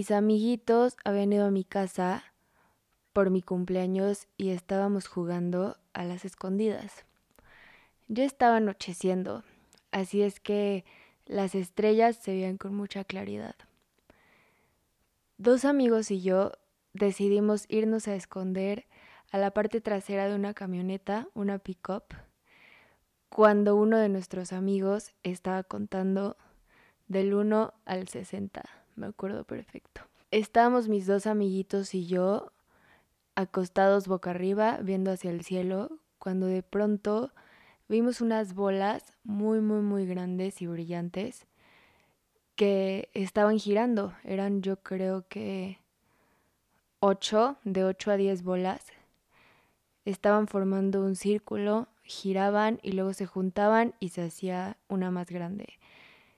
Mis 0.00 0.12
amiguitos 0.12 0.96
habían 1.04 1.30
ido 1.30 1.44
a 1.44 1.50
mi 1.50 1.62
casa 1.62 2.24
por 3.12 3.28
mi 3.28 3.42
cumpleaños 3.42 4.28
y 4.38 4.48
estábamos 4.48 5.06
jugando 5.06 5.76
a 5.92 6.04
las 6.04 6.24
escondidas. 6.24 7.04
Ya 8.08 8.24
estaba 8.24 8.56
anocheciendo, 8.56 9.44
así 9.90 10.22
es 10.22 10.40
que 10.40 10.86
las 11.26 11.54
estrellas 11.54 12.16
se 12.16 12.30
veían 12.32 12.56
con 12.56 12.74
mucha 12.74 13.04
claridad. 13.04 13.54
Dos 15.36 15.66
amigos 15.66 16.10
y 16.10 16.22
yo 16.22 16.52
decidimos 16.94 17.66
irnos 17.68 18.08
a 18.08 18.14
esconder 18.14 18.86
a 19.30 19.36
la 19.36 19.50
parte 19.50 19.82
trasera 19.82 20.28
de 20.28 20.34
una 20.34 20.54
camioneta, 20.54 21.28
una 21.34 21.58
pick-up, 21.58 22.04
cuando 23.28 23.76
uno 23.76 23.98
de 23.98 24.08
nuestros 24.08 24.54
amigos 24.54 25.12
estaba 25.24 25.62
contando 25.62 26.38
del 27.06 27.34
1 27.34 27.74
al 27.84 28.08
60, 28.08 28.79
me 28.96 29.06
acuerdo 29.06 29.44
perfecto. 29.44 30.02
Estábamos 30.30 30.88
mis 30.88 31.06
dos 31.06 31.26
amiguitos 31.26 31.94
y 31.94 32.06
yo 32.06 32.52
acostados 33.34 34.06
boca 34.06 34.30
arriba, 34.30 34.78
viendo 34.82 35.10
hacia 35.10 35.30
el 35.30 35.42
cielo, 35.42 35.98
cuando 36.18 36.46
de 36.46 36.62
pronto 36.62 37.32
vimos 37.88 38.20
unas 38.20 38.54
bolas 38.54 39.12
muy, 39.24 39.60
muy, 39.60 39.80
muy 39.80 40.06
grandes 40.06 40.62
y 40.62 40.66
brillantes 40.66 41.46
que 42.54 43.08
estaban 43.14 43.58
girando. 43.58 44.14
Eran 44.22 44.62
yo 44.62 44.76
creo 44.76 45.26
que 45.28 45.78
8, 47.00 47.56
de 47.64 47.84
8 47.84 48.10
a 48.10 48.16
10 48.16 48.42
bolas. 48.42 48.84
Estaban 50.04 50.46
formando 50.46 51.02
un 51.02 51.16
círculo, 51.16 51.88
giraban 52.02 52.78
y 52.82 52.92
luego 52.92 53.14
se 53.14 53.26
juntaban 53.26 53.94
y 54.00 54.10
se 54.10 54.22
hacía 54.22 54.76
una 54.88 55.10
más 55.10 55.30
grande. 55.30 55.78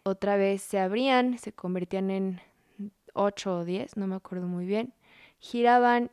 Otra 0.05 0.37
vez 0.37 0.63
se 0.63 0.79
abrían, 0.79 1.39
se 1.39 1.53
convertían 1.53 2.11
en 2.11 2.41
8 3.13 3.59
o 3.59 3.65
10, 3.65 3.97
no 3.97 4.07
me 4.07 4.17
acuerdo 4.17 4.47
muy 4.47 4.67
bien. 4.67 4.93
Giraban 5.39 6.11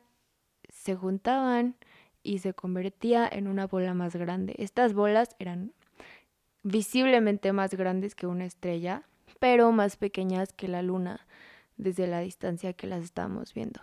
se 0.68 0.94
juntaban 0.96 1.76
y 2.22 2.38
se 2.38 2.54
convertía 2.54 3.28
en 3.30 3.48
una 3.48 3.66
bola 3.66 3.94
más 3.94 4.14
grande. 4.16 4.54
Estas 4.58 4.94
bolas 4.94 5.36
eran 5.38 5.72
visiblemente 6.62 7.52
más 7.52 7.74
grandes 7.74 8.14
que 8.14 8.26
una 8.26 8.44
estrella, 8.44 9.02
pero 9.38 9.72
más 9.72 9.96
pequeñas 9.96 10.52
que 10.52 10.68
la 10.68 10.82
luna 10.82 11.26
desde 11.76 12.06
la 12.06 12.20
distancia 12.20 12.72
que 12.72 12.86
las 12.86 13.02
estábamos 13.02 13.54
viendo. 13.54 13.80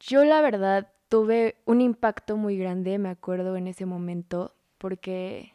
Yo 0.00 0.24
la 0.24 0.40
verdad 0.40 0.90
tuve 1.08 1.56
un 1.64 1.80
impacto 1.80 2.36
muy 2.36 2.58
grande, 2.58 2.98
me 2.98 3.08
acuerdo 3.08 3.56
en 3.56 3.68
ese 3.68 3.86
momento, 3.86 4.54
porque 4.78 5.53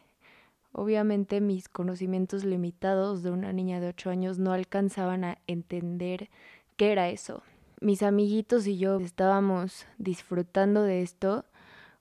obviamente 0.72 1.40
mis 1.40 1.68
conocimientos 1.68 2.44
limitados 2.44 3.22
de 3.22 3.30
una 3.30 3.52
niña 3.52 3.80
de 3.80 3.88
8 3.88 4.10
años 4.10 4.38
no 4.38 4.52
alcanzaban 4.52 5.24
a 5.24 5.38
entender 5.46 6.30
qué 6.76 6.92
era 6.92 7.08
eso 7.08 7.42
mis 7.80 8.02
amiguitos 8.02 8.66
y 8.66 8.78
yo 8.78 8.98
estábamos 8.98 9.86
disfrutando 9.98 10.82
de 10.82 11.02
esto 11.02 11.44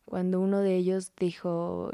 cuando 0.06 0.39
uno 0.42 0.59
de 0.59 0.76
ellos 0.76 1.14
dijo, 1.17 1.92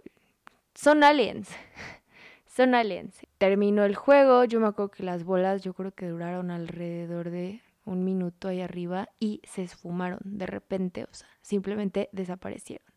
son 0.73 1.03
aliens, 1.03 1.49
son 2.47 2.73
aliens. 2.73 3.15
Terminó 3.37 3.83
el 3.83 3.95
juego, 3.95 4.43
yo 4.45 4.59
me 4.59 4.67
acuerdo 4.67 4.91
que 4.91 5.03
las 5.03 5.23
bolas 5.23 5.63
yo 5.63 5.73
creo 5.73 5.91
que 5.91 6.07
duraron 6.07 6.49
alrededor 6.49 7.29
de 7.29 7.61
un 7.85 8.03
minuto 8.03 8.47
ahí 8.47 8.61
arriba 8.61 9.09
y 9.19 9.41
se 9.43 9.61
esfumaron 9.63 10.19
de 10.23 10.47
repente, 10.47 11.03
o 11.03 11.13
sea, 11.13 11.27
simplemente 11.41 12.09
desaparecieron. 12.11 12.87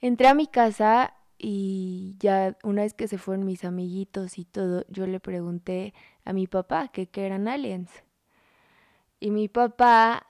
Entré 0.00 0.28
a 0.28 0.34
mi 0.34 0.46
casa 0.46 1.14
y 1.42 2.16
ya 2.18 2.58
una 2.62 2.82
vez 2.82 2.92
que 2.92 3.08
se 3.08 3.16
fueron 3.16 3.46
mis 3.46 3.64
amiguitos 3.64 4.38
y 4.38 4.44
todo, 4.44 4.84
yo 4.88 5.06
le 5.06 5.20
pregunté 5.20 5.94
a 6.26 6.34
mi 6.34 6.46
papá 6.46 6.88
que 6.88 7.06
qué 7.06 7.24
eran 7.24 7.48
aliens. 7.48 7.90
Y 9.20 9.30
mi 9.30 9.48
papá 9.48 10.26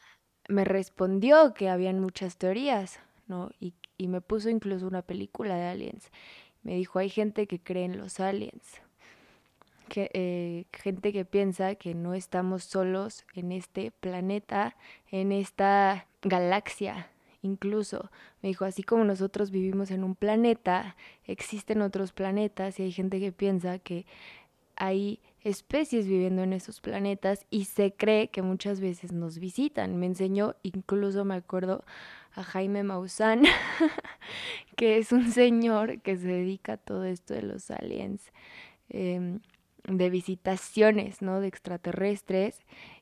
me 0.48 0.64
respondió 0.64 1.52
que 1.52 1.68
habían 1.68 1.98
muchas 1.98 2.36
teorías, 2.36 3.00
¿no? 3.26 3.50
Y, 3.58 3.74
me 4.06 4.20
puso 4.22 4.48
incluso 4.48 4.86
una 4.86 5.02
película 5.02 5.56
de 5.56 5.66
aliens. 5.66 6.10
Me 6.62 6.74
dijo, 6.74 6.98
hay 6.98 7.10
gente 7.10 7.46
que 7.46 7.60
cree 7.60 7.84
en 7.84 7.98
los 7.98 8.18
aliens. 8.18 8.80
Que, 9.88 10.10
eh, 10.14 10.64
gente 10.72 11.12
que 11.12 11.24
piensa 11.24 11.74
que 11.74 11.94
no 11.94 12.14
estamos 12.14 12.64
solos 12.64 13.26
en 13.34 13.52
este 13.52 13.90
planeta, 13.90 14.76
en 15.10 15.32
esta 15.32 16.06
galaxia, 16.22 17.10
incluso. 17.42 18.10
Me 18.42 18.48
dijo, 18.48 18.64
así 18.64 18.82
como 18.82 19.04
nosotros 19.04 19.50
vivimos 19.50 19.90
en 19.90 20.04
un 20.04 20.14
planeta, 20.14 20.96
existen 21.24 21.82
otros 21.82 22.12
planetas 22.12 22.78
y 22.78 22.84
hay 22.84 22.92
gente 22.92 23.20
que 23.20 23.32
piensa 23.32 23.78
que 23.78 24.06
hay 24.76 25.20
especies 25.42 26.06
viviendo 26.06 26.42
en 26.42 26.52
esos 26.52 26.80
planetas 26.80 27.46
y 27.50 27.66
se 27.66 27.92
cree 27.92 28.28
que 28.28 28.42
muchas 28.42 28.80
veces 28.80 29.12
nos 29.12 29.38
visitan. 29.38 29.96
Me 29.96 30.06
enseñó, 30.06 30.56
incluso 30.62 31.24
me 31.24 31.34
acuerdo, 31.34 31.84
a 32.34 32.42
Jaime 32.42 32.82
Maussan, 32.82 33.42
que 34.76 34.98
es 34.98 35.12
un 35.12 35.30
señor 35.30 36.00
que 36.00 36.16
se 36.16 36.28
dedica 36.28 36.74
a 36.74 36.76
todo 36.76 37.04
esto 37.04 37.34
de 37.34 37.42
los 37.42 37.70
aliens, 37.70 38.32
em, 38.88 39.40
de 39.84 40.10
visitaciones, 40.10 41.22
¿no? 41.22 41.40
De 41.40 41.48
extraterrestres. 41.48 42.60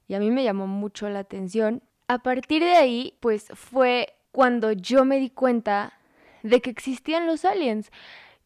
Y 0.09 0.15
a 0.15 0.21
mí 0.21 0.31
me 0.31 0.45
llamó 0.45 0.67
mucho 0.67 1.09
la 1.09 1.21
atención. 1.21 1.83
A 2.09 2.23
partir 2.23 2.63
de 2.63 2.75
ahí, 2.75 3.15
pues 3.21 3.49
fue 3.55 4.15
cuando 4.39 4.71
yo 4.71 5.05
me 5.05 5.19
di 5.19 5.31
cuenta 5.31 5.95
de 6.45 6.61
que 6.61 6.71
existían 6.71 7.27
los 7.27 7.45
aliens. 7.45 7.91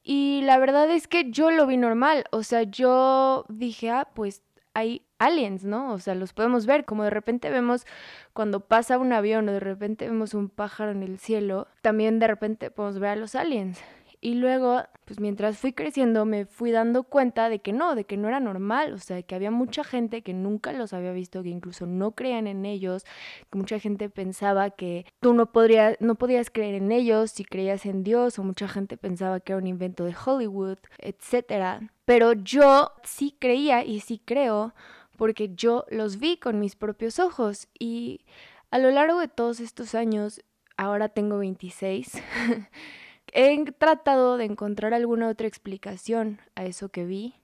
Y 0.02 0.40
la 0.44 0.56
verdad 0.56 0.90
es 0.90 1.06
que 1.06 1.30
yo 1.30 1.50
lo 1.50 1.66
vi 1.66 1.76
normal, 1.76 2.24
o 2.30 2.42
sea, 2.44 2.62
yo 2.62 3.44
dije, 3.50 3.90
ah, 3.90 4.08
pues 4.14 4.42
hay 4.72 5.02
aliens, 5.18 5.64
¿no? 5.64 5.92
O 5.92 5.98
sea, 5.98 6.14
los 6.14 6.32
podemos 6.32 6.64
ver, 6.64 6.86
como 6.86 7.04
de 7.04 7.10
repente 7.10 7.50
vemos 7.50 7.84
cuando 8.32 8.60
pasa 8.60 8.96
un 8.96 9.12
avión 9.12 9.46
o 9.50 9.52
de 9.52 9.60
repente 9.60 10.08
vemos 10.08 10.32
un 10.32 10.48
pájaro 10.48 10.92
en 10.92 11.02
el 11.02 11.18
cielo, 11.18 11.68
también 11.82 12.18
de 12.18 12.26
repente 12.26 12.70
podemos 12.70 12.98
ver 12.98 13.10
a 13.10 13.16
los 13.16 13.34
aliens. 13.34 13.78
Y 14.24 14.34
luego, 14.34 14.84
pues 15.04 15.18
mientras 15.18 15.58
fui 15.58 15.72
creciendo, 15.72 16.24
me 16.24 16.46
fui 16.46 16.70
dando 16.70 17.02
cuenta 17.02 17.48
de 17.48 17.58
que 17.58 17.72
no, 17.72 17.96
de 17.96 18.04
que 18.04 18.16
no 18.16 18.28
era 18.28 18.38
normal, 18.38 18.92
o 18.92 18.98
sea, 18.98 19.20
que 19.24 19.34
había 19.34 19.50
mucha 19.50 19.82
gente 19.82 20.22
que 20.22 20.32
nunca 20.32 20.72
los 20.72 20.92
había 20.92 21.10
visto, 21.10 21.42
que 21.42 21.48
incluso 21.48 21.86
no 21.86 22.12
creían 22.12 22.46
en 22.46 22.64
ellos, 22.64 23.04
que 23.50 23.58
mucha 23.58 23.80
gente 23.80 24.08
pensaba 24.08 24.70
que 24.70 25.06
tú 25.18 25.34
no, 25.34 25.50
podrías, 25.50 25.96
no 25.98 26.14
podías 26.14 26.50
creer 26.50 26.76
en 26.76 26.92
ellos 26.92 27.32
si 27.32 27.44
creías 27.44 27.84
en 27.84 28.04
Dios, 28.04 28.38
o 28.38 28.44
mucha 28.44 28.68
gente 28.68 28.96
pensaba 28.96 29.40
que 29.40 29.52
era 29.52 29.58
un 29.58 29.66
invento 29.66 30.04
de 30.04 30.14
Hollywood, 30.14 30.78
etc. 30.98 31.82
Pero 32.04 32.32
yo 32.32 32.92
sí 33.02 33.36
creía 33.40 33.84
y 33.84 33.98
sí 33.98 34.22
creo 34.24 34.72
porque 35.16 35.52
yo 35.54 35.84
los 35.90 36.18
vi 36.20 36.36
con 36.36 36.60
mis 36.60 36.76
propios 36.76 37.18
ojos 37.18 37.66
y 37.76 38.24
a 38.70 38.78
lo 38.78 38.92
largo 38.92 39.18
de 39.18 39.26
todos 39.26 39.58
estos 39.58 39.96
años, 39.96 40.42
ahora 40.76 41.08
tengo 41.08 41.38
26, 41.38 42.22
He 43.32 43.64
tratado 43.78 44.36
de 44.36 44.44
encontrar 44.44 44.92
alguna 44.92 45.28
otra 45.28 45.46
explicación 45.46 46.38
a 46.54 46.64
eso 46.66 46.90
que 46.90 47.06
vi, 47.06 47.34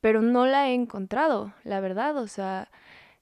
pero 0.00 0.22
no 0.22 0.46
la 0.46 0.68
he 0.68 0.74
encontrado, 0.74 1.52
la 1.64 1.80
verdad, 1.80 2.16
o 2.16 2.26
sea, 2.28 2.70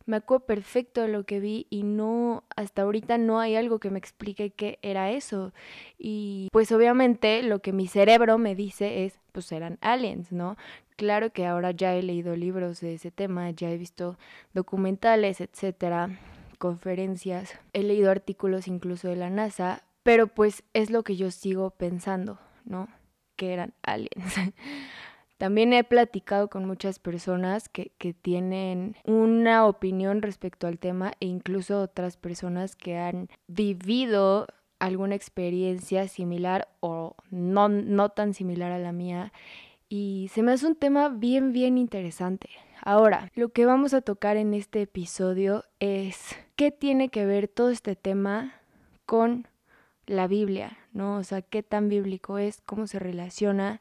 me 0.05 0.19
acuerdo 0.19 0.47
perfecto 0.47 1.03
de 1.03 1.09
lo 1.09 1.25
que 1.25 1.41
vi 1.41 1.67
y 1.69 1.83
no, 1.83 2.45
hasta 2.55 2.83
ahorita 2.83 3.19
no 3.19 3.41
hay 3.41 3.57
algo 3.57 3.81
que 3.81 3.91
me 3.91 3.99
explique 3.99 4.51
qué 4.51 4.79
era 4.83 5.11
eso. 5.11 5.53
Y 5.99 6.49
pues 6.53 6.71
obviamente 6.71 7.43
lo 7.43 7.59
que 7.59 7.73
mi 7.73 7.89
cerebro 7.89 8.39
me 8.39 8.55
dice 8.55 9.05
es, 9.05 9.19
pues 9.33 9.51
eran 9.51 9.79
aliens, 9.81 10.31
¿no? 10.31 10.57
Claro 10.95 11.33
que 11.33 11.45
ahora 11.45 11.73
ya 11.73 11.95
he 11.97 12.03
leído 12.05 12.37
libros 12.37 12.81
de 12.81 12.95
ese 12.95 13.11
tema, 13.11 13.51
ya 13.51 13.69
he 13.71 13.77
visto 13.77 14.17
documentales, 14.55 15.41
etcétera, 15.41 16.21
conferencias, 16.59 17.59
he 17.73 17.83
leído 17.83 18.11
artículos 18.11 18.69
incluso 18.69 19.09
de 19.09 19.17
la 19.17 19.29
NASA, 19.29 19.83
pero 20.07 20.29
pues 20.29 20.63
es 20.73 20.91
lo 20.91 21.03
que 21.03 21.17
yo 21.17 21.33
sigo 21.33 21.71
pensando, 21.71 22.39
¿no? 22.65 22.87
Que 23.35 23.53
eran 23.53 23.75
aliens. 23.83 24.35
También 25.37 25.73
he 25.73 25.83
platicado 25.83 26.49
con 26.49 26.65
muchas 26.65 27.01
personas 27.01 27.69
que, 27.69 27.91
que, 27.99 28.15
tienen 28.15 28.95
una 29.05 29.67
opinión 29.67 30.23
respecto 30.23 30.69
al 30.69 30.79
tema 30.79 31.13
e 31.19 31.27
incluso 31.27 31.83
otras 31.83 32.17
personas 32.17 32.77
que 32.77 32.97
han 32.97 33.29
vivido 33.49 34.47
alguna 34.79 35.17
experiencia 35.17 36.07
similar 36.07 36.69
o 36.79 37.17
no, 37.31 37.69
no 37.69 38.09
tan 38.11 38.33
similar 38.33 38.71
a 38.71 38.79
la 38.79 38.93
mía. 38.93 39.33
Y 39.89 40.31
se 40.33 40.45
me 40.45 40.53
hace 40.53 40.69
un 40.69 40.77
tema 40.77 41.09
bien, 41.09 41.53
bien 41.53 41.79
interesante. 41.79 42.49
Ahora, 42.81 43.33
lo 43.35 43.49
que 43.49 43.67
vamos 43.67 43.93
a 43.93 44.03
tocar 44.03 44.37
en 44.37 44.55
este 44.55 44.83
episodio 44.83 45.65
es 45.81 46.37
qué 46.55 46.71
tiene 46.71 47.09
que 47.09 47.27
ver 47.27 47.49
todo 47.49 47.71
este 47.71 47.97
tema 47.97 48.55
con 49.05 49.49
la 50.07 50.27
Biblia, 50.27 50.79
¿no? 50.93 51.17
O 51.17 51.25
sea, 51.25 51.43
qué 51.43 51.63
tan 51.63 51.89
bíblico 51.89 52.39
es, 52.39 52.63
cómo 52.65 52.87
se 52.87 52.99
relaciona. 52.99 53.81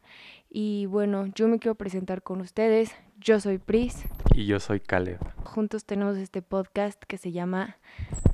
Y 0.50 0.86
bueno, 0.88 1.28
yo 1.28 1.48
me 1.48 1.60
quiero 1.60 1.76
presentar 1.76 2.24
con 2.24 2.42
ustedes. 2.42 2.96
Yo 3.20 3.40
soy 3.40 3.58
Pris. 3.58 4.06
Y 4.34 4.46
yo 4.46 4.60
soy 4.60 4.80
Caleb. 4.80 5.20
Juntos 5.44 5.86
tenemos 5.86 6.18
este 6.18 6.42
podcast 6.42 7.02
que 7.04 7.18
se 7.18 7.32
llama 7.32 7.78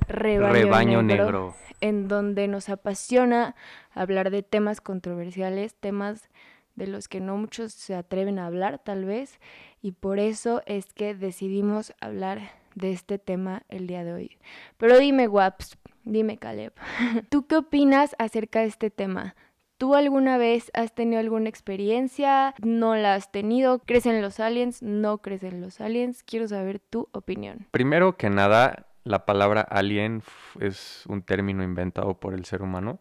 Rebaño, 0.08 1.02
Negro, 1.02 1.54
en 1.80 2.08
donde 2.08 2.48
nos 2.48 2.68
apasiona 2.68 3.54
hablar 3.92 4.30
de 4.30 4.42
temas 4.42 4.80
controversiales, 4.80 5.74
temas 5.74 6.28
de 6.74 6.86
los 6.86 7.08
que 7.08 7.20
no 7.20 7.36
muchos 7.36 7.72
se 7.72 7.94
atreven 7.94 8.38
a 8.38 8.46
hablar 8.46 8.80
tal 8.82 9.04
vez, 9.04 9.38
y 9.82 9.92
por 9.92 10.18
eso 10.18 10.62
es 10.66 10.92
que 10.92 11.14
decidimos 11.14 11.94
hablar 12.00 12.40
de 12.74 12.92
este 12.92 13.18
tema 13.18 13.62
el 13.68 13.86
día 13.86 14.04
de 14.04 14.12
hoy. 14.14 14.38
Pero 14.78 14.98
dime, 14.98 15.28
Waps, 15.28 15.76
dime, 16.04 16.38
Caleb, 16.38 16.72
¿tú 17.30 17.46
qué 17.46 17.56
opinas 17.56 18.14
acerca 18.18 18.60
de 18.60 18.66
este 18.66 18.90
tema? 18.90 19.34
¿Tú 19.78 19.96
alguna 19.96 20.38
vez 20.38 20.70
has 20.74 20.94
tenido 20.94 21.18
alguna 21.18 21.48
experiencia? 21.48 22.54
¿No 22.62 22.94
la 22.94 23.14
has 23.14 23.32
tenido? 23.32 23.80
¿Crees 23.80 24.06
en 24.06 24.22
los 24.22 24.38
aliens? 24.38 24.80
¿No 24.80 25.18
crees 25.18 25.42
en 25.42 25.60
los 25.60 25.80
aliens? 25.80 26.22
Quiero 26.22 26.46
saber 26.46 26.78
tu 26.78 27.08
opinión. 27.10 27.66
Primero 27.72 28.16
que 28.16 28.30
nada, 28.30 28.86
la 29.02 29.26
palabra 29.26 29.62
alien 29.62 30.22
es 30.60 31.04
un 31.08 31.22
término 31.22 31.64
inventado 31.64 32.20
por 32.20 32.34
el 32.34 32.44
ser 32.44 32.62
humano. 32.62 33.00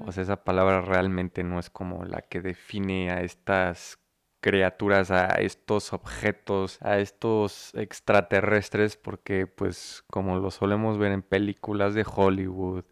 O 0.00 0.12
sea, 0.12 0.22
esa 0.22 0.44
palabra 0.44 0.82
realmente 0.82 1.42
no 1.42 1.58
es 1.58 1.70
como 1.70 2.04
la 2.04 2.20
que 2.20 2.40
define 2.40 3.10
a 3.10 3.22
estas 3.22 3.98
criaturas, 4.42 5.10
a 5.10 5.28
estos 5.36 5.94
objetos, 5.94 6.78
a 6.82 6.98
estos 6.98 7.72
extraterrestres, 7.74 8.96
porque 8.96 9.46
pues 9.46 10.04
como 10.10 10.36
lo 10.38 10.50
solemos 10.50 10.98
ver 10.98 11.12
en 11.12 11.22
películas 11.22 11.94
de 11.94 12.04
Hollywood, 12.06 12.84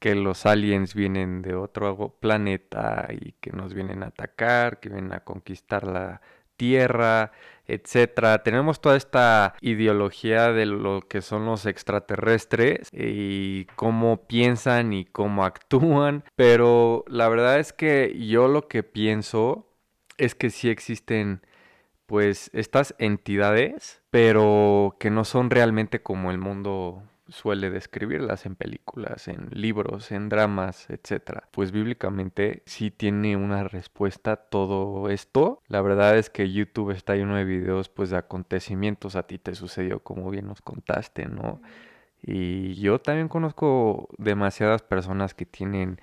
que 0.00 0.14
los 0.14 0.44
aliens 0.46 0.94
vienen 0.94 1.42
de 1.42 1.54
otro 1.54 2.16
planeta 2.20 3.08
y 3.10 3.32
que 3.40 3.52
nos 3.52 3.74
vienen 3.74 4.02
a 4.02 4.08
atacar, 4.08 4.80
que 4.80 4.90
vienen 4.90 5.12
a 5.12 5.20
conquistar 5.24 5.86
la 5.86 6.20
Tierra, 6.56 7.30
etcétera. 7.68 8.42
Tenemos 8.42 8.80
toda 8.80 8.96
esta 8.96 9.54
ideología 9.60 10.52
de 10.52 10.66
lo 10.66 11.02
que 11.02 11.22
son 11.22 11.46
los 11.46 11.66
extraterrestres 11.66 12.88
y 12.92 13.66
cómo 13.76 14.26
piensan 14.26 14.92
y 14.92 15.04
cómo 15.04 15.44
actúan, 15.46 16.24
pero 16.34 17.04
la 17.06 17.28
verdad 17.28 17.60
es 17.60 17.72
que 17.72 18.18
yo 18.26 18.48
lo 18.48 18.66
que 18.66 18.82
pienso 18.82 19.67
es 20.18 20.34
que 20.34 20.50
sí 20.50 20.68
existen 20.68 21.40
pues 22.06 22.50
estas 22.54 22.94
entidades, 22.98 24.02
pero 24.10 24.96
que 24.98 25.10
no 25.10 25.24
son 25.24 25.50
realmente 25.50 26.02
como 26.02 26.30
el 26.30 26.38
mundo 26.38 27.02
suele 27.28 27.70
describirlas 27.70 28.46
en 28.46 28.56
películas, 28.56 29.28
en 29.28 29.48
libros, 29.50 30.10
en 30.12 30.28
dramas, 30.28 30.88
etc. 30.88 31.42
Pues 31.50 31.72
bíblicamente 31.72 32.62
sí 32.66 32.90
tiene 32.90 33.36
una 33.36 33.64
respuesta 33.64 34.36
todo 34.36 35.10
esto. 35.10 35.62
La 35.68 35.82
verdad 35.82 36.16
es 36.16 36.30
que 36.30 36.50
YouTube 36.50 36.90
está 36.92 37.14
lleno 37.14 37.36
de 37.36 37.44
videos 37.44 37.88
pues 37.88 38.10
de 38.10 38.16
acontecimientos 38.16 39.14
a 39.16 39.24
ti 39.24 39.38
te 39.38 39.54
sucedió 39.54 40.00
como 40.02 40.30
bien 40.30 40.46
nos 40.46 40.62
contaste, 40.62 41.26
¿no? 41.26 41.60
Y 42.22 42.74
yo 42.74 43.00
también 43.00 43.28
conozco 43.28 44.08
demasiadas 44.18 44.82
personas 44.82 45.34
que 45.34 45.46
tienen 45.46 46.00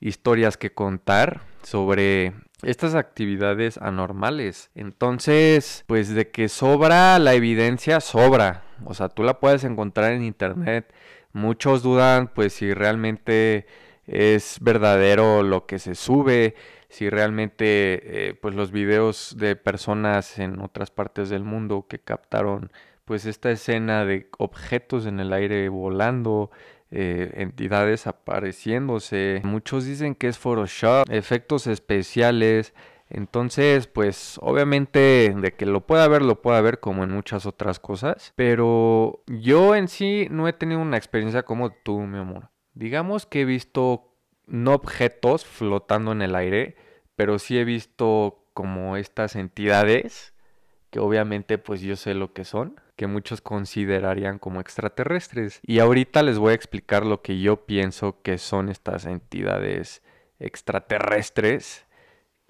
historias 0.00 0.56
que 0.56 0.72
contar 0.72 1.42
sobre 1.62 2.32
estas 2.62 2.94
actividades 2.94 3.78
anormales. 3.78 4.70
Entonces, 4.74 5.84
pues 5.86 6.14
de 6.14 6.30
que 6.30 6.48
sobra 6.48 7.18
la 7.18 7.34
evidencia, 7.34 8.00
sobra. 8.00 8.64
O 8.84 8.94
sea, 8.94 9.08
tú 9.08 9.22
la 9.22 9.40
puedes 9.40 9.64
encontrar 9.64 10.12
en 10.12 10.24
internet. 10.24 10.92
Muchos 11.32 11.82
dudan, 11.82 12.28
pues, 12.28 12.52
si 12.54 12.72
realmente 12.74 13.66
es 14.06 14.58
verdadero 14.60 15.42
lo 15.42 15.66
que 15.66 15.78
se 15.78 15.94
sube, 15.94 16.54
si 16.88 17.10
realmente, 17.10 18.28
eh, 18.28 18.34
pues, 18.34 18.54
los 18.54 18.72
videos 18.72 19.36
de 19.38 19.54
personas 19.56 20.38
en 20.38 20.60
otras 20.60 20.90
partes 20.90 21.28
del 21.28 21.44
mundo 21.44 21.86
que 21.88 21.98
captaron, 21.98 22.72
pues, 23.04 23.26
esta 23.26 23.50
escena 23.50 24.04
de 24.04 24.28
objetos 24.38 25.06
en 25.06 25.20
el 25.20 25.32
aire 25.32 25.68
volando, 25.68 26.50
eh, 26.90 27.32
entidades 27.34 28.06
apareciéndose. 28.06 29.40
Muchos 29.44 29.84
dicen 29.84 30.14
que 30.14 30.28
es 30.28 30.38
Photoshop, 30.38 31.08
efectos 31.10 31.66
especiales. 31.66 32.74
Entonces, 33.10 33.86
pues 33.86 34.38
obviamente 34.42 35.34
de 35.34 35.54
que 35.54 35.64
lo 35.64 35.86
pueda 35.86 36.06
ver, 36.08 36.22
lo 36.22 36.42
pueda 36.42 36.60
ver 36.60 36.80
como 36.80 37.04
en 37.04 37.10
muchas 37.10 37.46
otras 37.46 37.80
cosas. 37.80 38.32
Pero 38.36 39.22
yo 39.26 39.74
en 39.74 39.88
sí 39.88 40.28
no 40.30 40.48
he 40.48 40.52
tenido 40.52 40.80
una 40.80 40.96
experiencia 40.96 41.42
como 41.42 41.70
tú, 41.70 42.00
mi 42.00 42.18
amor. 42.18 42.50
Digamos 42.74 43.26
que 43.26 43.42
he 43.42 43.44
visto 43.44 44.14
no 44.46 44.74
objetos 44.74 45.44
flotando 45.44 46.12
en 46.12 46.22
el 46.22 46.34
aire, 46.34 46.76
pero 47.16 47.38
sí 47.38 47.58
he 47.58 47.64
visto 47.64 48.46
como 48.54 48.96
estas 48.96 49.36
entidades 49.36 50.34
que 50.90 51.00
obviamente 51.00 51.58
pues 51.58 51.80
yo 51.80 51.96
sé 51.96 52.14
lo 52.14 52.32
que 52.32 52.44
son 52.44 52.80
que 52.98 53.06
muchos 53.06 53.40
considerarían 53.40 54.40
como 54.40 54.60
extraterrestres. 54.60 55.60
Y 55.62 55.78
ahorita 55.78 56.24
les 56.24 56.36
voy 56.36 56.50
a 56.50 56.56
explicar 56.56 57.06
lo 57.06 57.22
que 57.22 57.38
yo 57.38 57.64
pienso 57.64 58.20
que 58.22 58.38
son 58.38 58.68
estas 58.68 59.06
entidades 59.06 60.02
extraterrestres 60.40 61.86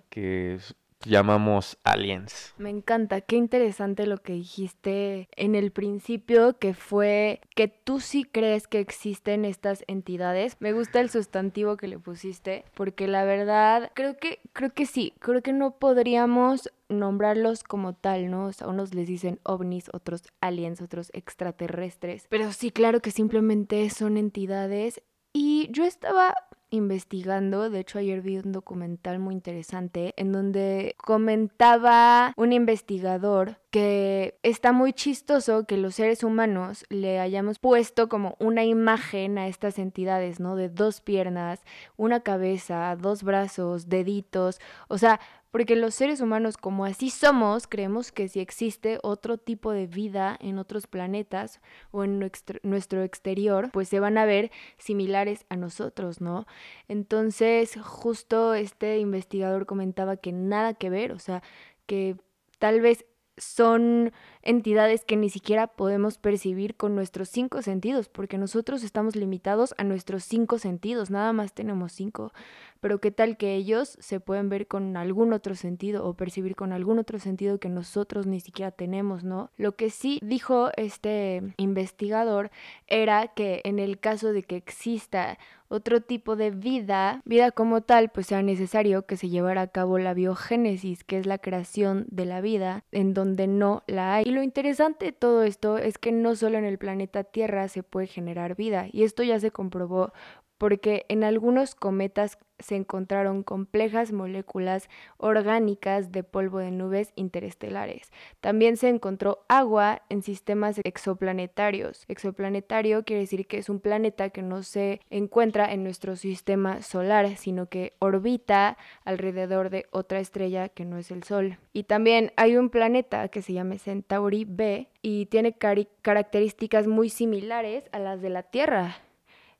que 0.08 0.58
llamamos 1.04 1.78
aliens. 1.84 2.54
Me 2.58 2.70
encanta, 2.70 3.20
qué 3.20 3.36
interesante 3.36 4.06
lo 4.06 4.18
que 4.18 4.34
dijiste 4.34 5.28
en 5.36 5.54
el 5.54 5.70
principio, 5.70 6.58
que 6.58 6.74
fue 6.74 7.40
que 7.54 7.68
tú 7.68 8.00
sí 8.00 8.24
crees 8.24 8.66
que 8.66 8.80
existen 8.80 9.44
estas 9.44 9.84
entidades. 9.86 10.56
Me 10.60 10.72
gusta 10.72 11.00
el 11.00 11.10
sustantivo 11.10 11.76
que 11.76 11.88
le 11.88 11.98
pusiste, 11.98 12.64
porque 12.74 13.08
la 13.08 13.24
verdad 13.24 13.90
creo 13.94 14.16
que 14.16 14.40
creo 14.52 14.72
que 14.72 14.86
sí, 14.86 15.14
creo 15.20 15.42
que 15.42 15.52
no 15.52 15.78
podríamos 15.78 16.72
nombrarlos 16.88 17.64
como 17.64 17.94
tal, 17.94 18.30
¿no? 18.30 18.46
O 18.46 18.52
sea, 18.52 18.68
unos 18.68 18.94
les 18.94 19.06
dicen 19.06 19.40
ovnis, 19.42 19.90
otros 19.92 20.22
aliens, 20.40 20.80
otros 20.80 21.10
extraterrestres. 21.12 22.26
Pero 22.28 22.52
sí, 22.52 22.70
claro 22.70 23.00
que 23.00 23.10
simplemente 23.10 23.88
son 23.90 24.16
entidades. 24.16 25.02
Y 25.32 25.68
yo 25.70 25.84
estaba 25.84 26.34
investigando, 26.70 27.70
de 27.70 27.80
hecho 27.80 27.98
ayer 27.98 28.20
vi 28.20 28.38
un 28.38 28.52
documental 28.52 29.18
muy 29.18 29.34
interesante 29.34 30.12
en 30.16 30.32
donde 30.32 30.94
comentaba 30.98 32.32
un 32.36 32.52
investigador 32.52 33.58
que 33.70 34.38
está 34.42 34.72
muy 34.72 34.92
chistoso 34.92 35.66
que 35.66 35.76
los 35.76 35.96
seres 35.96 36.24
humanos 36.24 36.86
le 36.88 37.20
hayamos 37.20 37.58
puesto 37.58 38.08
como 38.08 38.34
una 38.38 38.64
imagen 38.64 39.36
a 39.36 39.46
estas 39.46 39.78
entidades, 39.78 40.40
¿no? 40.40 40.56
De 40.56 40.70
dos 40.70 41.00
piernas, 41.02 41.62
una 41.96 42.20
cabeza, 42.20 42.96
dos 42.96 43.22
brazos, 43.22 43.88
deditos, 43.88 44.58
o 44.88 44.96
sea, 44.96 45.20
porque 45.50 45.76
los 45.76 45.94
seres 45.94 46.20
humanos, 46.20 46.56
como 46.56 46.84
así 46.84 47.10
somos, 47.10 47.66
creemos 47.66 48.12
que 48.12 48.28
si 48.28 48.40
existe 48.40 48.98
otro 49.02 49.38
tipo 49.38 49.72
de 49.72 49.86
vida 49.86 50.36
en 50.40 50.58
otros 50.58 50.86
planetas 50.86 51.60
o 51.90 52.04
en 52.04 52.30
nuestro 52.62 53.02
exterior, 53.02 53.70
pues 53.72 53.88
se 53.88 53.98
van 54.00 54.18
a 54.18 54.26
ver 54.26 54.50
similares 54.76 55.46
a 55.48 55.56
nosotros, 55.56 56.20
¿no? 56.20 56.46
Entonces, 56.86 57.78
justo 57.82 58.52
este 58.54 58.98
investigador 58.98 59.64
comentaba 59.64 60.16
que 60.18 60.32
nada 60.32 60.74
que 60.74 60.90
ver, 60.90 61.12
o 61.12 61.18
sea, 61.18 61.42
que 61.86 62.16
tal 62.58 62.82
vez 62.82 63.06
son 63.40 64.10
entidades 64.48 65.04
que 65.04 65.18
ni 65.18 65.28
siquiera 65.28 65.66
podemos 65.66 66.16
percibir 66.16 66.74
con 66.74 66.94
nuestros 66.94 67.28
cinco 67.28 67.60
sentidos, 67.60 68.08
porque 68.08 68.38
nosotros 68.38 68.82
estamos 68.82 69.14
limitados 69.14 69.74
a 69.76 69.84
nuestros 69.84 70.24
cinco 70.24 70.58
sentidos, 70.58 71.10
nada 71.10 71.34
más 71.34 71.52
tenemos 71.52 71.92
cinco, 71.92 72.32
pero 72.80 72.98
qué 72.98 73.10
tal 73.10 73.36
que 73.36 73.56
ellos 73.56 73.98
se 74.00 74.20
pueden 74.20 74.48
ver 74.48 74.66
con 74.66 74.96
algún 74.96 75.34
otro 75.34 75.54
sentido 75.54 76.06
o 76.06 76.14
percibir 76.14 76.56
con 76.56 76.72
algún 76.72 76.98
otro 76.98 77.18
sentido 77.18 77.58
que 77.60 77.68
nosotros 77.68 78.26
ni 78.26 78.40
siquiera 78.40 78.70
tenemos, 78.70 79.22
¿no? 79.22 79.50
Lo 79.58 79.76
que 79.76 79.90
sí 79.90 80.18
dijo 80.22 80.70
este 80.76 81.42
investigador 81.58 82.50
era 82.86 83.28
que 83.28 83.60
en 83.64 83.78
el 83.78 83.98
caso 83.98 84.32
de 84.32 84.44
que 84.44 84.56
exista 84.56 85.38
otro 85.68 86.00
tipo 86.00 86.34
de 86.34 86.50
vida, 86.50 87.20
vida 87.24 87.50
como 87.50 87.82
tal, 87.82 88.08
pues 88.08 88.26
sea 88.26 88.42
necesario 88.42 89.04
que 89.04 89.16
se 89.16 89.28
llevara 89.28 89.62
a 89.62 89.66
cabo 89.66 89.98
la 89.98 90.14
biogénesis, 90.14 91.04
que 91.04 91.18
es 91.18 91.26
la 91.26 91.38
creación 91.38 92.06
de 92.10 92.24
la 92.24 92.40
vida, 92.40 92.84
en 92.90 93.12
donde 93.12 93.46
no 93.46 93.82
la 93.86 94.14
hay. 94.14 94.24
Lo 94.38 94.44
interesante 94.44 95.06
de 95.06 95.12
todo 95.12 95.42
esto 95.42 95.78
es 95.78 95.98
que 95.98 96.12
no 96.12 96.36
solo 96.36 96.58
en 96.58 96.64
el 96.64 96.78
planeta 96.78 97.24
Tierra 97.24 97.68
se 97.68 97.82
puede 97.82 98.06
generar 98.06 98.54
vida, 98.54 98.86
y 98.92 99.02
esto 99.02 99.22
ya 99.24 99.40
se 99.40 99.50
comprobó 99.50 100.12
porque 100.58 101.06
en 101.08 101.24
algunos 101.24 101.74
cometas 101.74 102.38
se 102.58 102.74
encontraron 102.74 103.42
complejas 103.42 104.12
moléculas 104.12 104.88
orgánicas 105.16 106.10
de 106.10 106.24
polvo 106.24 106.58
de 106.58 106.70
nubes 106.70 107.12
interestelares. 107.14 108.10
También 108.40 108.76
se 108.76 108.88
encontró 108.88 109.44
agua 109.48 110.02
en 110.08 110.22
sistemas 110.22 110.80
exoplanetarios. 110.82 112.04
Exoplanetario 112.08 113.04
quiere 113.04 113.20
decir 113.20 113.46
que 113.46 113.58
es 113.58 113.68
un 113.68 113.80
planeta 113.80 114.30
que 114.30 114.42
no 114.42 114.62
se 114.62 115.00
encuentra 115.10 115.72
en 115.72 115.84
nuestro 115.84 116.16
sistema 116.16 116.82
solar, 116.82 117.36
sino 117.36 117.66
que 117.66 117.94
orbita 118.00 118.76
alrededor 119.04 119.70
de 119.70 119.86
otra 119.90 120.18
estrella 120.18 120.68
que 120.68 120.84
no 120.84 120.98
es 120.98 121.10
el 121.10 121.22
Sol. 121.22 121.58
Y 121.72 121.84
también 121.84 122.32
hay 122.36 122.56
un 122.56 122.70
planeta 122.70 123.28
que 123.28 123.42
se 123.42 123.52
llama 123.52 123.78
Centauri 123.78 124.44
B 124.44 124.88
y 125.02 125.26
tiene 125.26 125.54
características 126.02 126.86
muy 126.86 127.08
similares 127.08 127.84
a 127.92 127.98
las 127.98 128.20
de 128.20 128.30
la 128.30 128.42
Tierra. 128.42 128.96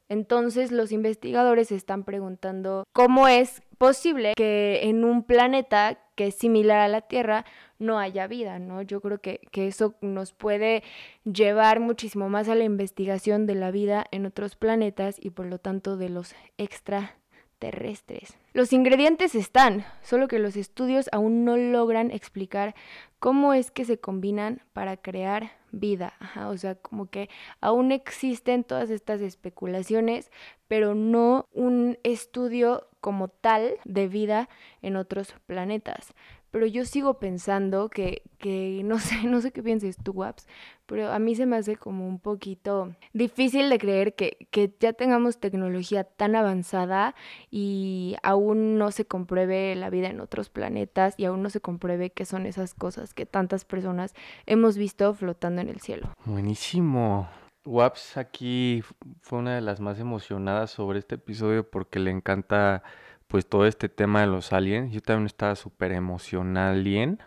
Entonces 0.09 0.73
los 0.73 0.93
investigadores 0.93 1.71
están 1.71 2.05
preguntando 2.05 2.85
cómo 2.93 3.29
es 3.29 3.63
posible 3.77 4.33
que 4.37 4.81
en 4.85 5.05
un 5.05 5.23
planeta 5.23 5.99
que 6.15 6.29
es 6.29 6.35
similar 6.35 6.81
a 6.81 6.89
la 6.89 7.03
Tierra 7.03 7.45
no 7.79 7.99
haya 7.99 8.27
vida, 8.27 8.59
¿no? 8.59 8.83
Yo 8.83 9.01
creo 9.01 9.19
que, 9.21 9.41
que, 9.53 9.69
eso 9.69 9.95
nos 10.01 10.33
puede 10.33 10.83
llevar 11.25 11.79
muchísimo 11.79 12.29
más 12.29 12.49
a 12.49 12.57
la 12.57 12.65
investigación 12.65 13.47
de 13.47 13.55
la 13.55 13.71
vida 13.71 14.05
en 14.11 14.27
otros 14.27 14.57
planetas 14.57 15.17
y 15.21 15.31
por 15.31 15.47
lo 15.47 15.59
tanto 15.59 15.97
de 15.97 16.09
los 16.09 16.35
extra 16.57 17.19
terrestres. 17.59 18.37
Los 18.53 18.73
ingredientes 18.73 19.35
están, 19.35 19.85
solo 20.03 20.29
que 20.29 20.39
los 20.39 20.57
estudios 20.57 21.09
aún 21.13 21.45
no 21.45 21.57
logran 21.57 22.11
explicar 22.11 22.75
cómo 23.19 23.53
es 23.55 23.71
que 23.71 23.85
se 23.85 23.99
combinan 23.99 24.63
para 24.73 24.97
crear 24.97 25.53
vida. 25.71 26.15
o 26.47 26.57
sea, 26.57 26.75
como 26.77 27.11
que 27.11 27.29
aún 27.61 27.93
existen 27.93 28.65
todas 28.65 28.91
estas 28.91 29.21
especulaciones, 29.21 30.31
pero 30.67 30.95
no 30.95 31.47
un 31.53 31.99
estudio 32.03 32.89
como 33.01 33.29
tal 33.29 33.77
de 33.85 34.09
vida 34.09 34.49
en 34.83 34.97
otros 34.97 35.35
planetas 35.47 36.15
pero 36.51 36.67
yo 36.67 36.85
sigo 36.85 37.19
pensando 37.19 37.89
que, 37.89 38.23
que 38.39 38.83
no 38.85 38.99
sé, 38.99 39.25
no 39.25 39.41
sé 39.41 39.53
qué 39.53 39.63
pienses 39.63 39.97
tú, 39.97 40.13
Waps, 40.13 40.47
pero 40.87 41.13
a 41.13 41.19
mí 41.19 41.35
se 41.35 41.47
me 41.47 41.57
hace 41.57 41.77
como 41.77 42.09
un 42.09 42.19
poquito 42.19 42.95
difícil 43.13 43.69
de 43.69 43.79
creer 43.79 44.15
que, 44.15 44.49
que 44.51 44.75
ya 44.81 44.93
tengamos 44.93 45.39
tecnología 45.39 46.05
tan 46.05 46.35
avanzada 46.35 47.15
y 47.51 48.17
aún 48.23 48.79
no 48.79 48.91
se 48.91 49.05
compruebe 49.05 49.75
la 49.77 49.91
vida 49.91 50.09
en 50.09 50.21
otros 50.21 50.49
planetas 50.49 51.15
y 51.19 51.27
aún 51.27 51.43
no 51.43 51.51
se 51.51 51.61
compruebe 51.61 52.11
qué 52.11 52.25
son 52.25 52.47
esas 52.47 52.75
cosas 52.75 53.15
que 53.15 53.27
tantas 53.27 53.65
personas 53.65 54.15
hemos 54.47 54.79
visto 54.79 55.13
flotando 55.15 55.61
en 55.61 55.69
el 55.69 55.81
cielo. 55.81 56.09
Buenísimo. 56.25 57.29
Waps 57.69 58.17
aquí 58.17 58.83
fue 59.21 59.41
una 59.41 59.55
de 59.55 59.61
las 59.61 59.79
más 59.79 59.99
emocionadas 59.99 60.71
sobre 60.71 61.01
este 61.01 61.17
episodio 61.17 61.69
porque 61.69 61.99
le 61.99 62.11
encanta 62.11 62.83
pues 63.29 63.47
todo 63.47 63.67
este 63.67 63.89
tema 63.89 64.23
de 64.23 64.27
los 64.27 64.53
aliens. 64.53 64.93
Yo 64.93 65.01
también 65.01 65.27
estaba 65.27 65.55
súper 65.55 65.93
emocional 65.93 66.79
alien. 66.79 67.21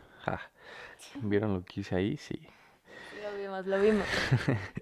¿Vieron 1.22 1.53
lo 1.53 1.63
que 1.63 1.81
hice 1.81 1.96
ahí? 1.96 2.17
Sí. 2.17 2.48
Lo 3.24 3.38
vimos, 3.38 3.65
lo 3.67 3.79
vimos. 3.79 4.05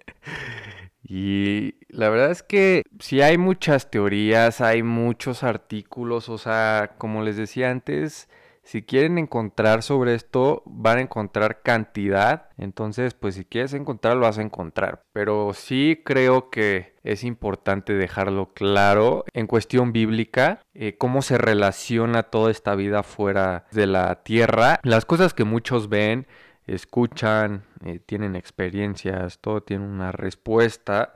y 1.04 1.74
la 1.88 2.08
verdad 2.08 2.30
es 2.30 2.42
que 2.42 2.84
sí 2.98 3.20
hay 3.20 3.38
muchas 3.38 3.90
teorías, 3.90 4.60
hay 4.60 4.82
muchos 4.82 5.42
artículos, 5.42 6.28
o 6.28 6.38
sea, 6.38 6.94
como 6.98 7.22
les 7.22 7.36
decía 7.36 7.70
antes, 7.70 8.28
si 8.70 8.82
quieren 8.82 9.18
encontrar 9.18 9.82
sobre 9.82 10.14
esto, 10.14 10.62
van 10.64 10.98
a 10.98 11.00
encontrar 11.00 11.60
cantidad. 11.62 12.50
Entonces, 12.56 13.14
pues 13.14 13.34
si 13.34 13.44
quieres 13.44 13.74
encontrar, 13.74 14.14
lo 14.14 14.20
vas 14.20 14.38
a 14.38 14.42
encontrar. 14.42 15.02
Pero 15.12 15.54
sí 15.54 16.00
creo 16.04 16.50
que 16.50 16.94
es 17.02 17.24
importante 17.24 17.94
dejarlo 17.94 18.52
claro 18.54 19.24
en 19.32 19.48
cuestión 19.48 19.92
bíblica, 19.92 20.60
eh, 20.72 20.96
cómo 20.96 21.20
se 21.22 21.36
relaciona 21.36 22.22
toda 22.22 22.52
esta 22.52 22.76
vida 22.76 23.02
fuera 23.02 23.66
de 23.72 23.88
la 23.88 24.22
tierra. 24.22 24.78
Las 24.84 25.04
cosas 25.04 25.34
que 25.34 25.42
muchos 25.42 25.88
ven, 25.88 26.28
escuchan, 26.68 27.64
eh, 27.84 27.98
tienen 27.98 28.36
experiencias, 28.36 29.40
todo 29.40 29.64
tiene 29.64 29.84
una 29.84 30.12
respuesta. 30.12 31.14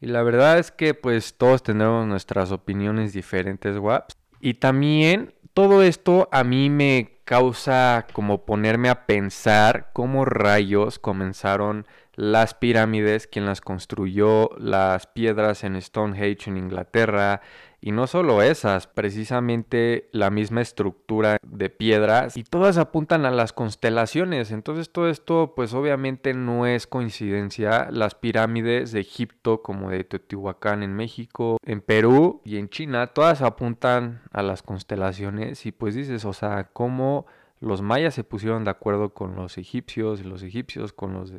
Y 0.00 0.06
la 0.06 0.24
verdad 0.24 0.58
es 0.58 0.72
que 0.72 0.94
pues 0.94 1.34
todos 1.36 1.62
tendremos 1.62 2.08
nuestras 2.08 2.50
opiniones 2.50 3.12
diferentes, 3.12 3.78
WAPs. 3.78 4.19
Y 4.40 4.54
también 4.54 5.34
todo 5.54 5.82
esto 5.82 6.28
a 6.32 6.44
mí 6.44 6.70
me 6.70 7.20
causa 7.24 8.06
como 8.12 8.44
ponerme 8.44 8.88
a 8.88 9.06
pensar 9.06 9.90
cómo 9.92 10.24
rayos 10.24 10.98
comenzaron 10.98 11.86
las 12.14 12.54
pirámides, 12.54 13.26
quien 13.26 13.46
las 13.46 13.60
construyó, 13.60 14.50
las 14.58 15.06
piedras 15.06 15.64
en 15.64 15.80
Stonehenge 15.80 16.50
en 16.50 16.56
Inglaterra, 16.56 17.40
y 17.82 17.92
no 17.92 18.06
solo 18.06 18.42
esas, 18.42 18.86
precisamente 18.86 20.08
la 20.12 20.30
misma 20.30 20.60
estructura 20.60 21.38
de 21.42 21.70
piedras 21.70 22.36
y 22.36 22.44
todas 22.44 22.76
apuntan 22.76 23.24
a 23.24 23.30
las 23.30 23.52
constelaciones. 23.52 24.50
Entonces 24.50 24.92
todo 24.92 25.08
esto 25.08 25.54
pues 25.56 25.72
obviamente 25.72 26.34
no 26.34 26.66
es 26.66 26.86
coincidencia. 26.86 27.88
Las 27.90 28.14
pirámides 28.14 28.92
de 28.92 29.00
Egipto 29.00 29.62
como 29.62 29.90
de 29.90 30.04
Teotihuacán 30.04 30.82
en 30.82 30.94
México, 30.94 31.56
en 31.64 31.80
Perú 31.80 32.42
y 32.44 32.58
en 32.58 32.68
China, 32.68 33.06
todas 33.08 33.40
apuntan 33.40 34.22
a 34.30 34.42
las 34.42 34.62
constelaciones 34.62 35.64
y 35.64 35.72
pues 35.72 35.94
dices, 35.94 36.24
o 36.26 36.34
sea, 36.34 36.68
cómo 36.72 37.26
los 37.60 37.80
mayas 37.82 38.14
se 38.14 38.24
pusieron 38.24 38.64
de 38.64 38.70
acuerdo 38.70 39.14
con 39.14 39.36
los 39.36 39.56
egipcios 39.58 40.20
y 40.20 40.24
los 40.24 40.42
egipcios 40.42 40.92
con 40.92 41.14
los 41.14 41.32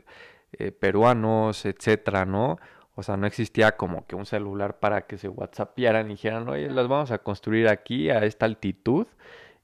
eh, 0.53 0.71
peruanos, 0.71 1.65
etcétera, 1.65 2.25
¿no? 2.25 2.57
O 2.95 3.03
sea, 3.03 3.17
no 3.17 3.25
existía 3.27 3.77
como 3.77 4.05
que 4.05 4.15
un 4.15 4.25
celular 4.25 4.79
para 4.79 5.07
que 5.07 5.17
se 5.17 5.29
whatsappearan 5.29 6.07
y 6.07 6.15
dijeran, 6.15 6.47
oye, 6.49 6.69
las 6.69 6.87
vamos 6.87 7.11
a 7.11 7.19
construir 7.19 7.67
aquí 7.69 8.09
a 8.09 8.25
esta 8.25 8.45
altitud 8.45 9.07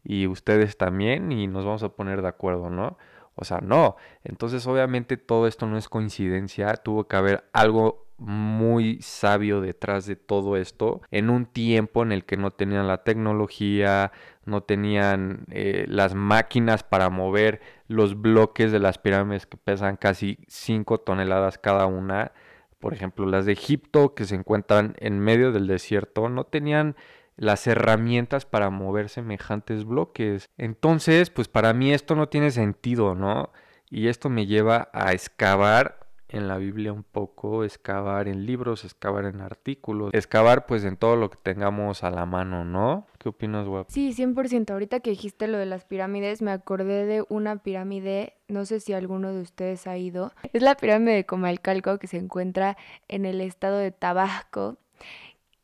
y 0.04 0.28
ustedes 0.28 0.78
también 0.78 1.32
y 1.32 1.48
nos 1.48 1.66
vamos 1.66 1.84
a 1.84 1.90
poner 1.90 2.22
de 2.22 2.30
acuerdo, 2.30 2.70
¿no? 2.70 2.98
O 3.36 3.46
sea, 3.46 3.60
no. 3.62 3.98
Entonces, 4.24 4.66
obviamente 4.66 5.18
todo 5.18 5.48
esto 5.48 5.68
no 5.68 5.78
es 5.78 5.90
coincidencia, 5.90 6.74
tuvo 6.78 7.08
que 7.08 7.16
haber 7.18 7.44
algo 7.54 8.08
muy 8.18 9.00
sabio 9.02 9.62
detrás 9.62 10.08
de 10.08 10.16
todo 10.16 10.58
esto 10.58 11.02
en 11.12 11.30
un 11.30 11.46
tiempo 11.46 12.02
en 12.02 12.12
el 12.12 12.26
que 12.26 12.36
no 12.36 12.52
tenían 12.52 12.88
la 12.88 13.04
tecnología, 13.04 14.12
no 14.46 14.64
tenían 14.64 15.46
eh, 15.52 15.86
las 15.88 16.16
máquinas 16.16 16.84
para 16.84 17.10
mover 17.10 17.62
los 17.88 18.20
bloques 18.20 18.72
de 18.72 18.80
las 18.80 18.98
pirámides 18.98 19.46
que 19.46 19.58
pesan 19.58 19.98
casi 19.98 20.40
5 20.48 21.00
toneladas 21.02 21.58
cada 21.60 21.86
una. 21.86 22.32
Por 22.80 22.94
ejemplo, 22.94 23.26
las 23.26 23.46
de 23.46 23.54
Egipto 23.54 24.14
que 24.14 24.26
se 24.26 24.36
encuentran 24.36 24.96
en 25.00 25.20
medio 25.20 25.52
del 25.52 25.68
desierto 25.68 26.30
no 26.30 26.44
tenían 26.44 26.96
las 27.36 27.68
herramientas 27.68 28.46
para 28.46 28.70
mover 28.70 29.10
semejantes 29.10 29.86
bloques. 29.86 30.50
Entonces, 30.58 31.30
pues 31.30 31.48
para 31.48 31.74
mí 31.74 31.94
esto 31.94 32.16
no 32.16 32.30
tiene 32.30 32.52
sentido, 32.52 33.16
¿no? 33.16 33.52
Y 33.90 34.08
esto 34.08 34.30
me 34.30 34.48
lleva 34.48 34.90
a 34.94 35.14
excavar 35.14 36.08
en 36.30 36.48
la 36.48 36.58
Biblia 36.58 36.92
un 36.92 37.04
poco, 37.04 37.64
excavar 37.64 38.28
en 38.28 38.46
libros, 38.46 38.84
excavar 38.84 39.26
en 39.26 39.40
artículos, 39.40 40.14
excavar 40.14 40.66
pues 40.66 40.84
en 40.84 40.98
todo 40.98 41.16
lo 41.16 41.30
que 41.30 41.38
tengamos 41.42 42.04
a 42.04 42.12
la 42.12 42.26
mano, 42.26 42.66
¿no? 42.66 43.08
¿Qué 43.28 43.32
opinas, 43.32 43.68
guapo? 43.68 43.92
Sí, 43.92 44.14
100%. 44.14 44.72
Ahorita 44.72 45.02
que 45.02 45.10
dijiste 45.10 45.50
lo 45.50 45.58
de 45.58 45.66
las 45.66 45.84
pirámides, 45.84 46.42
me 46.42 46.52
acordé 46.52 47.06
de 47.06 47.26
una 47.28 47.58
pirámide, 47.58 48.38
no 48.48 48.64
sé 48.64 48.80
si 48.80 48.94
alguno 48.94 49.34
de 49.34 49.42
ustedes 49.42 49.86
ha 49.86 49.98
ido. 49.98 50.32
Es 50.54 50.62
la 50.62 50.76
pirámide 50.76 51.16
de 51.16 51.26
Comalcalco 51.26 52.00
que 52.00 52.08
se 52.08 52.16
encuentra 52.16 52.78
en 53.10 53.26
el 53.26 53.42
estado 53.42 53.80
de 53.80 53.92
Tabasco. 53.92 54.78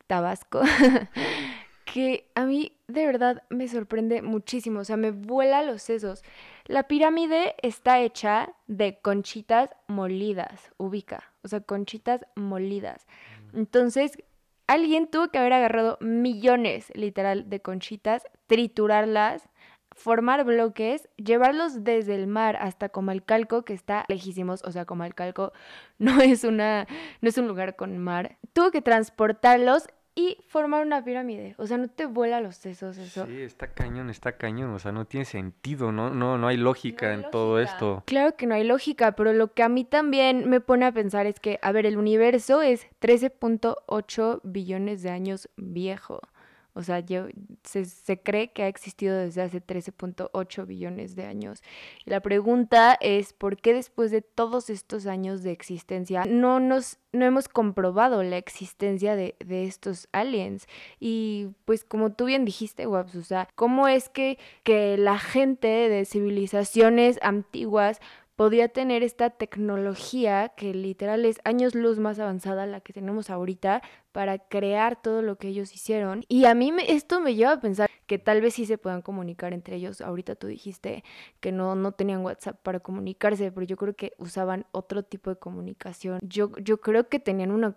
Tabasco. 0.06 0.60
que 1.86 2.30
a 2.34 2.44
mí 2.44 2.76
de 2.86 3.06
verdad 3.06 3.42
me 3.48 3.66
sorprende 3.66 4.20
muchísimo, 4.20 4.80
o 4.80 4.84
sea, 4.84 4.98
me 4.98 5.10
vuela 5.10 5.62
los 5.62 5.80
sesos. 5.80 6.22
La 6.66 6.82
pirámide 6.82 7.54
está 7.62 7.98
hecha 8.02 8.52
de 8.66 8.98
conchitas 9.00 9.70
molidas, 9.88 10.70
ubica, 10.76 11.32
o 11.42 11.48
sea, 11.48 11.62
conchitas 11.62 12.26
molidas. 12.36 13.06
Mm. 13.54 13.58
Entonces, 13.60 14.18
alguien 14.66 15.08
tuvo 15.08 15.28
que 15.28 15.38
haber 15.38 15.52
agarrado 15.52 15.98
millones, 16.00 16.90
literal, 16.94 17.48
de 17.48 17.60
conchitas, 17.60 18.22
triturarlas, 18.46 19.48
formar 19.92 20.44
bloques, 20.44 21.08
llevarlos 21.16 21.84
desde 21.84 22.14
el 22.14 22.26
mar 22.26 22.56
hasta 22.56 22.88
Comalcalco, 22.88 23.64
que 23.64 23.74
está 23.74 24.04
lejísimos, 24.08 24.62
o 24.64 24.72
sea, 24.72 24.84
Comalcalco 24.84 25.52
no 25.98 26.20
es 26.20 26.44
una 26.44 26.86
no 27.20 27.28
es 27.28 27.38
un 27.38 27.48
lugar 27.48 27.76
con 27.76 27.96
mar. 27.98 28.38
Tuvo 28.52 28.70
que 28.70 28.82
transportarlos 28.82 29.88
y 30.14 30.38
formar 30.48 30.86
una 30.86 31.04
pirámide. 31.04 31.54
O 31.58 31.66
sea, 31.66 31.76
no 31.76 31.88
te 31.88 32.06
vuela 32.06 32.40
los 32.40 32.56
sesos 32.56 32.98
eso. 32.98 33.26
Sí, 33.26 33.42
está 33.42 33.68
cañón, 33.68 34.10
está 34.10 34.36
cañón. 34.36 34.72
O 34.72 34.78
sea, 34.78 34.92
no 34.92 35.06
tiene 35.06 35.24
sentido, 35.24 35.90
¿no? 35.90 36.10
No, 36.10 36.38
no 36.38 36.46
hay 36.46 36.56
lógica 36.56 37.12
en 37.12 37.30
todo 37.30 37.58
esto. 37.60 38.02
Claro 38.06 38.36
que 38.36 38.46
no 38.46 38.54
hay 38.54 38.64
lógica, 38.64 39.12
pero 39.12 39.32
lo 39.32 39.52
que 39.52 39.62
a 39.62 39.68
mí 39.68 39.84
también 39.84 40.48
me 40.48 40.60
pone 40.60 40.86
a 40.86 40.92
pensar 40.92 41.26
es 41.26 41.40
que, 41.40 41.58
a 41.62 41.72
ver, 41.72 41.86
el 41.86 41.98
universo 41.98 42.62
es 42.62 42.86
13.8 43.00 44.40
billones 44.44 45.02
de 45.02 45.10
años 45.10 45.48
viejo. 45.56 46.20
O 46.74 46.82
sea, 46.82 47.00
yo, 47.00 47.28
se, 47.62 48.20
cree 48.20 48.52
que 48.52 48.64
ha 48.64 48.68
existido 48.68 49.16
desde 49.16 49.42
hace 49.42 49.62
13.8 49.62 50.66
billones 50.66 51.14
de 51.14 51.24
años. 51.24 51.62
La 52.04 52.20
pregunta 52.20 52.98
es, 53.00 53.32
¿por 53.32 53.56
qué 53.56 53.72
después 53.72 54.10
de 54.10 54.22
todos 54.22 54.70
estos 54.70 55.06
años 55.06 55.44
de 55.44 55.52
existencia 55.52 56.24
no, 56.26 56.58
nos, 56.58 56.98
no 57.12 57.24
hemos 57.24 57.48
comprobado 57.48 58.24
la 58.24 58.38
existencia 58.38 59.14
de, 59.14 59.36
de 59.44 59.64
estos 59.64 60.08
aliens? 60.10 60.66
Y 60.98 61.50
pues 61.64 61.84
como 61.84 62.12
tú 62.12 62.24
bien 62.24 62.44
dijiste, 62.44 62.88
Waps, 62.88 63.14
o 63.14 63.22
sea, 63.22 63.48
¿cómo 63.54 63.86
es 63.86 64.08
que, 64.08 64.38
que 64.64 64.98
la 64.98 65.18
gente 65.18 65.68
de 65.68 66.04
civilizaciones 66.04 67.20
antiguas 67.22 68.00
podía 68.36 68.68
tener 68.68 69.02
esta 69.02 69.30
tecnología 69.30 70.50
que 70.56 70.74
literal 70.74 71.24
es 71.24 71.40
años 71.44 71.74
luz 71.74 71.98
más 71.98 72.18
avanzada 72.18 72.66
la 72.66 72.80
que 72.80 72.92
tenemos 72.92 73.30
ahorita 73.30 73.82
para 74.12 74.38
crear 74.38 75.00
todo 75.00 75.22
lo 75.22 75.36
que 75.36 75.48
ellos 75.48 75.74
hicieron. 75.74 76.24
Y 76.28 76.44
a 76.44 76.54
mí 76.54 76.72
me, 76.72 76.92
esto 76.92 77.20
me 77.20 77.34
lleva 77.34 77.52
a 77.52 77.60
pensar 77.60 77.90
que 78.06 78.18
tal 78.18 78.40
vez 78.40 78.54
sí 78.54 78.66
se 78.66 78.78
puedan 78.78 79.02
comunicar 79.02 79.52
entre 79.52 79.76
ellos. 79.76 80.00
Ahorita 80.00 80.34
tú 80.34 80.46
dijiste 80.46 81.04
que 81.40 81.52
no, 81.52 81.74
no 81.74 81.92
tenían 81.92 82.24
WhatsApp 82.24 82.60
para 82.62 82.80
comunicarse, 82.80 83.50
pero 83.52 83.66
yo 83.66 83.76
creo 83.76 83.94
que 83.94 84.12
usaban 84.18 84.66
otro 84.72 85.02
tipo 85.02 85.30
de 85.30 85.36
comunicación. 85.36 86.20
Yo, 86.22 86.50
yo 86.58 86.80
creo 86.80 87.08
que 87.08 87.18
tenían 87.18 87.50
una 87.50 87.76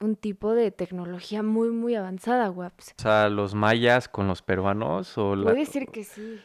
un 0.00 0.16
tipo 0.16 0.54
de 0.54 0.70
tecnología 0.70 1.42
muy, 1.42 1.70
muy 1.70 1.94
avanzada, 1.94 2.50
WAPS. 2.50 2.94
O 2.98 3.02
sea, 3.02 3.28
los 3.28 3.54
mayas 3.54 4.08
con 4.08 4.28
los 4.28 4.42
peruanos 4.42 5.16
o 5.18 5.34
Puede 5.42 5.60
decir 5.60 5.86
que 5.86 6.04
sí. 6.04 6.40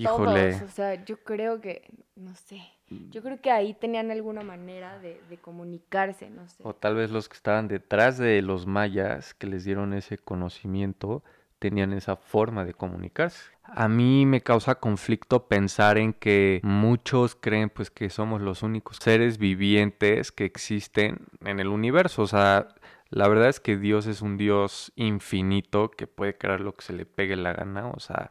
Híjole. 0.00 0.52
Todos, 0.52 0.62
o 0.62 0.72
sea, 0.72 1.04
yo 1.04 1.22
creo 1.22 1.60
que, 1.60 1.90
no 2.16 2.34
sé, 2.34 2.62
yo 3.10 3.22
creo 3.22 3.40
que 3.40 3.50
ahí 3.50 3.74
tenían 3.74 4.10
alguna 4.10 4.42
manera 4.42 4.98
de, 4.98 5.20
de, 5.28 5.36
comunicarse, 5.36 6.30
no 6.30 6.48
sé. 6.48 6.62
O 6.64 6.74
tal 6.74 6.94
vez 6.94 7.10
los 7.10 7.28
que 7.28 7.36
estaban 7.36 7.68
detrás 7.68 8.18
de 8.18 8.42
los 8.42 8.66
mayas, 8.66 9.34
que 9.34 9.46
les 9.46 9.64
dieron 9.64 9.92
ese 9.92 10.18
conocimiento, 10.18 11.22
tenían 11.60 11.92
esa 11.92 12.16
forma 12.16 12.64
de 12.64 12.74
comunicarse. 12.74 13.52
A 13.62 13.86
mí 13.86 14.26
me 14.26 14.40
causa 14.40 14.76
conflicto 14.76 15.46
pensar 15.46 15.98
en 15.98 16.12
que 16.12 16.60
muchos 16.64 17.36
creen 17.36 17.70
pues 17.70 17.90
que 17.90 18.10
somos 18.10 18.40
los 18.40 18.64
únicos 18.64 18.96
seres 18.96 19.38
vivientes 19.38 20.32
que 20.32 20.44
existen 20.44 21.26
en 21.44 21.60
el 21.60 21.68
universo. 21.68 22.22
O 22.22 22.26
sea, 22.26 22.68
la 23.10 23.28
verdad 23.28 23.48
es 23.48 23.60
que 23.60 23.76
Dios 23.76 24.06
es 24.06 24.22
un 24.22 24.38
Dios 24.38 24.90
infinito 24.96 25.90
que 25.90 26.08
puede 26.08 26.36
crear 26.36 26.60
lo 26.60 26.74
que 26.74 26.84
se 26.84 26.94
le 26.94 27.06
pegue 27.06 27.36
la 27.36 27.52
gana. 27.52 27.88
O 27.88 28.00
sea, 28.00 28.30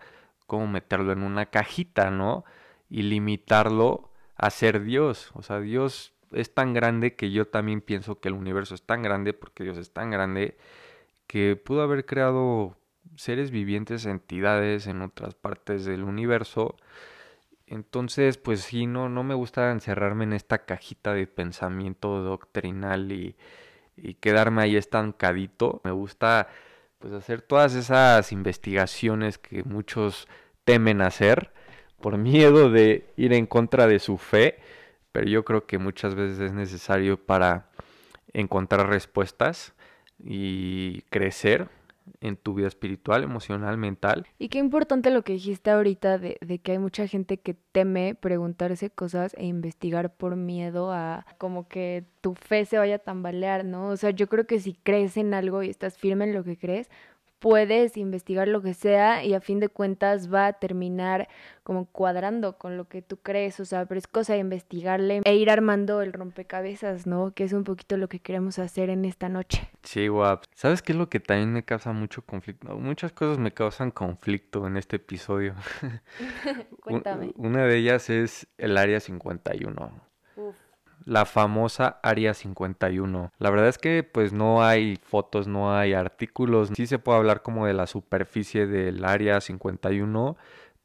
cómo 0.49 0.67
meterlo 0.67 1.13
en 1.13 1.23
una 1.23 1.45
cajita, 1.47 2.11
¿no? 2.11 2.43
Y 2.89 3.03
limitarlo 3.03 4.11
a 4.35 4.49
ser 4.49 4.83
Dios. 4.83 5.31
O 5.35 5.43
sea, 5.43 5.61
Dios 5.61 6.13
es 6.33 6.53
tan 6.53 6.73
grande 6.73 7.15
que 7.15 7.31
yo 7.31 7.47
también 7.47 7.81
pienso 7.81 8.19
que 8.19 8.29
el 8.29 8.35
universo 8.35 8.75
es 8.75 8.83
tan 8.83 9.01
grande 9.01 9.33
porque 9.33 9.63
Dios 9.63 9.77
es 9.77 9.93
tan 9.93 10.11
grande 10.11 10.57
que 11.27 11.55
pudo 11.55 11.83
haber 11.83 12.05
creado 12.05 12.77
seres 13.15 13.51
vivientes, 13.51 14.05
entidades 14.05 14.87
en 14.87 15.01
otras 15.01 15.35
partes 15.35 15.85
del 15.85 16.03
universo. 16.03 16.75
Entonces, 17.67 18.37
pues 18.37 18.61
sí, 18.61 18.87
no, 18.87 19.09
no 19.09 19.23
me 19.23 19.35
gusta 19.35 19.71
encerrarme 19.71 20.23
en 20.23 20.33
esta 20.33 20.65
cajita 20.65 21.13
de 21.13 21.27
pensamiento 21.27 22.21
doctrinal 22.23 23.11
y, 23.11 23.35
y 23.95 24.15
quedarme 24.15 24.63
ahí 24.63 24.75
estancadito. 24.75 25.81
Me 25.83 25.91
gusta 25.91 26.47
pues 26.99 27.13
hacer 27.13 27.41
todas 27.41 27.75
esas 27.75 28.31
investigaciones 28.31 29.37
que 29.37 29.63
muchos 29.63 30.27
temen 30.65 31.01
hacer 31.01 31.51
por 32.01 32.17
miedo 32.19 32.69
de 32.69 33.11
ir 33.17 33.33
en 33.33 33.47
contra 33.47 33.87
de 33.87 33.99
su 33.99 34.17
fe, 34.17 34.59
pero 35.11 35.27
yo 35.27 35.43
creo 35.43 35.65
que 35.65 35.77
muchas 35.77 36.13
veces 36.15 36.39
es 36.39 36.53
necesario 36.53 37.17
para 37.17 37.69
encontrar 38.33 38.89
respuestas 38.89 39.73
y 40.19 41.01
crecer 41.09 41.69
en 42.21 42.37
tu 42.37 42.53
vida 42.53 42.67
espiritual, 42.67 43.23
emocional, 43.23 43.77
mental. 43.77 44.27
Y 44.37 44.49
qué 44.49 44.59
importante 44.59 45.09
lo 45.09 45.23
que 45.23 45.33
dijiste 45.33 45.71
ahorita 45.71 46.17
de, 46.17 46.37
de, 46.41 46.59
que 46.59 46.73
hay 46.73 46.79
mucha 46.79 47.07
gente 47.07 47.39
que 47.39 47.53
teme 47.53 48.15
preguntarse 48.15 48.89
cosas 48.89 49.33
e 49.37 49.45
investigar 49.45 50.13
por 50.15 50.35
miedo 50.35 50.91
a 50.91 51.25
como 51.37 51.67
que 51.67 52.05
tu 52.21 52.35
fe 52.35 52.65
se 52.65 52.77
vaya 52.77 52.95
a 52.95 52.99
tambalear, 52.99 53.65
¿no? 53.65 53.87
O 53.89 53.97
sea, 53.97 54.11
yo 54.11 54.27
creo 54.27 54.45
que 54.45 54.59
si 54.59 54.73
crees 54.73 55.17
en 55.17 55.33
algo 55.33 55.63
y 55.63 55.69
estás 55.69 55.97
firme 55.97 56.25
en 56.25 56.33
lo 56.33 56.43
que 56.43 56.57
crees, 56.57 56.89
puedes 57.39 57.97
investigar 57.97 58.47
lo 58.47 58.61
que 58.61 58.73
sea 58.73 59.23
y 59.23 59.33
a 59.33 59.41
fin 59.41 59.59
de 59.59 59.69
cuentas 59.69 60.31
va 60.31 60.47
a 60.47 60.53
terminar 60.53 61.27
como 61.63 61.85
cuadrando 61.85 62.57
con 62.57 62.77
lo 62.77 62.87
que 62.87 63.01
tú 63.01 63.17
crees, 63.17 63.59
o 63.59 63.65
sea, 63.65 63.85
pero 63.85 63.97
es 63.97 64.07
cosa 64.07 64.33
de 64.33 64.39
investigarle 64.39 65.21
e 65.23 65.35
ir 65.35 65.49
armando 65.49 66.01
el 66.01 66.13
rompecabezas, 66.13 67.07
¿no? 67.07 67.31
Que 67.33 67.43
es 67.43 67.53
un 67.53 67.63
poquito 67.63 67.95
lo 67.97 68.09
que 68.09 68.19
queremos 68.19 68.59
hacer 68.59 68.89
en 68.89 69.05
esta 69.05 69.29
noche. 69.29 69.69
Sí, 69.83 70.07
guap. 70.07 70.43
¿Sabes 70.53 70.81
qué 70.81 70.91
es 70.91 70.97
lo 70.97 71.09
que 71.09 71.19
también 71.19 71.53
me 71.53 71.63
causa 71.63 71.91
mucho 71.91 72.23
conflicto? 72.23 72.75
Muchas 72.75 73.11
cosas 73.11 73.37
me 73.37 73.53
causan 73.53 73.91
conflicto 73.91 74.67
en 74.67 74.77
este 74.77 74.97
episodio. 74.97 75.55
Cuéntame. 76.81 77.31
Una 77.35 77.65
de 77.65 77.77
ellas 77.77 78.09
es 78.09 78.47
el 78.57 78.77
área 78.77 78.99
51 78.99 80.09
la 81.05 81.25
famosa 81.25 81.99
Área 82.03 82.33
51. 82.33 83.31
La 83.39 83.49
verdad 83.49 83.67
es 83.67 83.77
que 83.77 84.03
pues 84.03 84.33
no 84.33 84.63
hay 84.63 84.97
fotos, 85.03 85.47
no 85.47 85.75
hay 85.75 85.93
artículos, 85.93 86.69
sí 86.75 86.87
se 86.87 86.99
puede 86.99 87.17
hablar 87.17 87.41
como 87.41 87.65
de 87.65 87.73
la 87.73 87.87
superficie 87.87 88.67
del 88.67 89.05
Área 89.05 89.41
51, 89.41 90.37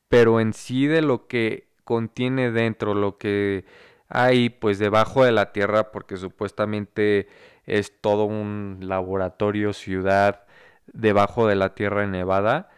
pero 0.09 0.41
en 0.41 0.53
sí 0.53 0.87
de 0.87 1.03
lo 1.03 1.27
que 1.27 1.69
contiene 1.85 2.51
dentro, 2.51 2.95
lo 2.95 3.19
que 3.19 3.65
hay 4.09 4.51
pues 4.51 4.79
debajo 4.79 5.25
de 5.25 5.33
la 5.33 5.53
Tierra, 5.53 5.91
porque 5.93 6.17
supuestamente 6.17 7.29
es 7.67 8.01
todo 8.01 8.25
un 8.25 8.79
laboratorio, 8.83 9.73
ciudad 9.73 10.45
debajo 10.93 11.47
de 11.47 11.57
la 11.57 11.75
Tierra 11.75 12.05
en 12.05 12.13
Nevada, 12.13 12.71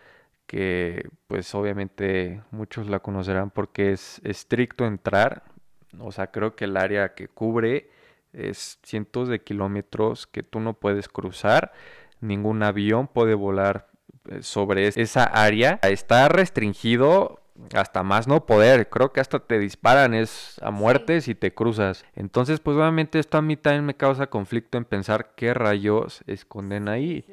que 0.47 1.09
pues 1.27 1.55
obviamente 1.55 2.43
muchos 2.51 2.89
la 2.89 3.01
conocerán 3.01 3.51
porque 3.51 3.93
es 3.93 4.21
estricto 4.25 4.87
entrar, 4.87 5.43
o 6.01 6.13
sea, 6.13 6.29
creo 6.29 6.57
que 6.57 6.65
el 6.65 6.77
área 6.77 7.15
que 7.15 7.29
cubre 7.29 7.91
es 8.33 8.79
cientos 8.83 9.29
de 9.29 9.43
kilómetros 9.43 10.27
que 10.27 10.43
tú 10.43 10.61
no 10.61 10.75
puedes 10.75 11.09
cruzar. 11.09 11.73
Ningún 12.21 12.63
avión 12.63 13.09
puede 13.09 13.35
volar 13.35 13.89
eh, 14.29 14.43
sobre 14.43 14.89
esa 14.89 15.25
área. 15.25 15.79
Está 15.83 16.29
restringido 16.29 17.41
hasta 17.75 18.03
más 18.03 18.29
no 18.29 18.47
poder. 18.47 18.89
Creo 18.89 19.13
que 19.13 19.21
hasta 19.21 19.39
te 19.39 19.59
disparan 19.59 20.15
es 20.15 20.61
a 20.63 20.71
muerte 20.71 21.21
si 21.21 21.35
te 21.35 21.55
cruzas. 21.55 22.05
Entonces, 22.15 22.61
pues 22.61 22.77
obviamente 22.77 23.19
esto 23.19 23.39
a 23.39 23.43
mí 23.43 23.57
también 23.57 23.85
me 23.85 23.95
causa 23.95 24.29
conflicto 24.29 24.79
en 24.79 24.85
pensar 24.85 25.33
qué 25.35 25.55
rayos 25.55 26.23
esconden 26.27 26.89
ahí, 26.89 27.25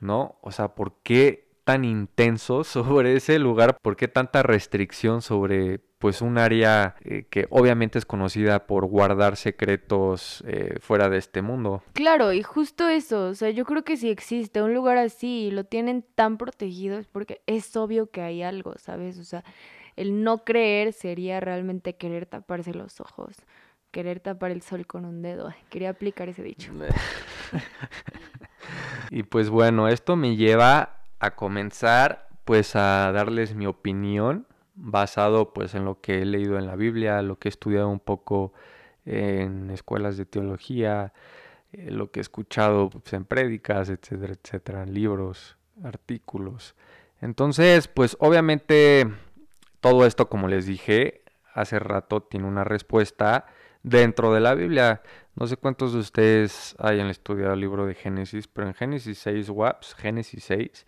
¿no? 0.00 0.36
O 0.42 0.52
sea, 0.52 0.74
¿por 0.74 0.94
qué 1.02 1.49
tan 1.70 1.84
intenso 1.84 2.64
sobre 2.64 3.16
ese 3.16 3.38
lugar? 3.38 3.76
¿Por 3.80 3.96
qué 3.96 4.08
tanta 4.08 4.42
restricción 4.42 5.22
sobre 5.22 5.80
pues 5.98 6.22
un 6.22 6.38
área 6.38 6.96
eh, 7.04 7.26
que 7.28 7.46
obviamente 7.50 7.98
es 7.98 8.06
conocida 8.06 8.66
por 8.66 8.86
guardar 8.86 9.36
secretos 9.36 10.42
eh, 10.46 10.76
fuera 10.80 11.10
de 11.10 11.18
este 11.18 11.42
mundo. 11.42 11.82
Claro, 11.92 12.32
y 12.32 12.42
justo 12.42 12.88
eso, 12.88 13.26
o 13.26 13.34
sea, 13.34 13.50
yo 13.50 13.66
creo 13.66 13.84
que 13.84 13.98
si 13.98 14.08
existe 14.08 14.62
un 14.62 14.72
lugar 14.72 14.96
así 14.96 15.48
y 15.48 15.50
lo 15.50 15.64
tienen 15.64 16.02
tan 16.14 16.38
protegido 16.38 16.98
es 16.98 17.06
porque 17.06 17.42
es 17.44 17.76
obvio 17.76 18.10
que 18.10 18.22
hay 18.22 18.42
algo, 18.42 18.72
¿sabes? 18.78 19.18
O 19.18 19.24
sea, 19.24 19.44
el 19.94 20.24
no 20.24 20.42
creer 20.42 20.94
sería 20.94 21.38
realmente 21.38 21.94
querer 21.94 22.24
taparse 22.24 22.72
los 22.72 23.02
ojos, 23.02 23.36
querer 23.90 24.20
tapar 24.20 24.52
el 24.52 24.62
sol 24.62 24.86
con 24.86 25.04
un 25.04 25.20
dedo. 25.20 25.52
Quería 25.68 25.90
aplicar 25.90 26.30
ese 26.30 26.42
dicho. 26.42 26.72
y 29.10 29.22
pues 29.24 29.50
bueno, 29.50 29.86
esto 29.86 30.16
me 30.16 30.36
lleva 30.36 30.99
a 31.20 31.36
comenzar 31.36 32.28
pues 32.44 32.74
a 32.74 33.12
darles 33.12 33.54
mi 33.54 33.66
opinión 33.66 34.46
basado 34.74 35.52
pues 35.52 35.74
en 35.74 35.84
lo 35.84 36.00
que 36.00 36.22
he 36.22 36.24
leído 36.24 36.58
en 36.58 36.66
la 36.66 36.74
Biblia, 36.74 37.22
lo 37.22 37.38
que 37.38 37.48
he 37.48 37.50
estudiado 37.50 37.88
un 37.88 38.00
poco 38.00 38.52
en 39.04 39.70
escuelas 39.70 40.16
de 40.16 40.26
teología, 40.26 41.12
eh, 41.72 41.90
lo 41.90 42.10
que 42.10 42.20
he 42.20 42.22
escuchado 42.22 42.90
pues, 42.90 43.12
en 43.12 43.24
prédicas, 43.24 43.88
etcétera, 43.90 44.34
etcétera, 44.42 44.82
en 44.82 44.94
libros, 44.94 45.56
artículos. 45.84 46.74
Entonces, 47.20 47.88
pues 47.88 48.16
obviamente 48.20 49.06
todo 49.80 50.06
esto, 50.06 50.28
como 50.28 50.48
les 50.48 50.66
dije 50.66 51.22
hace 51.54 51.78
rato, 51.78 52.22
tiene 52.22 52.46
una 52.46 52.64
respuesta 52.64 53.46
dentro 53.82 54.32
de 54.32 54.40
la 54.40 54.54
Biblia. 54.54 55.02
No 55.36 55.46
sé 55.46 55.56
cuántos 55.56 55.92
de 55.92 56.00
ustedes 56.00 56.74
hayan 56.78 57.08
estudiado 57.08 57.54
el 57.54 57.60
libro 57.60 57.86
de 57.86 57.94
Génesis, 57.94 58.48
pero 58.48 58.66
en 58.66 58.74
Génesis 58.74 59.18
6, 59.18 59.48
WAPS, 59.50 59.94
Génesis 59.94 60.44
6, 60.44 60.86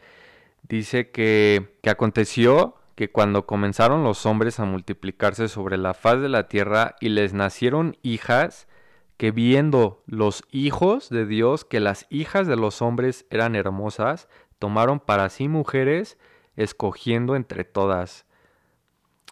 dice 0.68 1.10
que, 1.10 1.78
que 1.82 1.90
aconteció 1.90 2.76
que 2.94 3.10
cuando 3.10 3.46
comenzaron 3.46 4.04
los 4.04 4.26
hombres 4.26 4.60
a 4.60 4.64
multiplicarse 4.64 5.48
sobre 5.48 5.78
la 5.78 5.94
faz 5.94 6.20
de 6.20 6.28
la 6.28 6.48
tierra 6.48 6.96
y 7.00 7.08
les 7.08 7.32
nacieron 7.32 7.96
hijas, 8.02 8.68
que 9.16 9.30
viendo 9.30 10.02
los 10.06 10.42
hijos 10.50 11.08
de 11.08 11.26
Dios 11.26 11.64
que 11.64 11.80
las 11.80 12.06
hijas 12.10 12.46
de 12.46 12.56
los 12.56 12.82
hombres 12.82 13.24
eran 13.30 13.54
hermosas, 13.54 14.28
tomaron 14.58 15.00
para 15.00 15.28
sí 15.28 15.48
mujeres, 15.48 16.18
escogiendo 16.56 17.36
entre 17.36 17.64
todas. 17.64 18.26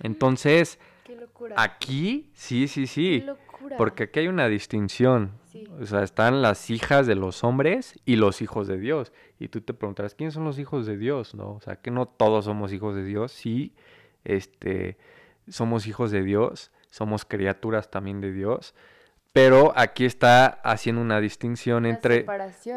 Entonces, 0.03 0.79
aquí, 1.57 2.31
sí, 2.35 2.69
sí, 2.69 2.87
sí, 2.87 3.25
porque 3.77 4.05
aquí 4.05 4.21
hay 4.21 4.29
una 4.29 4.49
distinción. 4.49 5.33
O 5.81 5.87
sea, 5.87 6.03
están 6.03 6.43
las 6.43 6.71
hijas 6.71 7.07
de 7.07 7.15
los 7.15 7.43
hombres 7.45 7.99
y 8.05 8.17
los 8.17 8.43
hijos 8.43 8.69
de 8.69 8.79
Dios. 8.79 9.13
Y 9.39 9.49
tú 9.49 9.61
te 9.61 9.75
preguntarás, 9.75 10.15
¿quiénes 10.15 10.35
son 10.35 10.45
los 10.45 10.59
hijos 10.59 10.87
de 10.87 10.97
Dios? 10.97 11.35
¿No? 11.35 11.53
O 11.53 11.61
sea, 11.61 11.77
que 11.77 11.91
no 11.91 12.07
todos 12.07 12.45
somos 12.45 12.73
hijos 12.73 12.95
de 12.95 13.05
Dios. 13.05 13.33
Sí, 13.33 13.75
este, 14.25 14.97
somos 15.49 15.87
hijos 15.87 16.11
de 16.11 16.23
Dios, 16.23 16.71
somos 16.89 17.25
criaturas 17.25 17.91
también 17.91 18.21
de 18.21 18.33
Dios. 18.33 18.75
Pero 19.33 19.73
aquí 19.77 20.05
está 20.05 20.47
haciendo 20.47 21.01
una 21.01 21.21
distinción 21.21 21.87
entre 21.87 22.27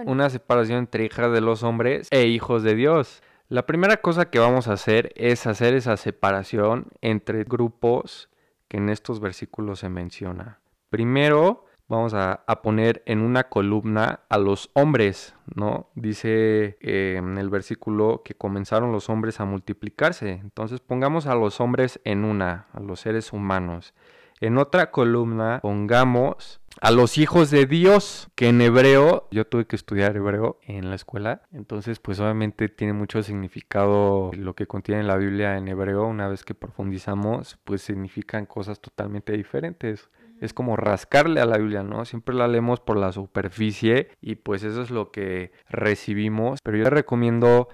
una 0.05 0.29
separación 0.29 0.79
entre 0.79 1.05
hijas 1.05 1.31
de 1.31 1.41
los 1.41 1.63
hombres 1.63 2.07
e 2.11 2.27
hijos 2.27 2.61
de 2.61 2.75
Dios. 2.75 3.23
La 3.49 3.65
primera 3.65 3.97
cosa 3.97 4.29
que 4.29 4.39
vamos 4.39 4.67
a 4.67 4.73
hacer 4.73 5.11
es 5.15 5.47
hacer 5.47 5.73
esa 5.73 5.97
separación 5.97 6.87
entre 7.01 7.43
grupos 7.43 8.29
que 8.67 8.77
en 8.77 8.89
estos 8.89 9.19
versículos 9.19 9.79
se 9.79 9.89
menciona. 9.89 10.59
Primero, 10.93 11.65
vamos 11.87 12.13
a, 12.13 12.45
poner 12.61 13.01
en 13.07 13.21
una 13.21 13.45
columna 13.45 14.19
a 14.29 14.37
los 14.37 14.69
hombres, 14.73 15.33
¿no? 15.55 15.89
Dice 15.95 16.77
eh, 16.81 17.15
en 17.17 17.39
el 17.39 17.49
versículo 17.49 18.21
que 18.23 18.35
comenzaron 18.35 18.91
los 18.91 19.09
hombres 19.09 19.39
a 19.39 19.45
multiplicarse. 19.45 20.33
Entonces 20.33 20.81
pongamos 20.81 21.25
a 21.25 21.33
los 21.33 21.59
hombres 21.59 21.99
en 22.03 22.23
una, 22.23 22.67
a 22.73 22.79
los 22.79 22.99
seres 22.99 23.33
humanos. 23.33 23.95
En 24.39 24.59
otra 24.59 24.91
columna 24.91 25.61
pongamos 25.63 26.61
a 26.79 26.91
los 26.91 27.17
hijos 27.17 27.49
de 27.49 27.65
Dios, 27.65 28.29
que 28.35 28.49
en 28.49 28.61
hebreo, 28.61 29.27
yo 29.31 29.47
tuve 29.47 29.65
que 29.65 29.75
estudiar 29.75 30.15
hebreo 30.15 30.59
en 30.61 30.91
la 30.91 30.95
escuela, 30.95 31.41
entonces 31.51 31.99
pues 31.99 32.19
obviamente 32.19 32.69
tiene 32.69 32.93
mucho 32.93 33.23
significado 33.23 34.29
lo 34.35 34.53
que 34.53 34.67
contiene 34.67 35.01
la 35.01 35.17
Biblia 35.17 35.57
en 35.57 35.67
hebreo, 35.67 36.05
una 36.05 36.27
vez 36.27 36.43
que 36.43 36.53
profundizamos, 36.53 37.57
pues 37.63 37.81
significan 37.81 38.45
cosas 38.45 38.79
totalmente 38.79 39.33
diferentes. 39.33 40.11
Es 40.43 40.53
como 40.53 40.75
rascarle 40.75 41.39
a 41.39 41.45
la 41.45 41.57
Biblia, 41.57 41.83
¿no? 41.83 42.03
Siempre 42.05 42.35
la 42.35 42.47
leemos 42.47 42.79
por 42.79 42.97
la 42.97 43.11
superficie 43.11 44.09
y 44.21 44.35
pues 44.35 44.63
eso 44.63 44.81
es 44.81 44.91
lo 44.91 45.11
que 45.11 45.51
recibimos, 45.69 46.59
pero 46.63 46.77
yo 46.77 46.83
te 46.83 46.89
recomiendo 46.89 47.69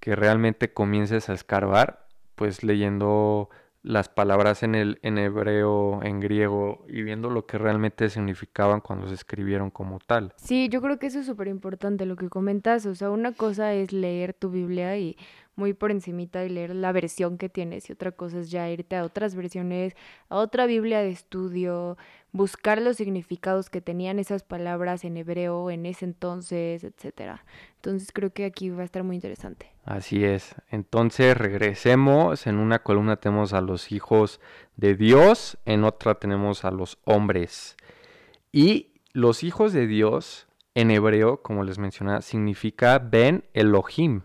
que 0.00 0.16
realmente 0.16 0.72
comiences 0.72 1.28
a 1.28 1.34
escarbar, 1.34 2.06
pues 2.34 2.62
leyendo 2.62 3.50
las 3.82 4.08
palabras 4.08 4.64
en 4.64 4.74
el 4.74 4.98
en 5.02 5.16
hebreo, 5.16 6.02
en 6.02 6.18
griego 6.18 6.84
y 6.88 7.02
viendo 7.02 7.30
lo 7.30 7.46
que 7.46 7.56
realmente 7.56 8.08
significaban 8.08 8.80
cuando 8.80 9.06
se 9.06 9.14
escribieron 9.14 9.70
como 9.70 10.00
tal. 10.00 10.32
Sí, 10.36 10.68
yo 10.68 10.82
creo 10.82 10.98
que 10.98 11.06
eso 11.06 11.20
es 11.20 11.26
súper 11.26 11.46
importante 11.46 12.04
lo 12.04 12.16
que 12.16 12.28
comentas, 12.28 12.84
o 12.86 12.94
sea, 12.96 13.10
una 13.10 13.32
cosa 13.32 13.74
es 13.74 13.92
leer 13.92 14.34
tu 14.34 14.50
Biblia 14.50 14.96
y 14.98 15.16
muy 15.56 15.72
por 15.72 15.90
encimita 15.90 16.44
y 16.44 16.48
leer 16.48 16.74
la 16.74 16.92
versión 16.92 17.38
que 17.38 17.48
tienes 17.48 17.88
y 17.88 17.94
otra 17.94 18.12
cosa 18.12 18.38
es 18.38 18.50
ya 18.50 18.70
irte 18.70 18.94
a 18.94 19.04
otras 19.04 19.34
versiones, 19.34 19.94
a 20.28 20.36
otra 20.36 20.66
Biblia 20.66 21.00
de 21.00 21.10
estudio, 21.10 21.96
buscar 22.32 22.80
los 22.80 22.98
significados 22.98 23.70
que 23.70 23.80
tenían 23.80 24.18
esas 24.18 24.42
palabras 24.42 25.04
en 25.04 25.16
hebreo 25.16 25.70
en 25.70 25.86
ese 25.86 26.04
entonces, 26.04 26.84
etcétera. 26.84 27.44
Entonces 27.76 28.12
creo 28.12 28.32
que 28.32 28.44
aquí 28.44 28.70
va 28.70 28.82
a 28.82 28.84
estar 28.84 29.02
muy 29.02 29.16
interesante. 29.16 29.72
Así 29.84 30.24
es. 30.24 30.54
Entonces 30.70 31.36
regresemos. 31.36 32.46
En 32.46 32.58
una 32.58 32.80
columna 32.80 33.16
tenemos 33.16 33.52
a 33.52 33.60
los 33.60 33.92
hijos 33.92 34.40
de 34.76 34.94
Dios, 34.94 35.58
en 35.64 35.84
otra 35.84 36.16
tenemos 36.16 36.64
a 36.64 36.70
los 36.70 36.98
hombres. 37.04 37.76
Y 38.52 38.90
los 39.12 39.42
hijos 39.42 39.72
de 39.72 39.86
Dios 39.86 40.46
en 40.74 40.90
hebreo, 40.90 41.42
como 41.42 41.64
les 41.64 41.78
mencionaba, 41.78 42.20
significa 42.20 42.98
Ben 42.98 43.44
Elohim. 43.54 44.22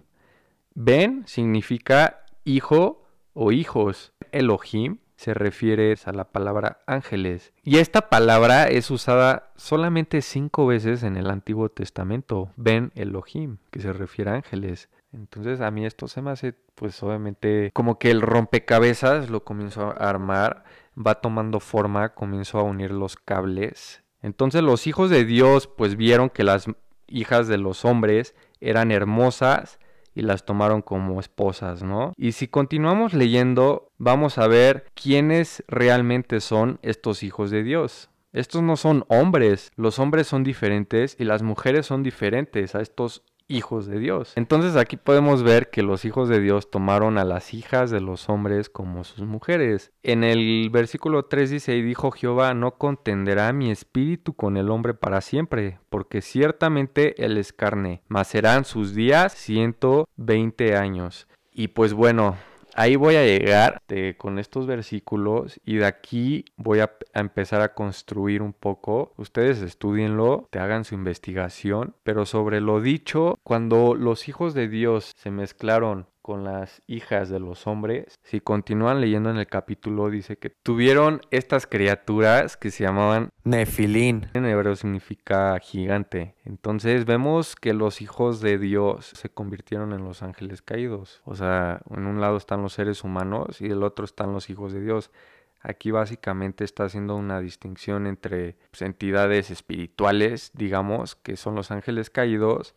Ben 0.73 1.23
significa 1.27 2.25
hijo 2.43 3.03
o 3.33 3.51
hijos. 3.51 4.13
Elohim 4.31 4.99
se 5.21 5.35
refiere 5.35 5.95
a 6.05 6.11
la 6.13 6.31
palabra 6.31 6.79
ángeles. 6.87 7.53
Y 7.63 7.77
esta 7.77 8.09
palabra 8.09 8.67
es 8.69 8.89
usada 8.89 9.51
solamente 9.55 10.23
cinco 10.23 10.65
veces 10.65 11.03
en 11.03 11.15
el 11.15 11.29
Antiguo 11.29 11.69
Testamento. 11.69 12.51
Ben 12.55 12.91
Elohim, 12.95 13.57
que 13.69 13.81
se 13.81 13.93
refiere 13.93 14.31
a 14.31 14.35
ángeles. 14.35 14.89
Entonces 15.13 15.61
a 15.61 15.69
mí 15.69 15.85
esto 15.85 16.07
se 16.07 16.23
me 16.23 16.31
hace, 16.31 16.55
pues 16.73 17.03
obviamente, 17.03 17.69
como 17.73 17.99
que 17.99 18.09
el 18.09 18.21
rompecabezas 18.21 19.29
lo 19.29 19.43
comienzo 19.43 19.89
a 19.89 20.09
armar, 20.09 20.63
va 20.97 21.21
tomando 21.21 21.59
forma, 21.59 22.15
comienzo 22.15 22.57
a 22.57 22.63
unir 22.63 22.91
los 22.91 23.15
cables. 23.15 24.01
Entonces 24.23 24.63
los 24.63 24.87
hijos 24.87 25.09
de 25.09 25.25
Dios, 25.25 25.67
pues 25.67 25.97
vieron 25.97 26.29
que 26.29 26.43
las 26.43 26.65
hijas 27.07 27.47
de 27.47 27.57
los 27.57 27.85
hombres 27.85 28.33
eran 28.59 28.91
hermosas 28.91 29.79
y 30.13 30.21
las 30.21 30.45
tomaron 30.45 30.81
como 30.81 31.19
esposas, 31.19 31.83
¿no? 31.83 32.13
Y 32.17 32.33
si 32.33 32.47
continuamos 32.47 33.13
leyendo, 33.13 33.91
vamos 33.97 34.37
a 34.37 34.47
ver 34.47 34.85
quiénes 34.93 35.63
realmente 35.67 36.39
son 36.39 36.79
estos 36.81 37.23
hijos 37.23 37.51
de 37.51 37.63
Dios. 37.63 38.09
Estos 38.33 38.63
no 38.63 38.77
son 38.77 39.03
hombres, 39.09 39.71
los 39.75 39.99
hombres 39.99 40.27
son 40.27 40.43
diferentes 40.43 41.17
y 41.19 41.25
las 41.25 41.43
mujeres 41.43 41.85
son 41.85 42.01
diferentes 42.01 42.75
a 42.75 42.81
estos 42.81 43.23
hijos 43.47 43.85
de 43.87 43.99
Dios. 43.99 44.33
Entonces 44.35 44.75
aquí 44.75 44.97
podemos 44.97 45.43
ver 45.43 45.69
que 45.69 45.83
los 45.83 46.05
hijos 46.05 46.29
de 46.29 46.39
Dios 46.39 46.69
tomaron 46.69 47.17
a 47.17 47.25
las 47.25 47.53
hijas 47.53 47.91
de 47.91 48.01
los 48.01 48.29
hombres 48.29 48.69
como 48.69 49.03
sus 49.03 49.21
mujeres. 49.21 49.91
En 50.03 50.23
el 50.23 50.69
versículo 50.71 51.25
3 51.25 51.49
dice, 51.49 51.75
y 51.75 51.81
dijo 51.81 52.11
Jehová, 52.11 52.53
no 52.53 52.71
contenderá 52.77 53.51
mi 53.53 53.71
espíritu 53.71 54.33
con 54.33 54.57
el 54.57 54.69
hombre 54.69 54.93
para 54.93 55.21
siempre, 55.21 55.79
porque 55.89 56.21
ciertamente 56.21 57.23
él 57.23 57.37
es 57.37 57.53
carne, 57.53 58.03
mas 58.07 58.27
serán 58.27 58.65
sus 58.65 58.95
días 58.95 59.33
ciento 59.33 60.07
veinte 60.15 60.75
años. 60.75 61.27
Y 61.51 61.69
pues 61.69 61.93
bueno, 61.93 62.37
ahí 62.75 62.95
voy 62.95 63.15
a 63.15 63.25
llegar 63.25 63.81
con 64.17 64.39
estos 64.39 64.67
versículos 64.67 65.59
y 65.65 65.77
de 65.77 65.85
aquí 65.85 66.45
voy 66.57 66.79
a, 66.79 66.91
a, 67.13 67.19
empezar 67.19 67.61
a 67.61 67.73
construir 67.73 68.41
un 68.41 68.53
poco. 68.53 69.13
Ustedes 69.17 69.61
estudienlo, 69.61 70.47
te 70.51 70.59
hagan 70.59 70.85
su 70.85 70.95
investigación, 70.95 71.95
pero 72.03 72.25
sobre 72.25 72.61
lo 72.61 72.81
dicho, 72.81 73.37
cuando 73.43 73.95
los 73.95 74.27
hijos 74.27 74.53
de 74.53 74.67
Dios 74.67 75.11
se 75.15 75.31
mezclaron 75.31 76.07
con 76.21 76.43
las 76.43 76.81
hijas 76.87 77.29
de 77.29 77.39
los 77.39 77.67
hombres. 77.67 78.19
Si 78.23 78.41
continúan 78.41 79.01
leyendo 79.01 79.29
en 79.29 79.37
el 79.37 79.47
capítulo, 79.47 80.09
dice 80.09 80.37
que 80.37 80.49
tuvieron 80.49 81.21
estas 81.31 81.67
criaturas 81.67 82.57
que 82.57 82.71
se 82.71 82.83
llamaban 82.83 83.29
Nefilín. 83.43 84.27
En 84.33 84.45
hebreo 84.45 84.75
significa 84.75 85.57
gigante. 85.59 86.35
Entonces 86.45 87.05
vemos 87.05 87.55
que 87.55 87.73
los 87.73 88.01
hijos 88.01 88.41
de 88.41 88.57
Dios 88.57 89.11
se 89.15 89.29
convirtieron 89.29 89.93
en 89.93 90.03
los 90.03 90.23
ángeles 90.23 90.61
caídos. 90.61 91.21
O 91.25 91.35
sea, 91.35 91.81
en 91.89 92.05
un 92.05 92.21
lado 92.21 92.37
están 92.37 92.61
los 92.61 92.73
seres 92.73 93.03
humanos 93.03 93.61
y 93.61 93.67
del 93.67 93.83
otro 93.83 94.05
están 94.05 94.33
los 94.33 94.49
hijos 94.49 94.73
de 94.73 94.81
Dios. 94.81 95.11
Aquí 95.63 95.91
básicamente 95.91 96.63
está 96.63 96.85
haciendo 96.85 97.15
una 97.15 97.39
distinción 97.39 98.07
entre 98.07 98.57
pues, 98.71 98.81
entidades 98.81 99.51
espirituales, 99.51 100.51
digamos, 100.55 101.15
que 101.15 101.37
son 101.37 101.53
los 101.53 101.69
ángeles 101.69 102.09
caídos, 102.09 102.73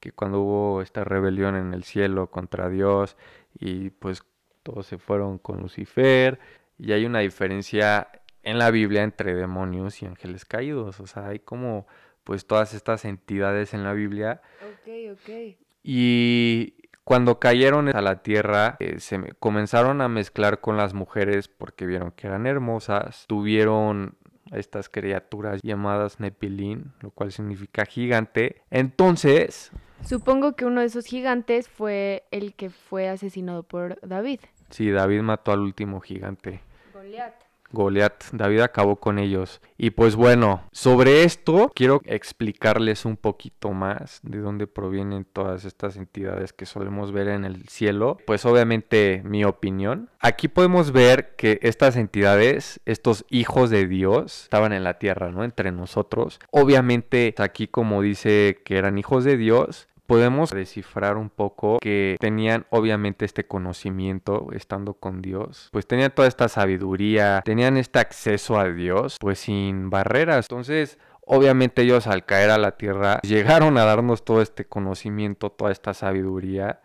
que 0.00 0.12
cuando 0.12 0.40
hubo 0.40 0.82
esta 0.82 1.04
rebelión 1.04 1.56
en 1.56 1.74
el 1.74 1.84
cielo 1.84 2.30
contra 2.30 2.68
Dios 2.68 3.16
y 3.58 3.90
pues 3.90 4.22
todos 4.62 4.86
se 4.86 4.98
fueron 4.98 5.38
con 5.38 5.60
Lucifer 5.60 6.38
y 6.78 6.92
hay 6.92 7.04
una 7.04 7.20
diferencia 7.20 8.08
en 8.42 8.58
la 8.58 8.70
Biblia 8.70 9.02
entre 9.02 9.34
demonios 9.34 10.02
y 10.02 10.06
ángeles 10.06 10.44
caídos, 10.44 11.00
o 11.00 11.06
sea, 11.06 11.28
hay 11.28 11.40
como 11.40 11.86
pues 12.24 12.46
todas 12.46 12.74
estas 12.74 13.04
entidades 13.04 13.72
en 13.74 13.84
la 13.84 13.94
Biblia. 13.94 14.42
Ok, 14.62 15.12
ok. 15.12 15.56
Y 15.82 16.74
cuando 17.04 17.38
cayeron 17.40 17.88
a 17.88 18.02
la 18.02 18.22
tierra, 18.22 18.76
eh, 18.80 19.00
se 19.00 19.32
comenzaron 19.38 20.02
a 20.02 20.08
mezclar 20.08 20.60
con 20.60 20.76
las 20.76 20.92
mujeres 20.92 21.48
porque 21.48 21.86
vieron 21.86 22.10
que 22.10 22.26
eran 22.26 22.46
hermosas, 22.46 23.24
tuvieron 23.26 24.18
estas 24.52 24.90
criaturas 24.90 25.62
llamadas 25.62 26.20
Nepilín, 26.20 26.92
lo 27.00 27.10
cual 27.10 27.32
significa 27.32 27.86
gigante. 27.86 28.62
Entonces, 28.70 29.72
Supongo 30.04 30.54
que 30.54 30.64
uno 30.64 30.80
de 30.80 30.86
esos 30.86 31.06
gigantes 31.06 31.68
fue 31.68 32.24
el 32.30 32.54
que 32.54 32.70
fue 32.70 33.08
asesinado 33.08 33.62
por 33.62 33.98
David. 34.06 34.40
Sí, 34.70 34.90
David 34.90 35.22
mató 35.22 35.52
al 35.52 35.60
último 35.60 36.00
gigante. 36.00 36.60
Goliat. 36.92 37.47
Goliat, 37.72 38.24
David 38.32 38.60
acabó 38.60 38.96
con 38.96 39.18
ellos. 39.18 39.60
Y 39.76 39.90
pues 39.90 40.16
bueno, 40.16 40.62
sobre 40.72 41.24
esto 41.24 41.70
quiero 41.74 42.00
explicarles 42.04 43.04
un 43.04 43.16
poquito 43.16 43.72
más 43.72 44.20
de 44.22 44.38
dónde 44.38 44.66
provienen 44.66 45.24
todas 45.24 45.64
estas 45.64 45.96
entidades 45.96 46.52
que 46.52 46.66
solemos 46.66 47.12
ver 47.12 47.28
en 47.28 47.44
el 47.44 47.68
cielo. 47.68 48.18
Pues 48.26 48.44
obviamente 48.44 49.22
mi 49.24 49.44
opinión. 49.44 50.10
Aquí 50.20 50.48
podemos 50.48 50.92
ver 50.92 51.36
que 51.36 51.58
estas 51.62 51.96
entidades, 51.96 52.80
estos 52.86 53.24
hijos 53.30 53.70
de 53.70 53.86
Dios, 53.86 54.44
estaban 54.44 54.72
en 54.72 54.84
la 54.84 54.98
tierra, 54.98 55.30
¿no? 55.30 55.44
Entre 55.44 55.70
nosotros. 55.72 56.40
Obviamente 56.50 57.34
aquí 57.38 57.68
como 57.68 58.02
dice 58.02 58.60
que 58.64 58.78
eran 58.78 58.98
hijos 58.98 59.24
de 59.24 59.36
Dios, 59.36 59.88
podemos 60.08 60.50
descifrar 60.50 61.18
un 61.18 61.28
poco 61.28 61.78
que 61.80 62.16
tenían 62.18 62.66
obviamente 62.70 63.26
este 63.26 63.46
conocimiento 63.46 64.48
estando 64.52 64.94
con 64.94 65.20
Dios, 65.20 65.68
pues 65.70 65.86
tenían 65.86 66.12
toda 66.12 66.26
esta 66.26 66.48
sabiduría, 66.48 67.42
tenían 67.44 67.76
este 67.76 67.98
acceso 67.98 68.58
a 68.58 68.70
Dios, 68.70 69.18
pues 69.20 69.38
sin 69.38 69.90
barreras. 69.90 70.46
Entonces, 70.46 70.98
obviamente 71.26 71.82
ellos 71.82 72.06
al 72.06 72.24
caer 72.24 72.48
a 72.48 72.56
la 72.56 72.78
tierra 72.78 73.20
llegaron 73.20 73.76
a 73.76 73.84
darnos 73.84 74.24
todo 74.24 74.40
este 74.40 74.64
conocimiento, 74.64 75.50
toda 75.50 75.70
esta 75.72 75.92
sabiduría 75.92 76.80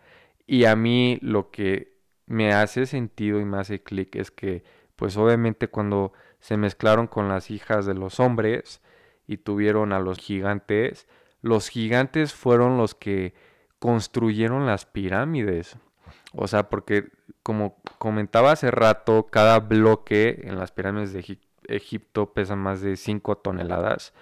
y 0.46 0.66
a 0.66 0.76
mí 0.76 1.18
lo 1.22 1.50
que 1.50 1.96
me 2.26 2.52
hace 2.52 2.84
sentido 2.84 3.40
y 3.40 3.46
me 3.46 3.56
hace 3.56 3.82
clic 3.82 4.16
es 4.16 4.30
que 4.30 4.64
pues 4.96 5.16
obviamente 5.16 5.68
cuando 5.68 6.12
se 6.40 6.58
mezclaron 6.58 7.06
con 7.06 7.30
las 7.30 7.50
hijas 7.50 7.86
de 7.86 7.94
los 7.94 8.20
hombres 8.20 8.82
y 9.26 9.38
tuvieron 9.38 9.94
a 9.94 9.98
los 9.98 10.18
gigantes, 10.18 11.08
los 11.44 11.68
gigantes 11.68 12.32
fueron 12.32 12.78
los 12.78 12.94
que 12.94 13.34
construyeron 13.78 14.64
las 14.64 14.86
pirámides. 14.86 15.76
O 16.32 16.48
sea, 16.48 16.70
porque 16.70 17.10
como 17.42 17.76
comentaba 17.98 18.52
hace 18.52 18.70
rato, 18.70 19.26
cada 19.30 19.60
bloque 19.60 20.40
en 20.44 20.58
las 20.58 20.72
pirámides 20.72 21.12
de 21.12 21.38
Egipto 21.68 22.32
pesa 22.32 22.56
más 22.56 22.80
de 22.80 22.96
5 22.96 23.36
toneladas 23.36 24.14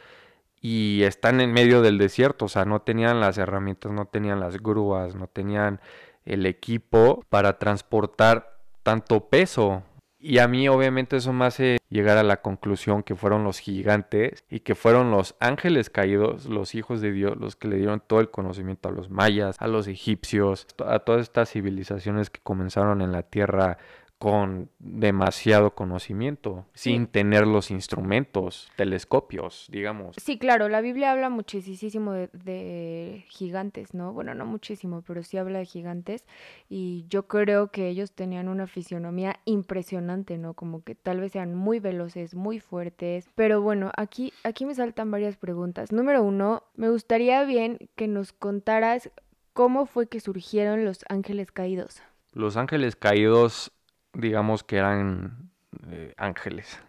y 0.60 1.04
están 1.04 1.40
en 1.40 1.52
medio 1.52 1.80
del 1.80 1.96
desierto, 1.96 2.46
o 2.46 2.48
sea, 2.48 2.64
no 2.64 2.82
tenían 2.82 3.20
las 3.20 3.38
herramientas, 3.38 3.92
no 3.92 4.06
tenían 4.06 4.40
las 4.40 4.60
grúas, 4.60 5.14
no 5.14 5.28
tenían 5.28 5.80
el 6.24 6.44
equipo 6.44 7.24
para 7.28 7.60
transportar 7.60 8.58
tanto 8.82 9.28
peso. 9.28 9.84
Y 10.24 10.38
a 10.38 10.46
mí 10.46 10.68
obviamente 10.68 11.16
eso 11.16 11.32
me 11.32 11.46
hace 11.46 11.78
llegar 11.90 12.16
a 12.16 12.22
la 12.22 12.42
conclusión 12.42 13.02
que 13.02 13.16
fueron 13.16 13.42
los 13.42 13.58
gigantes 13.58 14.44
y 14.48 14.60
que 14.60 14.76
fueron 14.76 15.10
los 15.10 15.34
ángeles 15.40 15.90
caídos, 15.90 16.46
los 16.46 16.76
hijos 16.76 17.00
de 17.00 17.10
Dios, 17.10 17.36
los 17.36 17.56
que 17.56 17.66
le 17.66 17.76
dieron 17.76 18.00
todo 18.06 18.20
el 18.20 18.30
conocimiento 18.30 18.88
a 18.88 18.92
los 18.92 19.10
mayas, 19.10 19.56
a 19.58 19.66
los 19.66 19.88
egipcios, 19.88 20.68
a 20.86 21.00
todas 21.00 21.22
estas 21.22 21.50
civilizaciones 21.50 22.30
que 22.30 22.38
comenzaron 22.40 23.02
en 23.02 23.10
la 23.10 23.24
tierra 23.24 23.78
con 24.22 24.70
demasiado 24.78 25.74
conocimiento, 25.74 26.64
sin 26.74 27.08
tener 27.08 27.44
los 27.44 27.72
instrumentos, 27.72 28.70
telescopios, 28.76 29.66
digamos. 29.68 30.14
Sí, 30.16 30.38
claro, 30.38 30.68
la 30.68 30.80
Biblia 30.80 31.10
habla 31.10 31.28
muchísimo 31.28 32.12
de, 32.12 33.24
gigantes, 33.30 33.94
¿no? 33.94 34.12
Bueno, 34.12 34.32
no 34.36 34.46
muchísimo, 34.46 35.02
pero 35.04 35.24
sí 35.24 35.38
habla 35.38 35.58
de 35.58 35.64
gigantes 35.66 36.24
y 36.68 37.04
yo 37.08 37.26
creo 37.26 37.72
que 37.72 37.88
ellos 37.88 38.12
tenían 38.12 38.46
una 38.46 38.68
fisionomía 38.68 39.40
impresionante, 39.44 40.38
¿no? 40.38 40.54
Como 40.54 40.84
que 40.84 40.94
tal 40.94 41.18
vez 41.18 41.32
sean 41.32 41.56
muy 41.56 41.80
veloces, 41.80 42.36
muy 42.36 42.60
fuertes, 42.60 43.28
pero 43.34 43.60
bueno, 43.60 43.90
aquí, 43.96 44.32
aquí 44.44 44.66
me 44.66 44.76
saltan 44.76 45.10
varias 45.10 45.36
preguntas. 45.36 45.90
Número 45.90 46.22
uno, 46.22 46.62
me 46.76 46.90
gustaría 46.90 47.42
bien 47.42 47.90
que 47.96 48.06
nos 48.06 48.32
contaras 48.32 49.10
cómo 49.52 49.84
fue 49.84 50.06
que 50.06 50.20
surgieron 50.20 50.84
los 50.84 51.04
ángeles 51.08 51.50
caídos. 51.50 52.00
Los 52.34 52.56
ángeles 52.56 52.94
caídos 52.94 53.72
digamos 54.14 54.64
que 54.64 54.76
eran 54.76 55.50
eh, 55.88 56.14
ángeles. 56.16 56.80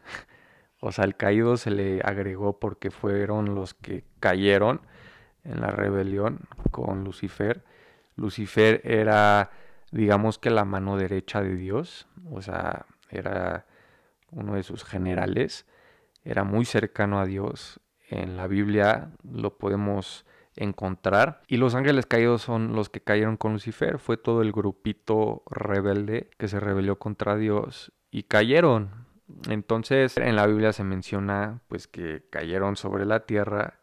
O 0.85 0.91
sea, 0.91 1.05
el 1.05 1.15
caído 1.15 1.55
se 1.55 1.71
le 1.71 2.01
agregó 2.03 2.59
porque 2.59 2.91
fueron 2.91 3.55
los 3.55 3.73
que 3.73 4.03
cayeron 4.19 4.81
en 5.45 5.61
la 5.61 5.67
rebelión 5.67 6.41
con 6.71 7.05
Lucifer. 7.05 7.63
Lucifer 8.17 8.81
era, 8.83 9.51
digamos 9.91 10.39
que 10.39 10.49
la 10.49 10.65
mano 10.65 10.97
derecha 10.97 11.41
de 11.41 11.55
Dios, 11.55 12.07
o 12.29 12.41
sea, 12.41 12.85
era 13.09 13.65
uno 14.31 14.55
de 14.55 14.63
sus 14.63 14.83
generales, 14.83 15.65
era 16.25 16.43
muy 16.43 16.65
cercano 16.65 17.19
a 17.19 17.25
Dios. 17.25 17.79
En 18.09 18.35
la 18.35 18.47
Biblia 18.47 19.11
lo 19.23 19.57
podemos 19.57 20.25
encontrar. 20.55 21.41
Y 21.47 21.57
los 21.57 21.75
ángeles 21.75 22.05
caídos 22.05 22.41
son 22.41 22.75
los 22.75 22.89
que 22.89 23.01
cayeron 23.01 23.37
con 23.37 23.53
Lucifer. 23.53 23.99
Fue 23.99 24.17
todo 24.17 24.41
el 24.41 24.51
grupito 24.51 25.43
rebelde 25.49 26.29
que 26.37 26.47
se 26.47 26.59
rebeló 26.59 26.99
contra 26.99 27.35
Dios 27.35 27.91
y 28.11 28.23
cayeron. 28.23 29.07
Entonces 29.49 30.17
en 30.17 30.35
la 30.35 30.47
Biblia 30.47 30.73
se 30.73 30.83
menciona 30.83 31.61
pues 31.67 31.87
que 31.87 32.23
cayeron 32.29 32.75
sobre 32.75 33.05
la 33.05 33.21
tierra 33.21 33.79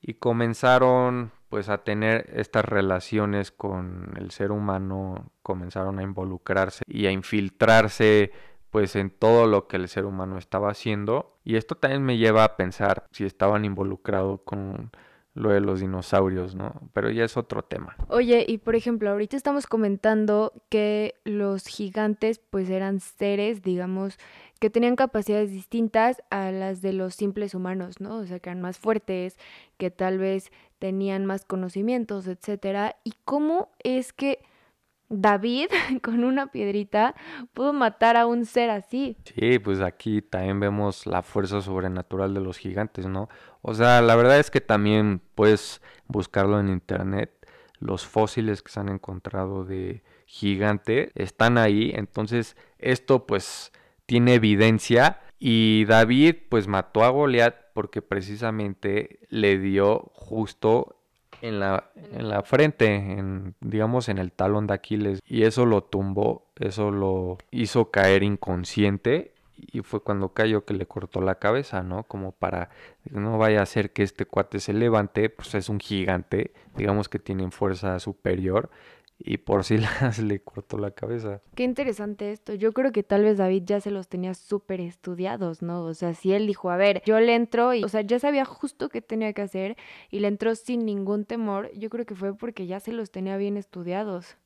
y 0.00 0.14
comenzaron 0.14 1.32
pues 1.48 1.68
a 1.68 1.78
tener 1.78 2.30
estas 2.34 2.64
relaciones 2.64 3.52
con 3.52 4.14
el 4.16 4.30
ser 4.30 4.50
humano, 4.50 5.30
comenzaron 5.42 5.98
a 5.98 6.02
involucrarse 6.02 6.84
y 6.86 7.06
a 7.06 7.12
infiltrarse 7.12 8.32
pues 8.70 8.96
en 8.96 9.10
todo 9.10 9.46
lo 9.46 9.68
que 9.68 9.76
el 9.76 9.88
ser 9.88 10.04
humano 10.04 10.36
estaba 10.36 10.70
haciendo 10.70 11.38
y 11.44 11.56
esto 11.56 11.76
también 11.76 12.02
me 12.02 12.18
lleva 12.18 12.44
a 12.44 12.56
pensar 12.56 13.06
si 13.12 13.24
estaban 13.24 13.64
involucrados 13.64 14.40
con 14.44 14.90
lo 15.34 15.50
de 15.50 15.60
los 15.60 15.80
dinosaurios, 15.80 16.54
¿no? 16.54 16.88
Pero 16.92 17.10
ya 17.10 17.24
es 17.24 17.36
otro 17.36 17.62
tema. 17.62 17.96
Oye, 18.08 18.44
y 18.48 18.58
por 18.58 18.76
ejemplo, 18.76 19.10
ahorita 19.10 19.36
estamos 19.36 19.66
comentando 19.66 20.52
que 20.68 21.16
los 21.24 21.66
gigantes 21.66 22.38
pues 22.38 22.70
eran 22.70 23.00
seres, 23.00 23.62
digamos, 23.62 24.16
que 24.60 24.70
tenían 24.70 24.94
capacidades 24.94 25.50
distintas 25.50 26.22
a 26.30 26.52
las 26.52 26.80
de 26.82 26.92
los 26.92 27.14
simples 27.14 27.54
humanos, 27.54 28.00
¿no? 28.00 28.18
O 28.18 28.26
sea, 28.26 28.38
que 28.38 28.48
eran 28.48 28.62
más 28.62 28.78
fuertes, 28.78 29.36
que 29.76 29.90
tal 29.90 30.18
vez 30.18 30.52
tenían 30.78 31.26
más 31.26 31.44
conocimientos, 31.44 32.28
etcétera. 32.28 32.96
¿Y 33.02 33.14
cómo 33.24 33.70
es 33.82 34.12
que 34.12 34.38
David 35.20 35.68
con 36.02 36.24
una 36.24 36.48
piedrita 36.48 37.14
pudo 37.52 37.72
matar 37.72 38.16
a 38.16 38.26
un 38.26 38.44
ser 38.44 38.70
así. 38.70 39.16
Sí, 39.24 39.58
pues 39.58 39.80
aquí 39.80 40.22
también 40.22 40.60
vemos 40.60 41.06
la 41.06 41.22
fuerza 41.22 41.60
sobrenatural 41.60 42.34
de 42.34 42.40
los 42.40 42.58
gigantes, 42.58 43.06
¿no? 43.06 43.28
O 43.62 43.74
sea, 43.74 44.02
la 44.02 44.16
verdad 44.16 44.38
es 44.38 44.50
que 44.50 44.60
también 44.60 45.20
puedes 45.34 45.80
buscarlo 46.06 46.60
en 46.60 46.68
internet. 46.68 47.30
Los 47.78 48.06
fósiles 48.06 48.62
que 48.62 48.72
se 48.72 48.80
han 48.80 48.88
encontrado 48.88 49.64
de 49.64 50.02
gigante 50.26 51.10
están 51.14 51.58
ahí, 51.58 51.92
entonces 51.94 52.56
esto 52.78 53.26
pues 53.26 53.72
tiene 54.06 54.34
evidencia 54.34 55.20
y 55.38 55.84
David 55.86 56.36
pues 56.48 56.68
mató 56.68 57.04
a 57.04 57.10
Goliat 57.10 57.54
porque 57.74 58.00
precisamente 58.00 59.20
le 59.28 59.58
dio 59.58 60.10
justo 60.14 60.96
en 61.44 61.60
la, 61.60 61.90
en 61.94 62.28
la 62.28 62.42
frente, 62.42 62.94
en, 62.94 63.54
digamos 63.60 64.08
en 64.08 64.16
el 64.16 64.32
talón 64.32 64.66
de 64.66 64.74
Aquiles, 64.74 65.20
y 65.26 65.42
eso 65.42 65.66
lo 65.66 65.84
tumbó, 65.84 66.46
eso 66.56 66.90
lo 66.90 67.36
hizo 67.50 67.90
caer 67.90 68.22
inconsciente 68.22 69.34
y 69.56 69.82
fue 69.82 70.02
cuando 70.02 70.30
cayó 70.30 70.64
que 70.64 70.74
le 70.74 70.86
cortó 70.86 71.20
la 71.20 71.36
cabeza, 71.36 71.82
¿no? 71.82 72.04
Como 72.04 72.32
para 72.32 72.70
no 73.10 73.38
vaya 73.38 73.60
a 73.62 73.66
ser 73.66 73.92
que 73.92 74.02
este 74.02 74.24
cuate 74.24 74.58
se 74.58 74.72
levante, 74.72 75.28
pues 75.28 75.54
es 75.54 75.68
un 75.68 75.80
gigante, 75.80 76.52
digamos 76.76 77.08
que 77.08 77.18
tiene 77.18 77.50
fuerza 77.50 77.98
superior 77.98 78.70
y 79.24 79.38
por 79.38 79.64
si 79.64 79.78
las 80.02 80.18
le 80.18 80.40
cortó 80.40 80.78
la 80.78 80.90
cabeza. 80.90 81.40
Qué 81.54 81.64
interesante 81.64 82.30
esto. 82.30 82.54
Yo 82.54 82.72
creo 82.72 82.92
que 82.92 83.02
tal 83.02 83.24
vez 83.24 83.38
David 83.38 83.62
ya 83.64 83.80
se 83.80 83.90
los 83.90 84.08
tenía 84.08 84.34
súper 84.34 84.80
estudiados, 84.80 85.62
¿no? 85.62 85.82
O 85.82 85.94
sea, 85.94 86.14
si 86.14 86.32
él 86.32 86.46
dijo, 86.46 86.70
a 86.70 86.76
ver, 86.76 87.02
yo 87.06 87.18
le 87.18 87.34
entro 87.34 87.72
y, 87.74 87.82
o 87.82 87.88
sea, 87.88 88.02
ya 88.02 88.18
sabía 88.18 88.44
justo 88.44 88.90
qué 88.90 89.00
tenía 89.00 89.32
que 89.32 89.42
hacer 89.42 89.76
y 90.10 90.20
le 90.20 90.28
entró 90.28 90.54
sin 90.54 90.84
ningún 90.84 91.24
temor, 91.24 91.70
yo 91.74 91.88
creo 91.88 92.04
que 92.04 92.14
fue 92.14 92.36
porque 92.36 92.66
ya 92.66 92.80
se 92.80 92.92
los 92.92 93.10
tenía 93.10 93.36
bien 93.38 93.56
estudiados. 93.56 94.36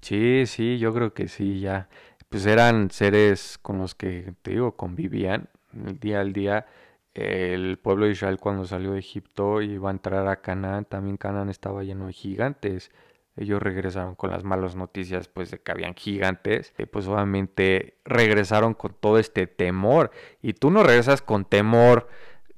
Sí, 0.00 0.44
sí, 0.46 0.78
yo 0.78 0.94
creo 0.94 1.12
que 1.12 1.28
sí, 1.28 1.60
ya. 1.60 1.88
Pues 2.28 2.46
eran 2.46 2.90
seres 2.90 3.58
con 3.58 3.78
los 3.78 3.96
que, 3.96 4.34
te 4.42 4.52
digo, 4.52 4.76
convivían 4.76 5.48
el 5.74 5.98
día 5.98 6.20
al 6.20 6.32
día. 6.32 6.66
El 7.12 7.76
pueblo 7.78 8.06
de 8.06 8.12
Israel 8.12 8.38
cuando 8.38 8.64
salió 8.64 8.92
de 8.92 9.00
Egipto 9.00 9.60
iba 9.60 9.90
a 9.90 9.92
entrar 9.92 10.28
a 10.28 10.40
Canaán, 10.40 10.84
también 10.84 11.16
Canaán 11.16 11.50
estaba 11.50 11.82
lleno 11.82 12.06
de 12.06 12.12
gigantes 12.12 12.92
ellos 13.36 13.62
regresaron 13.62 14.14
con 14.14 14.30
las 14.30 14.44
malas 14.44 14.76
noticias 14.76 15.28
pues 15.28 15.50
de 15.50 15.58
que 15.58 15.72
habían 15.72 15.94
gigantes, 15.94 16.74
y 16.78 16.86
pues 16.86 17.06
obviamente 17.06 17.98
regresaron 18.04 18.74
con 18.74 18.94
todo 18.98 19.18
este 19.18 19.46
temor 19.46 20.10
y 20.42 20.54
tú 20.54 20.70
no 20.70 20.82
regresas 20.82 21.22
con 21.22 21.44
temor 21.44 22.08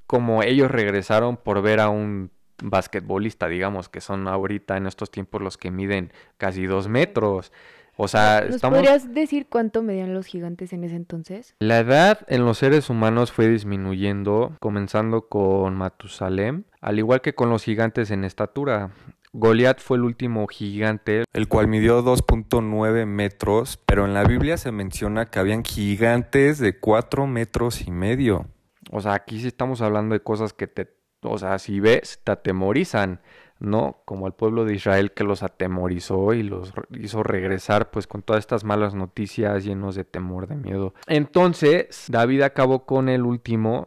como 0.07 0.43
ellos 0.43 0.71
regresaron 0.71 1.37
por 1.37 1.63
ver 1.63 1.81
a 1.81 1.89
un 1.89 2.31
basquetbolista, 2.63 3.49
digamos, 3.49 3.89
que 3.89 4.01
son 4.01 4.29
ahorita 4.29 4.77
en 4.77 4.87
estos 4.87 5.11
tiempos 5.11 5.43
los 5.43 5.57
que 5.57 5.71
miden 5.71 6.13
casi 6.37 6.67
dos 6.67 6.89
metros. 6.89 7.53
O 7.97 8.09
sea, 8.09 8.47
¿Nos 8.49 8.61
podrías 8.61 9.13
decir 9.13 9.47
cuánto 9.49 9.83
medían 9.83 10.15
los 10.15 10.27
gigantes 10.27 10.73
en 10.73 10.85
ese 10.85 10.97
entonces? 10.97 11.55
La 11.59 11.79
edad 11.79 12.21
en 12.29 12.45
los 12.45 12.59
seres 12.59 12.89
humanos 12.89 13.33
fue 13.33 13.49
disminuyendo, 13.49 14.57
comenzando 14.61 15.29
con 15.29 15.75
Matusalem, 15.77 16.65
al 16.81 16.99
igual 16.99 17.21
que 17.21 17.35
con 17.35 17.51
los 17.51 17.65
gigantes 17.65 18.11
en 18.11 18.25
estatura. 18.25 18.91
Goliat 19.35 19.81
fue 19.81 19.97
el 19.97 20.05
último 20.05 20.47
gigante, 20.47 21.25
el 21.33 21.49
cual 21.49 21.67
midió 21.67 22.05
2.9 22.05 23.07
metros, 23.07 23.79
pero 23.87 24.05
en 24.05 24.13
la 24.13 24.25
Biblia 24.25 24.59
se 24.59 24.73
menciona 24.73 25.31
que 25.31 25.39
habían 25.39 25.65
gigantes 25.65 26.59
de 26.59 26.79
4 26.79 27.27
metros 27.27 27.87
y 27.87 27.91
medio. 27.91 28.47
O 28.91 29.01
sea, 29.01 29.15
aquí 29.15 29.41
sí 29.41 29.47
estamos 29.47 29.81
hablando 29.81 30.13
de 30.13 30.21
cosas 30.21 30.53
que 30.53 30.67
te, 30.67 30.95
o 31.23 31.39
sea, 31.39 31.59
si 31.59 31.81
ves, 31.81 32.21
te 32.23 32.33
atemorizan, 32.33 33.21
¿no? 33.59 34.03
Como 34.05 34.27
al 34.27 34.35
pueblo 34.35 34.67
de 34.67 34.75
Israel 34.75 35.13
que 35.13 35.25
los 35.25 35.43
atemorizó 35.43 36.35
y 36.35 36.43
los 36.43 36.75
hizo 36.91 37.23
regresar 37.23 37.91
pues 37.91 38.07
con 38.07 38.21
todas 38.21 38.41
estas 38.41 38.65
malas 38.65 38.95
noticias 38.95 39.65
llenos 39.65 39.95
de 39.95 40.05
temor, 40.05 40.47
de 40.47 40.57
miedo. 40.57 40.93
Entonces, 41.07 42.05
David 42.09 42.43
acabó 42.43 42.85
con 42.85 43.09
el 43.09 43.23
último, 43.23 43.87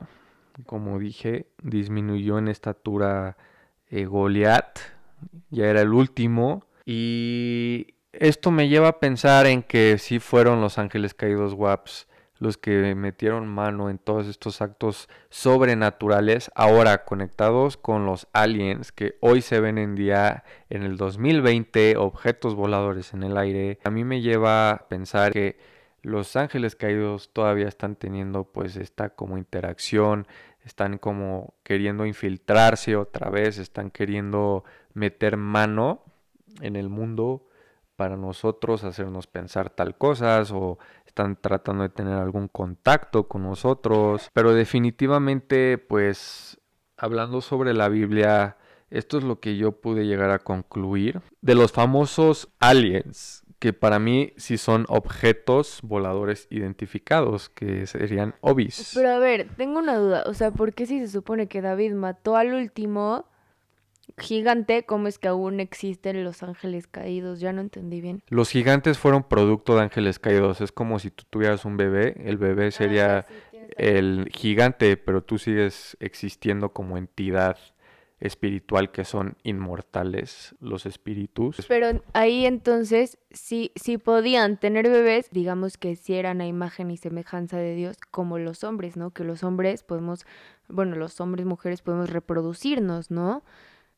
como 0.65 0.97
dije, 0.97 1.51
disminuyó 1.61 2.39
en 2.39 2.47
estatura 2.47 3.37
eh, 3.91 4.05
Goliat 4.05 4.94
ya 5.49 5.65
era 5.65 5.81
el 5.81 5.93
último. 5.93 6.65
Y 6.85 7.95
esto 8.11 8.51
me 8.51 8.67
lleva 8.67 8.89
a 8.89 8.99
pensar 8.99 9.47
en 9.47 9.63
que 9.63 9.97
sí 9.97 10.19
fueron 10.19 10.61
los 10.61 10.77
ángeles 10.77 11.13
caídos 11.13 11.53
WAPs 11.53 12.07
los 12.37 12.57
que 12.57 12.95
metieron 12.95 13.47
mano 13.47 13.89
en 13.89 13.97
todos 13.97 14.27
estos 14.27 14.61
actos 14.61 15.07
sobrenaturales, 15.29 16.51
ahora 16.55 17.05
conectados 17.05 17.77
con 17.77 18.05
los 18.05 18.27
aliens 18.33 18.91
que 18.91 19.17
hoy 19.21 19.41
se 19.41 19.59
ven 19.59 19.77
en 19.77 19.95
día 19.95 20.43
en 20.69 20.83
el 20.83 20.97
2020, 20.97 21.97
objetos 21.97 22.55
voladores 22.55 23.13
en 23.13 23.23
el 23.23 23.37
aire. 23.37 23.79
A 23.83 23.89
mí 23.89 24.03
me 24.03 24.21
lleva 24.21 24.71
a 24.71 24.87
pensar 24.87 25.31
que 25.31 25.57
los 26.01 26.35
ángeles 26.35 26.75
caídos 26.75 27.31
todavía 27.31 27.67
están 27.67 27.95
teniendo 27.95 28.43
pues 28.43 28.75
esta 28.75 29.09
como 29.09 29.37
interacción, 29.37 30.27
están 30.65 30.97
como 30.97 31.53
queriendo 31.63 32.05
infiltrarse 32.05 32.95
otra 32.95 33.29
vez, 33.29 33.57
están 33.59 33.91
queriendo 33.91 34.65
meter 34.95 35.37
mano 35.37 36.01
en 36.61 36.75
el 36.75 36.89
mundo 36.89 37.47
para 37.95 38.17
nosotros, 38.17 38.83
hacernos 38.83 39.27
pensar 39.27 39.69
tal 39.69 39.97
cosas 39.97 40.51
o 40.51 40.79
están 41.05 41.37
tratando 41.39 41.83
de 41.83 41.89
tener 41.89 42.13
algún 42.13 42.47
contacto 42.47 43.27
con 43.27 43.43
nosotros. 43.43 44.29
Pero 44.33 44.53
definitivamente, 44.53 45.77
pues, 45.77 46.59
hablando 46.97 47.41
sobre 47.41 47.73
la 47.73 47.87
Biblia, 47.87 48.57
esto 48.89 49.17
es 49.17 49.23
lo 49.23 49.39
que 49.39 49.55
yo 49.57 49.73
pude 49.73 50.05
llegar 50.05 50.31
a 50.31 50.39
concluir 50.39 51.21
de 51.41 51.55
los 51.55 51.71
famosos 51.71 52.49
aliens 52.59 53.45
que 53.59 53.73
para 53.73 53.99
mí 53.99 54.33
sí 54.37 54.57
son 54.57 54.85
objetos 54.89 55.79
voladores 55.81 56.47
identificados, 56.49 57.49
que 57.49 57.87
serían 57.87 58.35
obis. 58.41 58.91
Pero 58.93 59.09
a 59.09 59.19
ver, 59.19 59.47
tengo 59.57 59.79
una 59.79 59.97
duda, 59.97 60.23
o 60.27 60.33
sea, 60.33 60.51
¿por 60.51 60.73
qué 60.73 60.85
si 60.85 60.99
se 60.99 61.07
supone 61.07 61.47
que 61.47 61.61
David 61.61 61.93
mató 61.93 62.35
al 62.35 62.53
último, 62.53 63.25
gigante, 64.17 64.85
¿cómo 64.85 65.07
es 65.07 65.19
que 65.19 65.27
aún 65.27 65.59
existen 65.59 66.23
los 66.23 66.43
ángeles 66.43 66.87
caídos? 66.87 67.39
Ya 67.39 67.53
no 67.53 67.61
entendí 67.61 68.01
bien. 68.01 68.23
Los 68.27 68.49
gigantes 68.49 68.97
fueron 68.97 69.23
producto 69.23 69.75
de 69.75 69.83
ángeles 69.83 70.19
caídos. 70.19 70.61
Es 70.61 70.71
como 70.71 70.99
si 70.99 71.11
tú 71.11 71.23
tuvieras 71.29 71.65
un 71.65 71.77
bebé, 71.77 72.15
el 72.25 72.37
bebé 72.37 72.71
sería 72.71 73.19
Ah, 73.19 73.25
sí, 73.27 73.35
tienes 73.51 73.69
el 73.77 74.29
gigante, 74.33 74.97
pero 74.97 75.23
tú 75.23 75.37
sigues 75.37 75.97
existiendo 75.99 76.69
como 76.73 76.97
entidad 76.97 77.57
espiritual 78.19 78.91
que 78.91 79.03
son 79.03 79.37
inmortales 79.43 80.55
los 80.59 80.85
espíritus. 80.85 81.57
Pero 81.67 82.01
ahí 82.13 82.45
entonces, 82.45 83.17
si, 83.31 83.71
si 83.75 83.97
podían 83.97 84.57
tener 84.57 84.89
bebés, 84.89 85.29
digamos 85.31 85.77
que 85.77 85.95
si 85.95 86.13
eran 86.13 86.41
a 86.41 86.47
imagen 86.47 86.91
y 86.91 86.97
semejanza 86.97 87.57
de 87.57 87.75
Dios, 87.75 87.97
como 88.11 88.37
los 88.39 88.63
hombres, 88.63 88.95
¿no? 88.95 89.11
Que 89.11 89.23
los 89.23 89.43
hombres 89.43 89.83
podemos, 89.83 90.25
bueno, 90.69 90.95
los 90.95 91.19
hombres, 91.19 91.45
mujeres 91.45 91.81
podemos 91.81 92.09
reproducirnos, 92.09 93.11
¿no? 93.11 93.43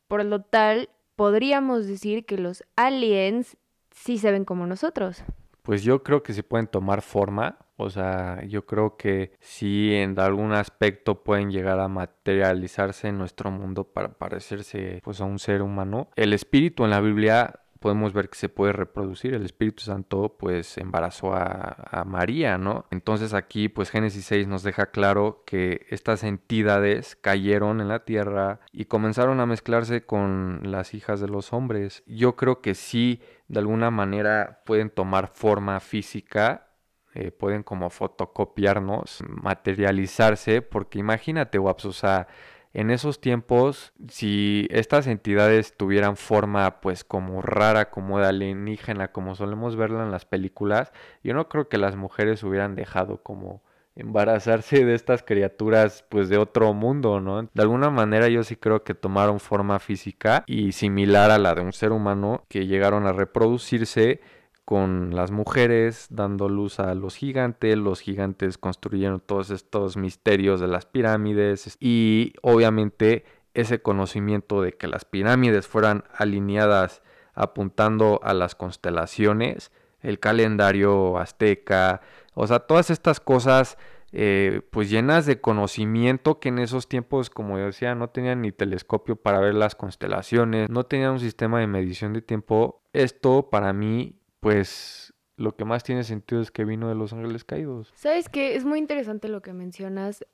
Por 0.08 0.24
lo 0.24 0.40
tal, 0.40 0.88
podríamos 1.16 1.86
decir 1.86 2.24
que 2.24 2.38
los 2.38 2.64
aliens 2.76 3.58
sí 3.90 4.16
se 4.16 4.32
ven 4.32 4.46
como 4.46 4.66
nosotros. 4.66 5.22
Pues 5.62 5.82
yo 5.82 6.02
creo 6.02 6.22
que 6.22 6.32
se 6.32 6.42
pueden 6.42 6.66
tomar 6.66 7.02
forma, 7.02 7.58
o 7.76 7.90
sea, 7.90 8.42
yo 8.46 8.64
creo 8.64 8.96
que 8.96 9.32
sí 9.38 9.94
en 9.94 10.18
algún 10.18 10.52
aspecto 10.52 11.22
pueden 11.22 11.50
llegar 11.50 11.78
a 11.78 11.88
materializarse 11.88 13.08
en 13.08 13.18
nuestro 13.18 13.50
mundo 13.50 13.84
para 13.84 14.08
parecerse 14.08 15.00
pues 15.04 15.20
a 15.20 15.26
un 15.26 15.38
ser 15.38 15.60
humano. 15.60 16.08
El 16.16 16.32
espíritu 16.32 16.84
en 16.84 16.90
la 16.90 17.02
Biblia 17.02 17.60
podemos 17.78 18.12
ver 18.12 18.28
que 18.28 18.38
se 18.38 18.48
puede 18.48 18.72
reproducir, 18.72 19.34
el 19.34 19.44
Espíritu 19.44 19.82
Santo 19.82 20.36
pues 20.38 20.78
embarazó 20.78 21.34
a, 21.34 22.04
María, 22.06 22.58
¿no? 22.58 22.86
Entonces 22.90 23.34
aquí 23.34 23.68
pues 23.68 23.90
Génesis 23.90 24.24
6 24.26 24.46
nos 24.46 24.62
deja 24.62 24.90
claro 24.90 25.42
que 25.46 25.86
estas 25.90 26.22
entidades 26.24 27.16
cayeron 27.16 27.80
en 27.80 27.88
la 27.88 28.04
tierra 28.04 28.60
y 28.72 28.86
comenzaron 28.86 29.40
a 29.40 29.46
mezclarse 29.46 30.06
con 30.06 30.60
las 30.64 30.94
hijas 30.94 31.20
de 31.20 31.28
los 31.28 31.52
hombres. 31.52 32.02
Yo 32.06 32.36
creo 32.36 32.60
que 32.60 32.74
sí 32.74 33.20
de 33.48 33.60
alguna 33.60 33.90
manera 33.90 34.62
pueden 34.64 34.90
tomar 34.90 35.28
forma 35.34 35.80
física, 35.80 36.68
eh, 37.14 37.30
pueden 37.30 37.62
como 37.62 37.90
fotocopiarnos, 37.90 39.24
materializarse, 39.26 40.62
porque 40.62 40.98
imagínate, 40.98 41.58
Waps, 41.58 41.86
o 41.86 41.92
sea, 41.92 42.28
en 42.74 42.90
esos 42.90 43.20
tiempos, 43.20 43.92
si 44.08 44.66
estas 44.70 45.06
entidades 45.06 45.76
tuvieran 45.76 46.16
forma 46.16 46.80
pues 46.80 47.04
como 47.04 47.42
rara, 47.42 47.90
como 47.90 48.18
de 48.18 48.26
alienígena, 48.26 49.08
como 49.08 49.34
solemos 49.34 49.76
verla 49.76 50.04
en 50.04 50.10
las 50.10 50.24
películas, 50.24 50.92
yo 51.22 51.34
no 51.34 51.48
creo 51.48 51.68
que 51.68 51.78
las 51.78 51.96
mujeres 51.96 52.42
hubieran 52.42 52.74
dejado 52.74 53.22
como 53.22 53.62
embarazarse 53.98 54.84
de 54.84 54.94
estas 54.94 55.24
criaturas 55.24 56.04
pues 56.08 56.28
de 56.28 56.38
otro 56.38 56.72
mundo, 56.72 57.20
¿no? 57.20 57.42
De 57.42 57.62
alguna 57.62 57.90
manera 57.90 58.28
yo 58.28 58.44
sí 58.44 58.54
creo 58.54 58.84
que 58.84 58.94
tomaron 58.94 59.40
forma 59.40 59.80
física 59.80 60.44
y 60.46 60.72
similar 60.72 61.32
a 61.32 61.38
la 61.38 61.54
de 61.54 61.62
un 61.62 61.72
ser 61.72 61.90
humano 61.90 62.44
que 62.48 62.66
llegaron 62.66 63.06
a 63.06 63.12
reproducirse 63.12 64.20
con 64.68 65.16
las 65.16 65.30
mujeres 65.30 66.08
dando 66.10 66.50
luz 66.50 66.78
a 66.78 66.94
los 66.94 67.14
gigantes, 67.14 67.78
los 67.78 68.00
gigantes 68.00 68.58
construyeron 68.58 69.18
todos 69.18 69.48
estos 69.48 69.96
misterios 69.96 70.60
de 70.60 70.68
las 70.68 70.84
pirámides 70.84 71.78
y 71.80 72.34
obviamente 72.42 73.24
ese 73.54 73.80
conocimiento 73.80 74.60
de 74.60 74.72
que 74.72 74.86
las 74.86 75.06
pirámides 75.06 75.66
fueran 75.66 76.04
alineadas 76.14 77.00
apuntando 77.32 78.20
a 78.22 78.34
las 78.34 78.54
constelaciones, 78.54 79.72
el 80.02 80.20
calendario 80.20 81.16
azteca, 81.16 82.02
o 82.34 82.46
sea, 82.46 82.58
todas 82.58 82.90
estas 82.90 83.20
cosas 83.20 83.78
eh, 84.12 84.60
pues 84.70 84.90
llenas 84.90 85.24
de 85.24 85.40
conocimiento 85.40 86.40
que 86.40 86.50
en 86.50 86.58
esos 86.58 86.88
tiempos, 86.88 87.30
como 87.30 87.56
yo 87.56 87.64
decía, 87.64 87.94
no 87.94 88.10
tenían 88.10 88.42
ni 88.42 88.52
telescopio 88.52 89.16
para 89.16 89.40
ver 89.40 89.54
las 89.54 89.74
constelaciones, 89.74 90.68
no 90.68 90.84
tenían 90.84 91.12
un 91.12 91.20
sistema 91.20 91.58
de 91.58 91.68
medición 91.68 92.12
de 92.12 92.20
tiempo. 92.20 92.82
Esto 92.92 93.48
para 93.48 93.72
mí 93.72 94.17
pues 94.40 95.12
lo 95.36 95.56
que 95.56 95.64
más 95.64 95.84
tiene 95.84 96.04
sentido 96.04 96.40
es 96.40 96.50
que 96.50 96.64
vino 96.64 96.88
de 96.88 96.94
los 96.94 97.12
ángeles 97.12 97.44
caídos. 97.44 97.92
¿Sabes 97.94 98.28
qué? 98.28 98.56
Es 98.56 98.64
muy 98.64 98.78
interesante 98.78 99.28
lo 99.28 99.40
que 99.40 99.52
mencionas 99.52 100.24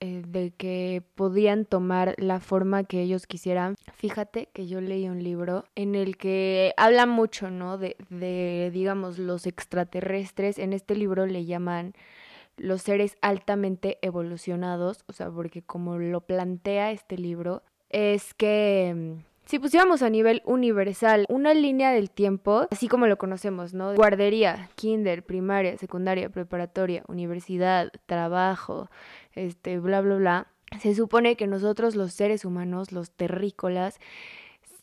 eh, 0.00 0.22
de 0.26 0.50
que 0.50 1.02
podían 1.14 1.64
tomar 1.64 2.14
la 2.18 2.40
forma 2.40 2.84
que 2.84 3.00
ellos 3.00 3.26
quisieran. 3.26 3.76
Fíjate 3.94 4.50
que 4.52 4.66
yo 4.66 4.80
leí 4.80 5.08
un 5.08 5.22
libro 5.22 5.64
en 5.74 5.94
el 5.94 6.16
que 6.18 6.74
habla 6.76 7.06
mucho, 7.06 7.50
¿no? 7.50 7.78
De, 7.78 7.96
de, 8.10 8.70
digamos, 8.72 9.18
los 9.18 9.46
extraterrestres. 9.46 10.58
En 10.58 10.72
este 10.72 10.96
libro 10.96 11.26
le 11.26 11.44
llaman 11.44 11.94
los 12.58 12.82
seres 12.82 13.16
altamente 13.20 13.98
evolucionados, 14.02 15.04
o 15.06 15.12
sea, 15.12 15.30
porque 15.30 15.62
como 15.62 15.98
lo 15.98 16.20
plantea 16.22 16.92
este 16.92 17.18
libro, 17.18 17.62
es 17.88 18.34
que... 18.34 19.16
Si 19.46 19.60
pusiéramos 19.60 20.02
a 20.02 20.10
nivel 20.10 20.42
universal 20.44 21.24
una 21.28 21.54
línea 21.54 21.92
del 21.92 22.10
tiempo, 22.10 22.66
así 22.72 22.88
como 22.88 23.06
lo 23.06 23.16
conocemos, 23.16 23.74
¿no? 23.74 23.94
Guardería, 23.94 24.70
kinder, 24.74 25.24
primaria, 25.24 25.78
secundaria, 25.78 26.28
preparatoria, 26.28 27.04
universidad, 27.06 27.92
trabajo, 28.06 28.90
este, 29.34 29.78
bla, 29.78 30.00
bla, 30.00 30.16
bla. 30.16 30.46
Se 30.80 30.96
supone 30.96 31.36
que 31.36 31.46
nosotros 31.46 31.94
los 31.94 32.12
seres 32.12 32.44
humanos, 32.44 32.90
los 32.90 33.12
terrícolas, 33.12 34.00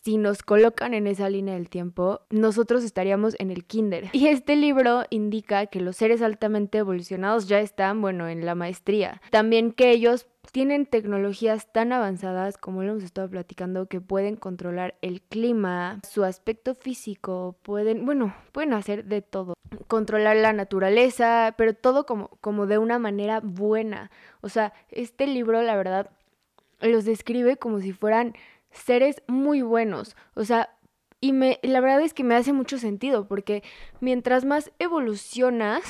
si 0.04 0.17
nos 0.17 0.43
colocan 0.43 0.93
en 0.93 1.08
esa 1.08 1.30
línea 1.30 1.56
del 1.56 1.69
tiempo, 1.69 2.21
nosotros 2.30 2.86
estaríamos 2.86 3.36
en 3.39 3.52
el 3.52 3.65
kinder. 3.65 4.10
Y 4.13 4.28
este 4.28 4.56
libro 4.56 5.04
indica 5.10 5.65
que 5.65 5.82
los 5.82 5.97
seres 5.97 6.21
altamente 6.21 6.78
evolucionados 6.78 7.49
ya 7.49 7.60
están, 7.60 8.02
bueno, 8.02 8.30
en 8.30 8.45
la 8.45 8.56
maestría. 8.56 9.21
También 9.30 9.71
que 9.73 9.91
ellos 9.91 10.28
tienen 10.51 10.86
tecnologías 10.86 11.71
tan 11.71 11.91
avanzadas, 11.93 12.58
como 12.58 12.84
lo 12.84 12.91
hemos 12.91 13.03
estado 13.03 13.29
platicando, 13.29 13.88
que 13.88 14.01
pueden 14.01 14.36
controlar 14.36 14.95
el 15.01 15.21
clima, 15.21 15.99
su 16.08 16.23
aspecto 16.23 16.75
físico, 16.75 17.56
pueden, 17.63 18.06
bueno, 18.06 18.36
pueden 18.51 18.73
hacer 18.73 19.06
de 19.06 19.21
todo. 19.21 19.53
Controlar 19.88 20.36
la 20.38 20.53
naturaleza, 20.53 21.56
pero 21.58 21.73
todo 21.73 22.06
como, 22.06 22.29
como 22.41 22.67
de 22.67 22.77
una 22.77 22.99
manera 22.99 23.39
buena. 23.41 24.12
O 24.41 24.49
sea, 24.49 24.73
este 24.89 25.27
libro, 25.27 25.62
la 25.62 25.75
verdad, 25.75 26.12
los 26.82 27.06
describe 27.06 27.58
como 27.58 27.79
si 27.79 27.91
fueran 27.91 28.34
seres 28.71 29.23
muy 29.27 29.62
buenos. 29.62 30.15
O 30.36 30.43
sea, 30.43 30.69
y 31.19 31.32
me, 31.32 31.60
la 31.63 31.79
verdad 31.79 32.01
es 32.01 32.13
que 32.13 32.23
me 32.23 32.36
hace 32.36 32.51
mucho 32.53 32.77
sentido, 32.77 33.27
porque 33.27 33.63
mientras 34.01 34.45
más 34.45 34.71
evolucionas, 34.77 35.82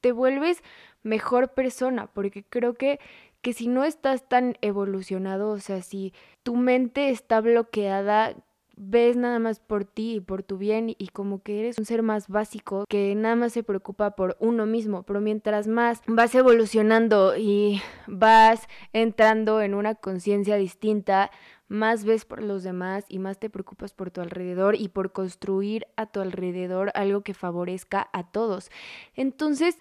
te 0.00 0.12
vuelves 0.12 0.62
mejor 1.02 1.54
persona, 1.54 2.08
porque 2.08 2.44
creo 2.44 2.74
que 2.74 2.98
que 3.44 3.52
si 3.52 3.68
no 3.68 3.84
estás 3.84 4.26
tan 4.26 4.56
evolucionado, 4.62 5.50
o 5.50 5.58
sea, 5.58 5.82
si 5.82 6.14
tu 6.42 6.56
mente 6.56 7.10
está 7.10 7.42
bloqueada, 7.42 8.34
ves 8.74 9.18
nada 9.18 9.38
más 9.38 9.60
por 9.60 9.84
ti 9.84 10.14
y 10.14 10.20
por 10.20 10.42
tu 10.42 10.56
bien 10.56 10.94
y 10.96 11.08
como 11.08 11.42
que 11.42 11.60
eres 11.60 11.78
un 11.78 11.84
ser 11.84 12.02
más 12.02 12.28
básico 12.28 12.86
que 12.88 13.14
nada 13.14 13.36
más 13.36 13.52
se 13.52 13.62
preocupa 13.62 14.12
por 14.16 14.38
uno 14.40 14.64
mismo, 14.64 15.02
pero 15.02 15.20
mientras 15.20 15.66
más 15.66 16.00
vas 16.06 16.34
evolucionando 16.34 17.36
y 17.36 17.82
vas 18.06 18.66
entrando 18.94 19.60
en 19.60 19.74
una 19.74 19.94
conciencia 19.94 20.56
distinta, 20.56 21.30
más 21.68 22.06
ves 22.06 22.24
por 22.24 22.42
los 22.42 22.62
demás 22.62 23.04
y 23.08 23.18
más 23.18 23.38
te 23.38 23.50
preocupas 23.50 23.92
por 23.92 24.10
tu 24.10 24.22
alrededor 24.22 24.74
y 24.74 24.88
por 24.88 25.12
construir 25.12 25.86
a 25.96 26.06
tu 26.06 26.20
alrededor 26.20 26.92
algo 26.94 27.20
que 27.20 27.34
favorezca 27.34 28.08
a 28.14 28.30
todos. 28.30 28.70
Entonces, 29.14 29.76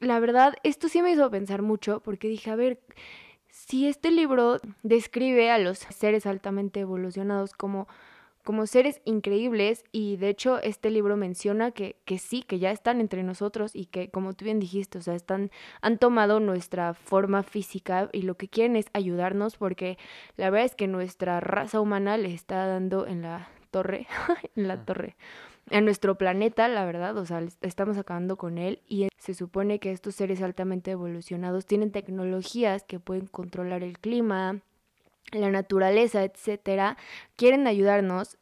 la 0.00 0.20
verdad, 0.20 0.54
esto 0.62 0.88
sí 0.88 1.02
me 1.02 1.12
hizo 1.12 1.30
pensar 1.30 1.62
mucho 1.62 2.00
porque 2.00 2.28
dije, 2.28 2.50
a 2.50 2.56
ver, 2.56 2.80
si 3.50 3.88
este 3.88 4.10
libro 4.10 4.58
describe 4.82 5.50
a 5.50 5.58
los 5.58 5.78
seres 5.78 6.26
altamente 6.26 6.80
evolucionados 6.80 7.52
como, 7.54 7.88
como 8.44 8.66
seres 8.66 9.00
increíbles 9.04 9.84
y 9.90 10.16
de 10.16 10.28
hecho 10.28 10.60
este 10.62 10.90
libro 10.90 11.16
menciona 11.16 11.72
que, 11.72 11.96
que 12.04 12.18
sí, 12.18 12.42
que 12.42 12.60
ya 12.60 12.70
están 12.70 13.00
entre 13.00 13.24
nosotros 13.24 13.74
y 13.74 13.86
que 13.86 14.10
como 14.10 14.34
tú 14.34 14.44
bien 14.44 14.60
dijiste, 14.60 14.98
o 14.98 15.02
sea, 15.02 15.14
están, 15.14 15.50
han 15.82 15.98
tomado 15.98 16.38
nuestra 16.38 16.94
forma 16.94 17.42
física 17.42 18.08
y 18.12 18.22
lo 18.22 18.36
que 18.36 18.48
quieren 18.48 18.76
es 18.76 18.86
ayudarnos 18.92 19.56
porque 19.56 19.98
la 20.36 20.50
verdad 20.50 20.66
es 20.66 20.76
que 20.76 20.86
nuestra 20.86 21.40
raza 21.40 21.80
humana 21.80 22.16
le 22.16 22.32
está 22.32 22.66
dando 22.66 23.06
en 23.06 23.22
la 23.22 23.48
torre, 23.70 24.06
en 24.56 24.68
la 24.68 24.84
torre 24.84 25.16
a 25.70 25.80
nuestro 25.80 26.16
planeta, 26.16 26.68
la 26.68 26.84
verdad, 26.84 27.16
o 27.16 27.24
sea, 27.24 27.42
estamos 27.62 27.98
acabando 27.98 28.36
con 28.36 28.58
él 28.58 28.80
y 28.86 29.08
se 29.18 29.34
supone 29.34 29.78
que 29.78 29.92
estos 29.92 30.14
seres 30.14 30.42
altamente 30.42 30.90
evolucionados 30.90 31.66
tienen 31.66 31.90
tecnologías 31.90 32.84
que 32.84 33.00
pueden 33.00 33.26
controlar 33.26 33.82
el 33.82 33.98
clima, 33.98 34.60
la 35.32 35.50
naturaleza, 35.50 36.24
etcétera, 36.24 36.96
quieren 37.36 37.66
ayudarnos 37.66 38.38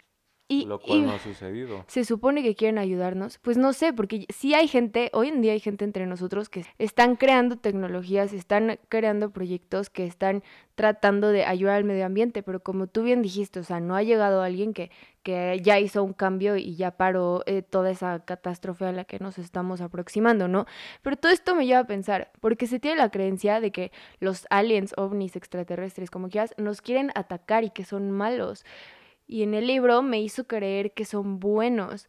Y, 0.48 0.64
Lo 0.64 0.78
cual 0.78 0.98
y 0.98 1.02
no 1.02 1.12
ha 1.12 1.18
sucedido. 1.18 1.84
se 1.88 2.04
supone 2.04 2.42
que 2.42 2.54
quieren 2.54 2.78
ayudarnos. 2.78 3.38
Pues 3.38 3.56
no 3.56 3.72
sé, 3.72 3.92
porque 3.92 4.26
sí 4.28 4.54
hay 4.54 4.68
gente, 4.68 5.10
hoy 5.12 5.28
en 5.28 5.42
día 5.42 5.52
hay 5.52 5.60
gente 5.60 5.84
entre 5.84 6.06
nosotros 6.06 6.48
que 6.48 6.64
están 6.78 7.16
creando 7.16 7.56
tecnologías, 7.56 8.32
están 8.32 8.78
creando 8.88 9.30
proyectos 9.30 9.90
que 9.90 10.06
están 10.06 10.44
tratando 10.76 11.30
de 11.30 11.44
ayudar 11.44 11.76
al 11.76 11.84
medio 11.84 12.06
ambiente, 12.06 12.44
pero 12.44 12.60
como 12.60 12.86
tú 12.86 13.02
bien 13.02 13.22
dijiste, 13.22 13.58
o 13.58 13.64
sea, 13.64 13.80
no 13.80 13.96
ha 13.96 14.02
llegado 14.04 14.42
alguien 14.42 14.72
que, 14.72 14.90
que 15.24 15.58
ya 15.62 15.80
hizo 15.80 16.04
un 16.04 16.12
cambio 16.12 16.56
y 16.56 16.76
ya 16.76 16.92
paró 16.92 17.42
eh, 17.46 17.62
toda 17.62 17.90
esa 17.90 18.20
catástrofe 18.24 18.84
a 18.84 18.92
la 18.92 19.04
que 19.04 19.18
nos 19.18 19.38
estamos 19.38 19.80
aproximando, 19.80 20.46
¿no? 20.46 20.66
Pero 21.02 21.16
todo 21.16 21.32
esto 21.32 21.56
me 21.56 21.66
lleva 21.66 21.80
a 21.80 21.86
pensar, 21.86 22.30
porque 22.40 22.68
se 22.68 22.78
tiene 22.78 22.98
la 22.98 23.10
creencia 23.10 23.60
de 23.60 23.72
que 23.72 23.90
los 24.20 24.46
aliens, 24.50 24.92
ovnis, 24.96 25.34
extraterrestres, 25.34 26.10
como 26.10 26.28
quieras, 26.28 26.54
nos 26.58 26.82
quieren 26.82 27.10
atacar 27.16 27.64
y 27.64 27.70
que 27.70 27.84
son 27.84 28.12
malos. 28.12 28.64
Y 29.26 29.42
en 29.42 29.54
el 29.54 29.66
libro 29.66 30.02
me 30.02 30.20
hizo 30.20 30.46
creer 30.46 30.92
que 30.92 31.04
son 31.04 31.40
buenos. 31.40 32.08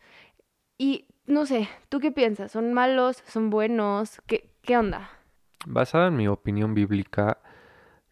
Y 0.78 1.06
no 1.26 1.46
sé, 1.46 1.68
¿tú 1.90 2.00
qué 2.00 2.12
piensas? 2.12 2.52
¿Son 2.52 2.74
malos? 2.74 3.24
¿Son 3.28 3.50
buenos? 3.50 4.22
¿Qué, 4.28 4.50
qué 4.62 4.78
onda? 4.78 5.10
Basada 5.66 6.08
en 6.08 6.16
mi 6.16 6.28
opinión 6.28 6.74
bíblica, 6.74 7.40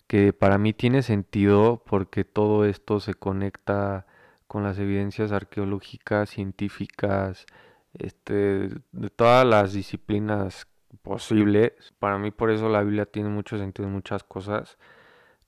que 0.08 0.34
para 0.34 0.58
mí 0.58 0.74
tiene 0.74 1.02
sentido 1.02 1.84
porque 1.86 2.26
todo 2.26 2.66
esto 2.66 3.00
se 3.00 3.14
conecta 3.14 4.06
con 4.48 4.64
las 4.64 4.80
evidencias 4.80 5.32
arqueológicas, 5.32 6.30
científicas, 6.30 7.46
este, 7.94 8.70
de 8.92 9.10
todas 9.16 9.46
las 9.46 9.74
disciplinas 9.74 10.68
posibles. 11.02 11.74
Para 12.00 12.18
mí 12.18 12.32
por 12.32 12.52
eso 12.52 12.70
la 12.70 12.84
Biblia 12.84 13.06
tiene 13.06 13.30
mucho 13.30 13.58
sentido 13.58 13.88
en 13.88 13.94
muchas 13.94 14.24
cosas, 14.24 14.78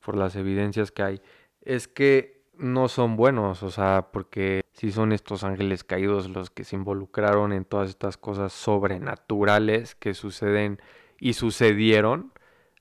por 0.03 0.15
las 0.15 0.37
evidencias 0.37 0.91
que 0.91 1.03
hay. 1.03 1.21
Es 1.61 1.89
que 1.89 2.36
no 2.59 2.87
son 2.87 3.15
buenos, 3.15 3.63
o 3.63 3.71
sea, 3.71 4.09
porque 4.11 4.63
si 4.73 4.91
son 4.91 5.11
estos 5.11 5.43
ángeles 5.43 5.83
caídos 5.83 6.29
los 6.29 6.49
que 6.49 6.63
se 6.63 6.75
involucraron 6.75 7.53
en 7.53 7.65
todas 7.65 7.89
estas 7.89 8.17
cosas 8.17 8.53
sobrenaturales 8.53 9.95
que 9.95 10.13
suceden 10.13 10.81
y 11.19 11.33
sucedieron 11.33 12.33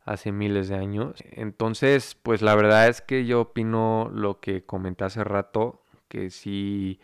hace 0.05 0.33
miles 0.33 0.68
de 0.68 0.77
años. 0.77 1.22
Entonces, 1.33 2.16
pues 2.22 2.43
la 2.43 2.55
verdad 2.55 2.89
es 2.89 3.01
que 3.01 3.27
yo 3.27 3.41
opino 3.43 4.11
lo 4.12 4.41
que 4.41 4.64
comenté 4.64 5.05
hace 5.05 5.24
rato, 5.24 5.83
que 6.09 6.31
si 6.31 7.01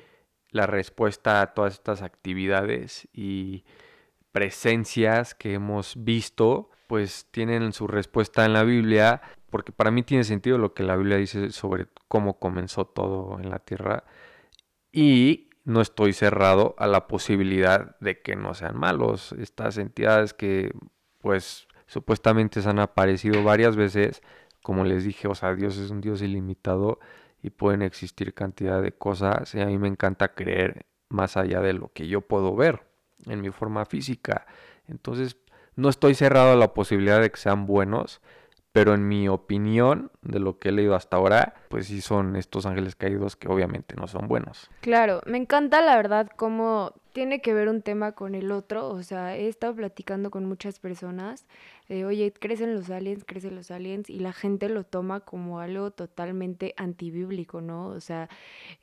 la 0.51 0.67
respuesta 0.67 1.41
a 1.41 1.55
todas 1.55 1.75
estas 1.75 2.03
actividades 2.03 3.09
y 3.13 3.65
presencias 4.31 5.35
que 5.35 5.55
hemos 5.55 5.95
visto, 6.05 6.71
pues 6.87 7.27
tienen 7.31 7.73
su 7.73 7.87
respuesta 7.87 8.45
en 8.45 8.53
la 8.53 8.65
Biblia, 8.65 9.23
porque 9.53 9.71
para 9.71 9.91
mí 9.91 10.03
tiene 10.03 10.25
sentido 10.25 10.57
lo 10.57 10.73
que 10.73 10.83
la 10.83 10.97
Biblia 10.97 11.19
dice 11.19 11.51
sobre 11.51 11.87
cómo 12.09 12.39
comenzó 12.39 12.87
todo 12.87 13.39
en 13.39 13.51
la 13.51 13.59
tierra 13.59 14.05
y 14.91 15.51
no 15.65 15.83
estoy 15.83 16.15
cerrado 16.15 16.75
a 16.79 16.87
la 16.87 17.07
posibilidad 17.07 17.99
de 18.01 18.23
que 18.23 18.35
no 18.35 18.55
sean 18.55 18.79
malos. 18.79 19.33
Estas 19.33 19.77
entidades 19.77 20.33
que 20.33 20.73
pues 21.19 21.69
supuestamente 21.87 22.63
se 22.63 22.71
han 22.71 22.79
aparecido 22.79 23.45
varias 23.45 23.77
veces, 23.77 24.23
como 24.63 24.85
les 24.85 25.05
dije, 25.05 25.29
o 25.29 25.35
sea, 25.35 25.55
Dios 25.55 25.77
es 25.77 25.91
un 25.91 26.01
Dios 26.01 26.23
ilimitado 26.23 26.99
y 27.43 27.51
pueden 27.51 27.83
existir 27.83 28.33
cantidad 28.33 28.81
de 28.81 28.93
cosas 28.93 29.55
y 29.55 29.61
a 29.61 29.67
mí 29.67 29.77
me 29.77 29.89
encanta 29.89 30.35
creer 30.35 30.87
más 31.11 31.37
allá 31.37 31.61
de 31.61 31.75
lo 31.75 31.93
que 31.93 32.09
yo 32.09 32.23
puedo 32.23 32.57
ver 32.57 32.87
en 33.27 33.43
mi 33.43 33.51
forma 33.51 33.85
física. 33.85 34.47
Entonces, 34.89 35.37
no 35.77 35.91
estoy 35.91 36.15
cerrado 36.15 36.53
a 36.53 36.57
la 36.57 36.73
posibilidad 36.73 37.21
de 37.21 37.31
que 37.31 37.37
sean 37.37 37.67
buenos, 37.67 38.23
pero 38.73 38.95
en 38.95 39.07
mi 39.07 39.29
opinión, 39.29 40.11
de 40.23 40.41
lo 40.41 40.59
que 40.59 40.71
he 40.71 40.73
leído 40.73 40.95
hasta 40.95 41.19
ahora, 41.19 41.55
pues 41.69 41.87
sí 41.87 42.01
son 42.01 42.37
estos 42.37 42.65
ángeles 42.65 42.97
caídos 42.97 43.37
que 43.37 43.49
obviamente 43.49 43.95
no 43.97 44.09
son 44.09 44.29
buenos. 44.29 44.71
Claro, 44.81 45.21
me 45.27 45.37
encanta 45.37 45.83
la 45.83 45.95
verdad 45.95 46.31
cómo 46.37 46.95
tiene 47.13 47.43
que 47.43 47.53
ver 47.53 47.69
un 47.69 47.83
tema 47.83 48.13
con 48.13 48.35
el 48.35 48.51
otro. 48.51 48.89
O 48.89 49.03
sea, 49.03 49.37
he 49.37 49.49
estado 49.49 49.75
platicando 49.75 50.31
con 50.31 50.47
muchas 50.47 50.79
personas, 50.81 51.47
de, 51.89 52.07
oye, 52.07 52.33
crecen 52.33 52.75
los 52.75 52.89
aliens, 52.89 53.25
crecen 53.25 53.55
los 53.55 53.71
aliens, 53.71 54.09
y 54.09 54.21
la 54.21 54.33
gente 54.33 54.71
lo 54.71 54.85
toma 54.85 55.21
como 55.21 55.61
algo 55.61 55.91
totalmente 55.91 56.75
antibíblico, 56.79 57.61
¿no? 57.61 57.89
O 57.89 58.01
sea, 58.01 58.31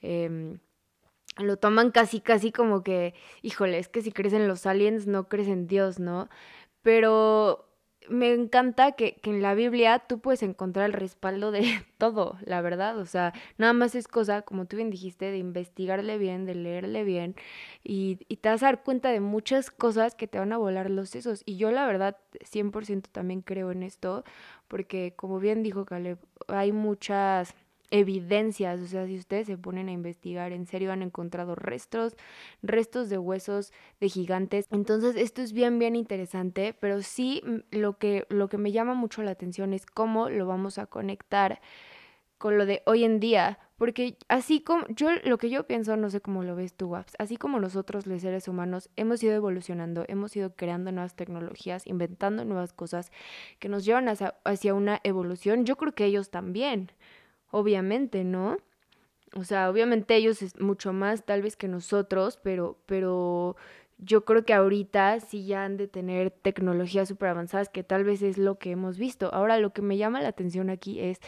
em, 0.01 0.59
lo 1.37 1.57
toman 1.57 1.89
casi, 1.91 2.21
casi 2.21 2.51
como 2.51 2.83
que, 2.83 3.15
híjole, 3.41 3.79
es 3.79 3.87
que 3.87 4.01
si 4.03 4.11
crecen 4.11 4.47
los 4.47 4.67
aliens, 4.67 5.07
no 5.07 5.27
crecen 5.27 5.67
Dios, 5.67 5.99
¿no? 5.99 6.29
Pero 6.83 7.68
me 8.09 8.33
encanta 8.33 8.93
que, 8.93 9.15
que, 9.15 9.29
en 9.29 9.41
la 9.41 9.53
Biblia 9.53 9.99
tú 9.99 10.19
puedes 10.19 10.43
encontrar 10.43 10.85
el 10.85 10.93
respaldo 10.93 11.51
de 11.51 11.61
todo, 11.97 12.37
la 12.43 12.61
verdad. 12.61 12.97
O 12.97 13.05
sea, 13.05 13.33
nada 13.57 13.73
más 13.73 13.95
es 13.95 14.07
cosa, 14.07 14.41
como 14.41 14.65
tú 14.65 14.75
bien 14.75 14.89
dijiste, 14.89 15.31
de 15.31 15.37
investigarle 15.37 16.17
bien, 16.17 16.45
de 16.45 16.55
leerle 16.55 17.03
bien 17.03 17.35
y, 17.83 18.19
y 18.27 18.37
te 18.37 18.49
vas 18.49 18.63
a 18.63 18.67
dar 18.67 18.83
cuenta 18.83 19.09
de 19.09 19.19
muchas 19.19 19.71
cosas 19.71 20.15
que 20.15 20.27
te 20.27 20.39
van 20.39 20.53
a 20.53 20.57
volar 20.57 20.89
los 20.89 21.09
sesos. 21.09 21.43
Y 21.45 21.57
yo 21.57 21.71
la 21.71 21.85
verdad 21.85 22.17
100% 22.41 23.09
también 23.11 23.41
creo 23.41 23.71
en 23.71 23.83
esto, 23.83 24.23
porque 24.67 25.13
como 25.15 25.39
bien 25.39 25.63
dijo 25.63 25.85
Caleb, 25.85 26.19
hay 26.47 26.71
muchas 26.71 27.55
evidencias, 27.91 28.79
o 28.81 28.87
sea, 28.87 29.05
si 29.07 29.17
ustedes 29.17 29.47
se 29.47 29.57
ponen 29.57 29.89
a 29.89 29.91
investigar, 29.91 30.51
en 30.51 30.65
serio 30.65 30.91
han 30.91 31.01
encontrado 31.01 31.55
restos, 31.55 32.15
restos 32.61 33.09
de 33.09 33.17
huesos 33.17 33.73
de 33.99 34.09
gigantes. 34.09 34.67
Entonces, 34.71 35.15
esto 35.15 35.41
es 35.41 35.53
bien 35.53 35.79
bien 35.79 35.95
interesante, 35.95 36.75
pero 36.79 37.01
sí 37.01 37.41
lo 37.71 37.97
que 37.97 38.25
lo 38.29 38.49
que 38.49 38.57
me 38.57 38.71
llama 38.71 38.93
mucho 38.93 39.23
la 39.23 39.31
atención 39.31 39.73
es 39.73 39.85
cómo 39.85 40.29
lo 40.29 40.45
vamos 40.45 40.77
a 40.77 40.85
conectar 40.85 41.61
con 42.39 42.57
lo 42.57 42.65
de 42.65 42.81
hoy 42.85 43.03
en 43.03 43.19
día, 43.19 43.59
porque 43.77 44.17
así 44.29 44.61
como 44.61 44.85
yo 44.87 45.09
lo 45.25 45.37
que 45.37 45.49
yo 45.49 45.67
pienso, 45.67 45.97
no 45.97 46.09
sé 46.09 46.21
cómo 46.21 46.41
lo 46.43 46.55
ves 46.55 46.73
tú, 46.73 46.87
Waps, 46.87 47.13
así 47.19 47.35
como 47.35 47.59
nosotros 47.59 48.07
los 48.07 48.21
seres 48.21 48.47
humanos 48.47 48.89
hemos 48.95 49.21
ido 49.21 49.33
evolucionando, 49.33 50.05
hemos 50.07 50.35
ido 50.37 50.55
creando 50.55 50.91
nuevas 50.93 51.15
tecnologías, 51.15 51.85
inventando 51.85 52.45
nuevas 52.45 52.71
cosas 52.71 53.11
que 53.59 53.67
nos 53.67 53.83
llevan 53.83 54.07
hacia, 54.07 54.35
hacia 54.45 54.73
una 54.73 55.01
evolución, 55.03 55.65
yo 55.65 55.75
creo 55.75 55.93
que 55.93 56.05
ellos 56.05 56.29
también 56.31 56.93
obviamente, 57.51 58.23
¿no? 58.23 58.57
O 59.35 59.43
sea, 59.43 59.69
obviamente 59.69 60.15
ellos 60.15 60.41
es 60.41 60.59
mucho 60.59 60.93
más 60.93 61.25
tal 61.25 61.41
vez 61.41 61.55
que 61.55 61.67
nosotros, 61.67 62.39
pero, 62.41 62.79
pero 62.85 63.55
yo 63.99 64.25
creo 64.25 64.43
que 64.43 64.53
ahorita 64.53 65.19
sí 65.19 65.45
ya 65.45 65.65
han 65.65 65.77
de 65.77 65.87
tener 65.87 66.31
tecnologías 66.31 67.09
súper 67.09 67.29
avanzadas, 67.29 67.69
que 67.69 67.83
tal 67.83 68.03
vez 68.03 68.21
es 68.21 68.37
lo 68.37 68.57
que 68.57 68.71
hemos 68.71 68.97
visto. 68.97 69.33
Ahora, 69.33 69.57
lo 69.57 69.71
que 69.71 69.81
me 69.81 69.97
llama 69.97 70.21
la 70.21 70.29
atención 70.29 70.69
aquí 70.69 70.99
es 70.99 71.19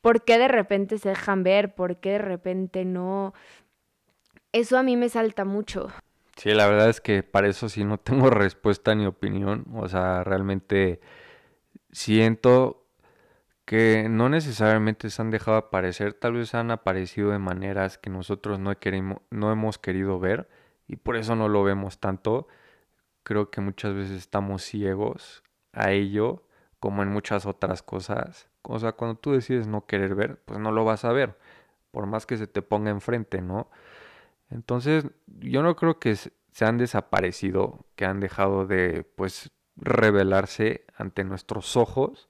por 0.00 0.24
qué 0.24 0.38
de 0.38 0.48
repente 0.48 0.98
se 0.98 1.10
dejan 1.10 1.42
ver, 1.42 1.74
por 1.74 1.98
qué 1.98 2.12
de 2.12 2.18
repente 2.18 2.84
no. 2.84 3.34
Eso 4.52 4.78
a 4.78 4.82
mí 4.82 4.96
me 4.96 5.08
salta 5.08 5.44
mucho. 5.44 5.88
Sí, 6.36 6.50
la 6.52 6.66
verdad 6.66 6.88
es 6.88 7.00
que 7.00 7.22
para 7.22 7.48
eso 7.48 7.68
sí 7.68 7.84
no 7.84 7.98
tengo 7.98 8.30
respuesta 8.30 8.94
ni 8.94 9.06
opinión. 9.06 9.66
O 9.74 9.88
sea, 9.88 10.24
realmente 10.24 11.00
siento 11.92 12.83
que 13.64 14.08
no 14.10 14.28
necesariamente 14.28 15.10
se 15.10 15.22
han 15.22 15.30
dejado 15.30 15.56
aparecer, 15.56 16.14
tal 16.14 16.34
vez 16.34 16.54
han 16.54 16.70
aparecido 16.70 17.30
de 17.30 17.38
maneras 17.38 17.98
que 17.98 18.10
nosotros 18.10 18.58
no, 18.58 18.72
no 19.30 19.52
hemos 19.52 19.78
querido 19.78 20.20
ver 20.20 20.48
y 20.86 20.96
por 20.96 21.16
eso 21.16 21.34
no 21.34 21.48
lo 21.48 21.62
vemos 21.64 21.98
tanto. 21.98 22.46
Creo 23.22 23.50
que 23.50 23.60
muchas 23.60 23.94
veces 23.94 24.18
estamos 24.18 24.62
ciegos 24.62 25.42
a 25.72 25.92
ello, 25.92 26.42
como 26.78 27.02
en 27.02 27.08
muchas 27.08 27.46
otras 27.46 27.82
cosas. 27.82 28.48
O 28.62 28.78
sea, 28.78 28.92
cuando 28.92 29.18
tú 29.18 29.32
decides 29.32 29.66
no 29.66 29.86
querer 29.86 30.14
ver, 30.14 30.40
pues 30.44 30.60
no 30.60 30.70
lo 30.72 30.84
vas 30.84 31.04
a 31.04 31.12
ver, 31.12 31.38
por 31.90 32.06
más 32.06 32.26
que 32.26 32.36
se 32.36 32.46
te 32.46 32.62
ponga 32.62 32.90
enfrente, 32.90 33.40
¿no? 33.40 33.70
Entonces, 34.50 35.06
yo 35.26 35.62
no 35.62 35.76
creo 35.76 35.98
que 35.98 36.14
se 36.16 36.64
han 36.64 36.78
desaparecido, 36.78 37.86
que 37.96 38.04
han 38.04 38.20
dejado 38.20 38.66
de, 38.66 39.04
pues, 39.16 39.50
revelarse 39.76 40.84
ante 40.96 41.24
nuestros 41.24 41.76
ojos 41.76 42.28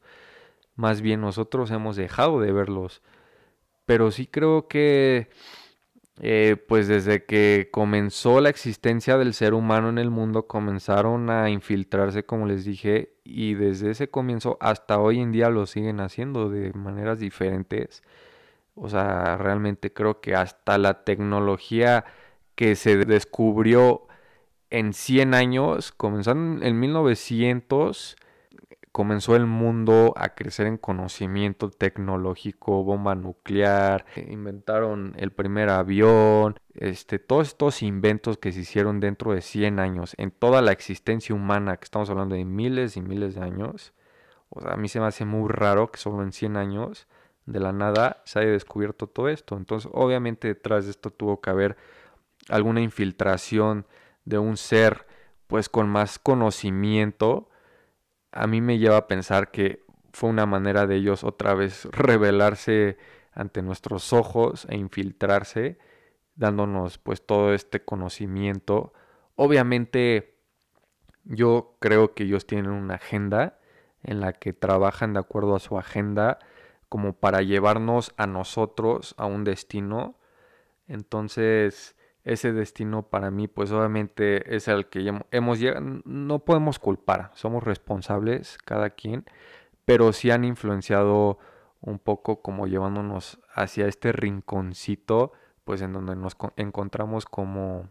más 0.77 1.01
bien 1.01 1.21
nosotros 1.21 1.71
hemos 1.71 1.97
dejado 1.97 2.41
de 2.41 2.53
verlos. 2.53 3.03
Pero 3.87 4.11
sí 4.11 4.27
creo 4.27 4.69
que, 4.69 5.29
eh, 6.21 6.57
pues 6.69 6.89
desde 6.89 7.25
que 7.25 7.69
comenzó 7.73 8.41
la 8.41 8.49
existencia 8.51 9.19
del 9.19 9.35
ser 9.35 9.55
humano 9.55 9.89
en 9.89 9.99
el 9.99 10.11
mundo, 10.11 10.47
comenzaron 10.47 11.31
a 11.31 11.51
infiltrarse, 11.51 12.25
como 12.25 12.47
les 12.47 12.65
dije, 12.65 13.15
y 13.25 13.55
desde 13.55 13.91
ese 13.91 14.09
comienzo 14.11 14.57
hasta 14.61 14.99
hoy 14.99 15.21
en 15.21 15.33
día 15.33 15.51
lo 15.51 15.67
siguen 15.67 16.01
haciendo 16.01 16.49
de 16.51 16.73
maneras 16.73 17.19
diferentes. 17.19 18.03
O 18.75 18.89
sea, 18.89 19.37
realmente 19.37 19.93
creo 19.93 20.21
que 20.21 20.35
hasta 20.35 20.79
la 20.79 21.05
tecnología 21.05 22.05
que 22.55 22.77
se 22.77 22.97
descubrió 22.97 24.07
en 24.71 24.93
100 24.93 25.35
años, 25.35 25.93
comenzaron 25.93 26.61
en 26.63 26.81
1900 26.81 28.17
comenzó 28.95 29.35
el 29.35 29.47
mundo 29.47 30.15
a 30.17 30.37
crecer 30.37 30.69
en 30.69 30.79
conocimiento 30.79 31.69
tecnológico, 31.69 32.85
bomba 32.85 33.17
nuclear, 33.17 34.07
inventaron 34.29 35.15
el 35.17 35.33
primer 35.33 35.69
avión, 35.69 36.61
este, 36.75 37.19
todos 37.19 37.49
estos 37.49 37.83
inventos 37.83 38.39
que 38.39 38.53
se 38.53 38.61
hicieron 38.61 39.01
dentro 39.01 39.33
de 39.33 39.41
100 39.41 39.81
años, 39.81 40.15
en 40.17 40.31
toda 40.31 40.63
la 40.63 40.71
existencia 40.71 41.35
humana, 41.35 41.77
que 41.77 41.83
estamos 41.83 42.09
hablando 42.09 42.37
de 42.37 42.45
miles 42.45 42.97
y 42.97 43.01
miles 43.01 43.35
de 43.35 43.41
años, 43.41 43.95
o 44.49 44.61
sea, 44.61 44.75
a 44.75 44.77
mí 44.77 44.87
se 44.87 45.01
me 45.01 45.07
hace 45.07 45.25
muy 45.25 45.51
raro 45.51 45.91
que 45.91 45.99
solo 45.99 46.23
en 46.23 46.31
100 46.31 46.57
años 46.57 47.09
de 47.47 47.59
la 47.59 47.73
nada 47.73 48.23
se 48.25 48.39
haya 48.39 48.53
descubierto 48.53 49.09
todo 49.09 49.29
esto. 49.29 49.57
Entonces, 49.57 49.91
obviamente 49.93 50.47
detrás 50.47 50.85
de 50.85 50.93
esto 50.93 51.11
tuvo 51.11 51.41
que 51.41 51.51
haber 51.51 51.77
alguna 52.49 52.81
infiltración 52.81 53.89
de 54.25 54.39
un 54.39 54.57
ser 54.57 55.05
pues 55.49 55.69
con 55.69 55.89
más 55.89 56.21
conocimiento, 56.21 57.49
a 58.35 58.47
mí 58.47 58.61
me 58.61 58.79
lleva 58.79 58.97
a 58.97 59.07
pensar 59.07 59.51
que 59.51 59.85
fue 60.13 60.29
una 60.29 60.45
manera 60.45 60.87
de 60.87 60.97
ellos 60.97 61.25
otra 61.25 61.55
vez 61.55 61.87
revelarse 61.93 62.99
ante 63.33 63.63
nuestros 63.63 64.13
ojos 64.13 64.67
e 64.69 64.77
infiltrarse, 64.77 65.79
dándonos 66.35 66.99
pues 66.99 67.25
todo 67.25 67.55
este 67.55 67.85
conocimiento. 67.85 68.93
Obviamente 69.37 70.37
yo 71.25 71.77
creo 71.81 72.15
que 72.15 72.25
ellos 72.25 72.47
tienen 72.47 72.71
una 72.71 72.95
agenda 72.95 73.59
en 74.03 74.21
la 74.21 74.33
que 74.33 74.53
trabajan 74.53 75.15
de 75.15 75.21
acuerdo 75.21 75.55
a 75.57 75.61
su 75.61 75.79
agenda 75.79 76.39
como 76.89 77.15
para 77.15 77.43
llevarnos 77.43 78.13
a 78.17 78.27
nosotros 78.27 79.15
a 79.17 79.27
un 79.27 79.45
destino. 79.45 80.17
Entonces, 80.87 81.97
ese 82.25 82.53
destino 82.53 83.03
para 83.03 83.31
mí, 83.31 83.49
pues 83.49 83.71
obviamente 83.71 84.57
es 84.57 84.69
el 84.69 84.87
que 84.87 85.13
hemos 85.31 85.61
llegado, 85.61 86.03
no 86.05 86.39
podemos 86.41 86.79
culpar, 86.79 87.31
somos 87.35 87.63
responsables 87.63 88.59
cada 88.65 88.91
quien, 88.91 89.25
pero 89.85 90.13
sí 90.13 90.31
han 90.31 90.45
influenciado 90.45 91.39
un 91.81 91.99
poco 91.99 92.41
como 92.41 92.67
llevándonos 92.67 93.39
hacia 93.55 93.87
este 93.87 94.13
rinconcito, 94.13 95.33
pues 95.65 95.83
en 95.83 95.93
donde 95.93 96.17
nos 96.17 96.37
encontramos 96.57 97.27
como 97.27 97.89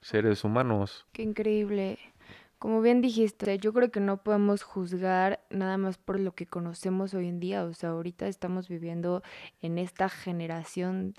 seres 0.00 0.42
humanos. 0.44 1.06
Qué 1.12 1.22
increíble. 1.22 1.98
Como 2.58 2.80
bien 2.80 3.02
dijiste, 3.02 3.58
yo 3.58 3.74
creo 3.74 3.90
que 3.90 4.00
no 4.00 4.22
podemos 4.22 4.62
juzgar 4.62 5.40
nada 5.50 5.76
más 5.76 5.98
por 5.98 6.18
lo 6.18 6.32
que 6.32 6.46
conocemos 6.46 7.12
hoy 7.12 7.28
en 7.28 7.38
día. 7.38 7.64
O 7.64 7.74
sea, 7.74 7.90
ahorita 7.90 8.26
estamos 8.28 8.68
viviendo 8.68 9.22
en 9.60 9.76
esta 9.76 10.08
generación, 10.08 11.14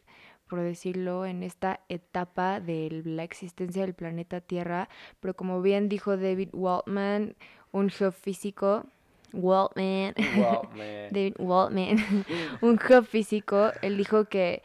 por 0.47 0.61
decirlo, 0.61 1.25
en 1.25 1.43
esta 1.43 1.81
etapa 1.89 2.59
de 2.59 3.01
la 3.05 3.23
existencia 3.23 3.83
del 3.83 3.93
planeta 3.93 4.41
Tierra. 4.41 4.89
Pero 5.19 5.35
como 5.35 5.61
bien 5.61 5.89
dijo 5.89 6.17
David 6.17 6.49
Waltman, 6.53 7.35
un 7.71 7.89
geofísico, 7.89 8.85
Waltman, 9.33 10.13
David 11.11 11.35
Waltman, 11.39 11.97
un 12.61 12.77
geofísico, 12.77 13.71
él 13.81 13.97
dijo 13.97 14.25
que 14.25 14.63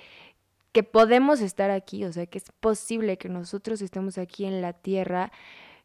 que 0.72 0.83
podemos 0.83 1.43
estar 1.43 1.70
aquí, 1.70 2.05
o 2.05 2.12
sea, 2.12 2.26
que 2.26 2.39
es 2.39 2.51
posible 2.61 3.18
que 3.18 3.28
nosotros 3.28 3.83
estemos 3.83 4.16
aquí 4.16 4.47
en 4.47 4.62
la 4.62 4.72
Tierra 4.72 5.30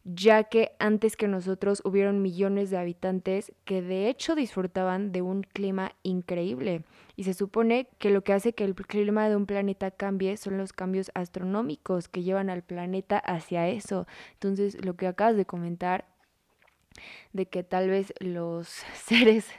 ya 0.08 0.46
que 0.46 0.72
antes 0.80 1.18
que 1.18 1.28
nosotros 1.28 1.82
hubieron 1.84 2.22
millones 2.22 2.70
de 2.70 2.78
habitantes 2.78 3.52
que 3.66 3.82
de 3.82 4.08
hecho 4.08 4.36
disfrutaban 4.36 5.12
de 5.12 5.22
un 5.22 5.44
clima 5.44 5.92
increíble. 6.02 6.84
Y 7.18 7.24
se 7.24 7.34
supone 7.34 7.90
que 7.98 8.10
lo 8.10 8.24
que 8.24 8.32
hace 8.32 8.54
que 8.54 8.64
el 8.64 8.74
clima 8.74 9.28
de 9.28 9.36
un 9.36 9.46
planeta 9.46 9.92
cambie 9.92 10.38
son 10.38 10.58
los 10.58 10.72
cambios 10.72 11.12
astronómicos 11.14 12.08
que 12.08 12.24
llevan 12.24 12.50
al 12.50 12.64
planeta 12.64 13.18
hacia 13.18 13.68
eso. 13.68 14.08
Entonces, 14.34 14.84
lo 14.86 14.96
que 14.96 15.08
acabas 15.08 15.36
de 15.36 15.46
comentar 15.46 16.06
de 17.34 17.48
que 17.48 17.64
tal 17.64 17.90
vez 17.90 18.14
los 18.20 18.68
seres, 18.94 19.50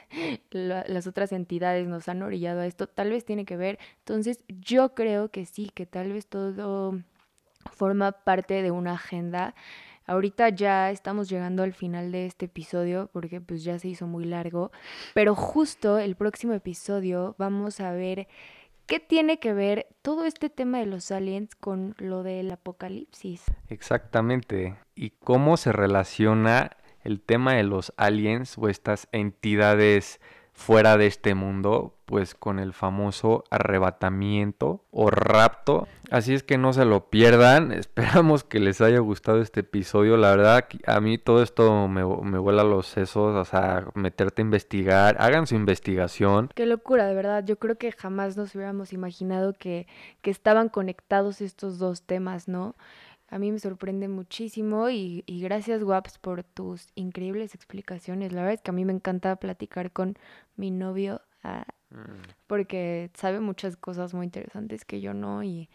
las 0.51 1.05
otras 1.05 1.31
entidades 1.31 1.87
nos 1.87 2.09
han 2.09 2.23
orillado 2.23 2.61
a 2.61 2.65
esto, 2.65 2.87
tal 2.87 3.11
vez 3.11 3.23
tiene 3.23 3.45
que 3.45 3.55
ver. 3.55 3.77
Entonces, 3.99 4.43
yo 4.47 4.95
creo 4.95 5.29
que 5.29 5.45
sí, 5.45 5.69
que 5.75 5.85
tal 5.85 6.11
vez 6.11 6.25
todo 6.25 6.99
forma 7.71 8.13
parte 8.13 8.63
de 8.63 8.71
una 8.71 8.93
agenda 8.93 9.53
Ahorita 10.09 10.49
ya 10.49 10.89
estamos 10.89 11.29
llegando 11.29 11.61
al 11.61 11.71
final 11.71 12.11
de 12.11 12.25
este 12.25 12.45
episodio 12.45 13.11
porque 13.13 13.41
pues 13.41 13.63
ya 13.63 13.77
se 13.77 13.89
hizo 13.89 14.07
muy 14.07 14.25
largo, 14.25 14.71
pero 15.13 15.35
justo 15.35 15.99
el 15.99 16.15
próximo 16.15 16.53
episodio 16.53 17.35
vamos 17.37 17.79
a 17.79 17.91
ver 17.91 18.27
qué 18.87 18.99
tiene 18.99 19.37
que 19.37 19.53
ver 19.53 19.85
todo 20.01 20.25
este 20.25 20.49
tema 20.49 20.79
de 20.79 20.87
los 20.87 21.11
aliens 21.11 21.53
con 21.53 21.93
lo 21.99 22.23
del 22.23 22.49
apocalipsis. 22.49 23.43
Exactamente, 23.67 24.77
y 24.95 25.11
cómo 25.11 25.57
se 25.57 25.73
relaciona 25.73 26.71
el 27.03 27.21
tema 27.21 27.53
de 27.53 27.63
los 27.65 27.93
aliens 27.95 28.57
o 28.57 28.67
estas 28.67 29.07
entidades 29.11 30.19
fuera 30.59 30.97
de 30.97 31.07
este 31.07 31.35
mundo, 31.35 31.93
pues 32.05 32.35
con 32.35 32.59
el 32.59 32.73
famoso 32.73 33.45
arrebatamiento 33.49 34.83
o 34.91 35.09
rapto. 35.09 35.87
Así 36.11 36.33
es 36.33 36.43
que 36.43 36.57
no 36.57 36.73
se 36.73 36.83
lo 36.83 37.09
pierdan. 37.09 37.71
Esperamos 37.73 38.43
que 38.43 38.59
les 38.59 38.81
haya 38.81 38.99
gustado 38.99 39.41
este 39.41 39.61
episodio. 39.61 40.17
La 40.17 40.31
verdad, 40.31 40.67
a 40.85 40.99
mí 40.99 41.17
todo 41.17 41.41
esto 41.41 41.87
me, 41.87 42.03
me 42.03 42.37
vuela 42.37 42.63
los 42.65 42.87
sesos. 42.87 43.35
O 43.35 43.45
sea, 43.45 43.85
meterte 43.93 44.41
a 44.41 44.45
investigar. 44.45 45.15
Hagan 45.19 45.47
su 45.47 45.55
investigación. 45.55 46.49
Qué 46.53 46.65
locura, 46.65 47.07
de 47.07 47.15
verdad. 47.15 47.45
Yo 47.45 47.57
creo 47.57 47.77
que 47.77 47.93
jamás 47.93 48.35
nos 48.35 48.53
hubiéramos 48.53 48.91
imaginado 48.91 49.53
que, 49.53 49.87
que 50.21 50.29
estaban 50.29 50.67
conectados 50.67 51.39
estos 51.39 51.79
dos 51.79 52.01
temas, 52.01 52.49
¿no? 52.49 52.75
A 53.29 53.37
mí 53.37 53.51
me 53.51 53.59
sorprende 53.59 54.07
muchísimo 54.07 54.89
y, 54.89 55.23
gracias, 55.27 55.83
Waps, 55.83 56.17
por 56.17 56.43
tus 56.43 56.87
increíbles 56.95 57.53
explicaciones. 57.53 58.31
La 58.31 58.41
verdad 58.41 58.55
es 58.55 58.61
que 58.61 58.71
a 58.71 58.73
mí 58.73 58.85
me 58.85 58.93
encanta 58.93 59.35
platicar 59.35 59.91
con 59.91 60.17
mi 60.55 60.71
novio 60.71 61.21
ah, 61.43 61.65
mm. 61.91 62.31
porque 62.47 63.11
sabe 63.13 63.39
muchas 63.39 63.77
cosas 63.77 64.15
muy 64.15 64.25
interesantes 64.25 64.83
que 64.83 64.99
yo 64.99 65.13
no 65.13 65.43
y, 65.43 65.69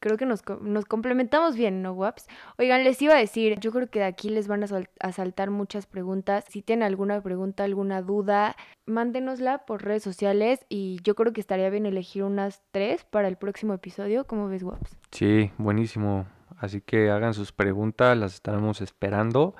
creo 0.00 0.18
que 0.18 0.26
nos, 0.26 0.42
nos, 0.60 0.84
complementamos 0.84 1.56
bien, 1.56 1.80
¿no, 1.80 1.94
Waps? 1.94 2.26
Oigan, 2.58 2.84
les 2.84 3.00
iba 3.00 3.14
a 3.14 3.18
decir, 3.18 3.58
yo 3.58 3.72
creo 3.72 3.88
que 3.88 4.00
de 4.00 4.04
aquí 4.04 4.28
les 4.28 4.46
van 4.46 4.62
a, 4.62 4.66
a 5.00 5.12
saltar 5.12 5.48
muchas 5.48 5.86
preguntas. 5.86 6.44
Si 6.50 6.60
tienen 6.60 6.82
alguna 6.82 7.22
pregunta, 7.22 7.64
alguna 7.64 8.02
duda, 8.02 8.54
mándenosla 8.84 9.64
por 9.64 9.82
redes 9.82 10.02
sociales 10.02 10.66
y 10.68 11.00
yo 11.04 11.14
creo 11.14 11.32
que 11.32 11.40
estaría 11.40 11.70
bien 11.70 11.86
elegir 11.86 12.24
unas 12.24 12.62
tres 12.70 13.04
para 13.04 13.28
el 13.28 13.36
próximo 13.36 13.72
episodio. 13.72 14.26
¿Cómo 14.26 14.48
ves, 14.48 14.62
Waps? 14.62 14.98
Sí, 15.10 15.52
buenísimo. 15.56 16.26
Así 16.58 16.80
que 16.80 17.10
hagan 17.10 17.34
sus 17.34 17.52
preguntas, 17.52 18.16
las 18.16 18.34
estaremos 18.34 18.80
esperando 18.80 19.54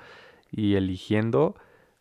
y 0.51 0.75
eligiendo. 0.75 1.55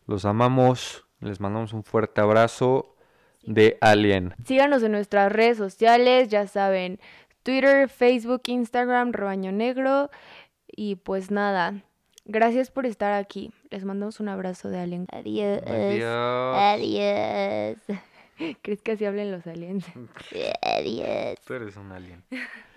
Los 0.06 0.26
amamos, 0.26 1.06
les 1.20 1.40
mandamos 1.40 1.74
un 1.74 1.84
fuerte 1.84 2.22
abrazo 2.22 2.96
de 3.44 3.78
Alien. 3.82 4.34
Síganos 4.46 4.84
en 4.84 4.92
nuestras 4.92 5.32
redes 5.32 5.58
sociales, 5.58 6.30
ya 6.30 6.48
saben, 6.48 7.00
Twitter, 7.44 7.90
Facebook, 7.90 8.42
Instagram, 8.48 9.12
Rebaño 9.12 9.52
Negro. 9.52 10.10
Y 10.68 10.96
pues 10.96 11.32
nada, 11.32 11.84
gracias 12.26 12.72
por 12.72 12.86
estar 12.86 13.14
aquí. 13.14 13.52
Les 13.70 13.86
mandamos 13.86 14.20
un 14.20 14.30
abrazo 14.30 14.70
de 14.70 14.80
Alien. 14.80 15.08
Adiós. 15.12 15.62
Adiós. 15.66 16.58
Adiós. 16.58 17.78
¿Crees 18.62 18.82
que 18.82 18.92
así 18.94 19.06
hablen 19.06 19.32
los 19.32 19.48
aliens? 19.48 19.86
Adiós. 20.62 21.40
Tú 21.46 21.54
eres 21.54 21.76
un 21.78 21.92
alien. 21.92 22.24